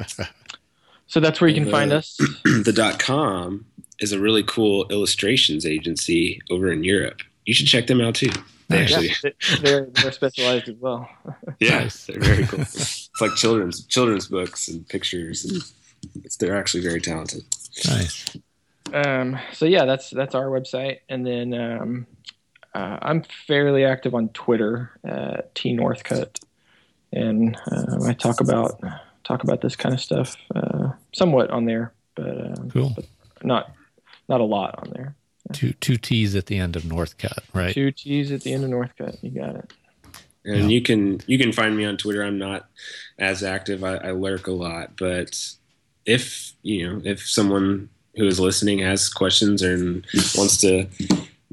so 1.08 1.20
that's 1.20 1.42
where 1.42 1.48
you 1.50 1.56
can 1.56 1.66
the, 1.66 1.72
find 1.72 1.92
us. 1.92 2.18
The 2.44 2.96
.com 3.00 3.66
is 4.00 4.12
a 4.12 4.20
really 4.20 4.44
cool 4.44 4.86
illustrations 4.92 5.66
agency 5.66 6.40
over 6.52 6.72
in 6.72 6.84
Europe. 6.84 7.22
You 7.48 7.56
should 7.56 7.66
check 7.66 7.88
them 7.88 8.00
out 8.00 8.14
too. 8.14 8.30
They 8.70 8.84
actually 8.84 9.12
yeah, 9.24 9.32
they're, 9.62 9.86
they're 9.88 10.12
specialized 10.12 10.70
as 10.70 10.76
well. 10.76 11.10
yeah, 11.60 11.90
they're 12.08 12.20
very 12.20 12.46
cool. 12.46 12.62
it's 12.62 13.10
like 13.20 13.34
children's 13.34 13.84
children's 13.88 14.28
books 14.28 14.68
and 14.68 14.88
pictures, 14.88 15.44
and 15.46 15.64
they're 16.40 16.56
actually 16.56 16.84
very 16.84 17.02
talented. 17.02 17.42
Nice. 17.88 18.38
Um, 18.94 19.40
so 19.52 19.66
yeah, 19.66 19.86
that's 19.86 20.12
that's 20.12 20.36
our 20.36 20.46
website, 20.46 21.00
and 21.10 21.26
then 21.26 21.56
um, 21.56 22.08
uh, 22.74 22.98
I'm 23.02 23.24
fairly 23.48 23.86
active 23.86 24.16
on 24.16 24.30
Twitter, 24.30 24.92
uh, 25.08 25.42
T 25.54 25.76
Northcutt, 25.76 26.40
and 27.12 27.56
uh, 27.72 28.04
I 28.06 28.14
talk 28.14 28.42
about 28.42 28.82
talk 29.24 29.44
about 29.44 29.62
this 29.62 29.76
kind 29.76 29.94
of 29.94 30.02
stuff 30.02 30.36
uh, 30.56 30.90
somewhat 31.14 31.50
on 31.50 31.66
there, 31.66 31.94
but, 32.16 32.38
uh, 32.38 32.56
cool. 32.72 32.94
but 32.96 33.06
not 33.44 33.74
not 34.28 34.42
a 34.42 34.46
lot 34.46 34.76
on 34.80 34.92
there. 34.94 35.16
Two 35.52 35.74
two 35.74 35.98
T's 35.98 36.36
at 36.36 36.48
the 36.48 36.58
end 36.58 36.76
of 36.76 36.84
Northcutt, 36.84 37.40
right? 37.54 37.74
Two 37.74 37.92
T's 37.92 38.32
at 38.32 38.42
the 38.42 38.54
end 38.54 38.64
of 38.64 38.70
Northcutt. 38.70 39.22
You 39.22 39.32
got 39.32 39.56
it. 39.56 39.74
And 40.46 40.64
yeah. 40.64 40.68
you 40.68 40.82
can 40.82 41.22
you 41.28 41.38
can 41.38 41.52
find 41.52 41.78
me 41.78 41.86
on 41.86 41.98
Twitter. 41.98 42.24
I'm 42.24 42.40
not 42.40 42.68
as 43.20 43.44
active. 43.44 43.84
I, 43.84 43.96
I 43.96 44.12
lurk 44.12 44.48
a 44.48 44.52
lot, 44.52 44.98
but 44.98 45.38
if 46.06 46.54
you 46.64 46.88
know 46.90 47.02
if 47.06 47.28
someone 47.28 47.90
who 48.16 48.26
is 48.26 48.40
listening 48.40 48.80
has 48.80 49.10
questions 49.10 49.62
and 49.62 50.06
wants 50.36 50.58
to 50.58 50.88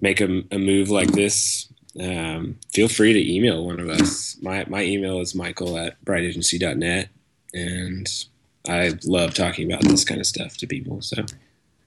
make 0.01 0.20
a, 0.20 0.42
a 0.51 0.59
move 0.59 0.90
like 0.90 1.12
this, 1.12 1.68
um, 2.01 2.59
feel 2.72 2.88
free 2.88 3.12
to 3.12 3.34
email 3.34 3.64
one 3.64 3.80
of 3.80 3.88
us. 3.88 4.36
My 4.40 4.64
my 4.68 4.82
email 4.82 5.20
is 5.20 5.34
michael 5.34 5.76
at 5.76 6.03
brightagency.net, 6.05 7.09
and 7.55 8.24
I 8.68 8.92
love 9.05 9.34
talking 9.34 9.70
about 9.70 9.82
this 9.84 10.05
kind 10.05 10.20
of 10.20 10.26
stuff 10.26 10.57
to 10.59 10.66
people. 10.66 11.03
So 11.03 11.24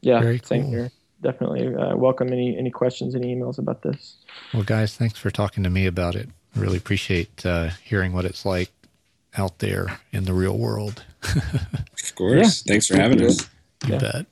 Yeah, 0.01 0.19
Very 0.19 0.39
same 0.39 0.63
cool. 0.63 0.71
here. 0.71 0.91
Definitely 1.21 1.73
uh, 1.73 1.95
welcome 1.95 2.33
any 2.33 2.57
any 2.57 2.69
questions, 2.69 3.15
any 3.15 3.33
emails 3.33 3.57
about 3.57 3.81
this. 3.81 4.17
Well, 4.53 4.63
guys, 4.63 4.95
thanks 4.95 5.17
for 5.17 5.31
talking 5.31 5.63
to 5.63 5.69
me 5.69 5.85
about 5.85 6.15
it. 6.15 6.29
Really 6.55 6.77
appreciate 6.77 7.45
uh, 7.45 7.69
hearing 7.83 8.13
what 8.13 8.25
it's 8.25 8.45
like 8.45 8.71
out 9.37 9.59
there 9.59 9.99
in 10.11 10.25
the 10.25 10.33
real 10.33 10.57
world. 10.57 11.03
of 11.35 12.15
course. 12.15 12.63
Yeah. 12.65 12.73
Thanks 12.73 12.87
for 12.87 12.97
having 12.97 13.23
us. 13.23 13.49
You 13.87 13.93
yeah. 13.93 13.99
bet. 13.99 14.25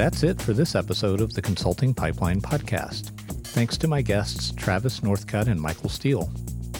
That's 0.00 0.22
it 0.22 0.40
for 0.40 0.54
this 0.54 0.74
episode 0.74 1.20
of 1.20 1.34
the 1.34 1.42
Consulting 1.42 1.92
Pipeline 1.92 2.40
Podcast. 2.40 3.10
Thanks 3.48 3.76
to 3.76 3.86
my 3.86 4.00
guests, 4.00 4.50
Travis 4.56 5.00
Northcutt 5.00 5.46
and 5.46 5.60
Michael 5.60 5.90
Steele. 5.90 6.32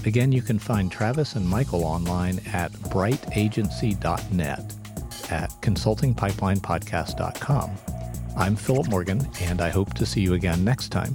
Again, 0.06 0.32
you 0.32 0.40
can 0.40 0.58
find 0.58 0.90
Travis 0.90 1.36
and 1.36 1.46
Michael 1.46 1.84
online 1.84 2.40
at 2.54 2.72
brightagency.net 2.72 4.74
at 5.30 5.50
consultingpipelinepodcast.com. 5.60 7.70
I'm 8.38 8.56
Philip 8.56 8.88
Morgan, 8.88 9.28
and 9.42 9.60
I 9.60 9.68
hope 9.68 9.92
to 9.92 10.06
see 10.06 10.22
you 10.22 10.32
again 10.32 10.64
next 10.64 10.88
time. 10.88 11.14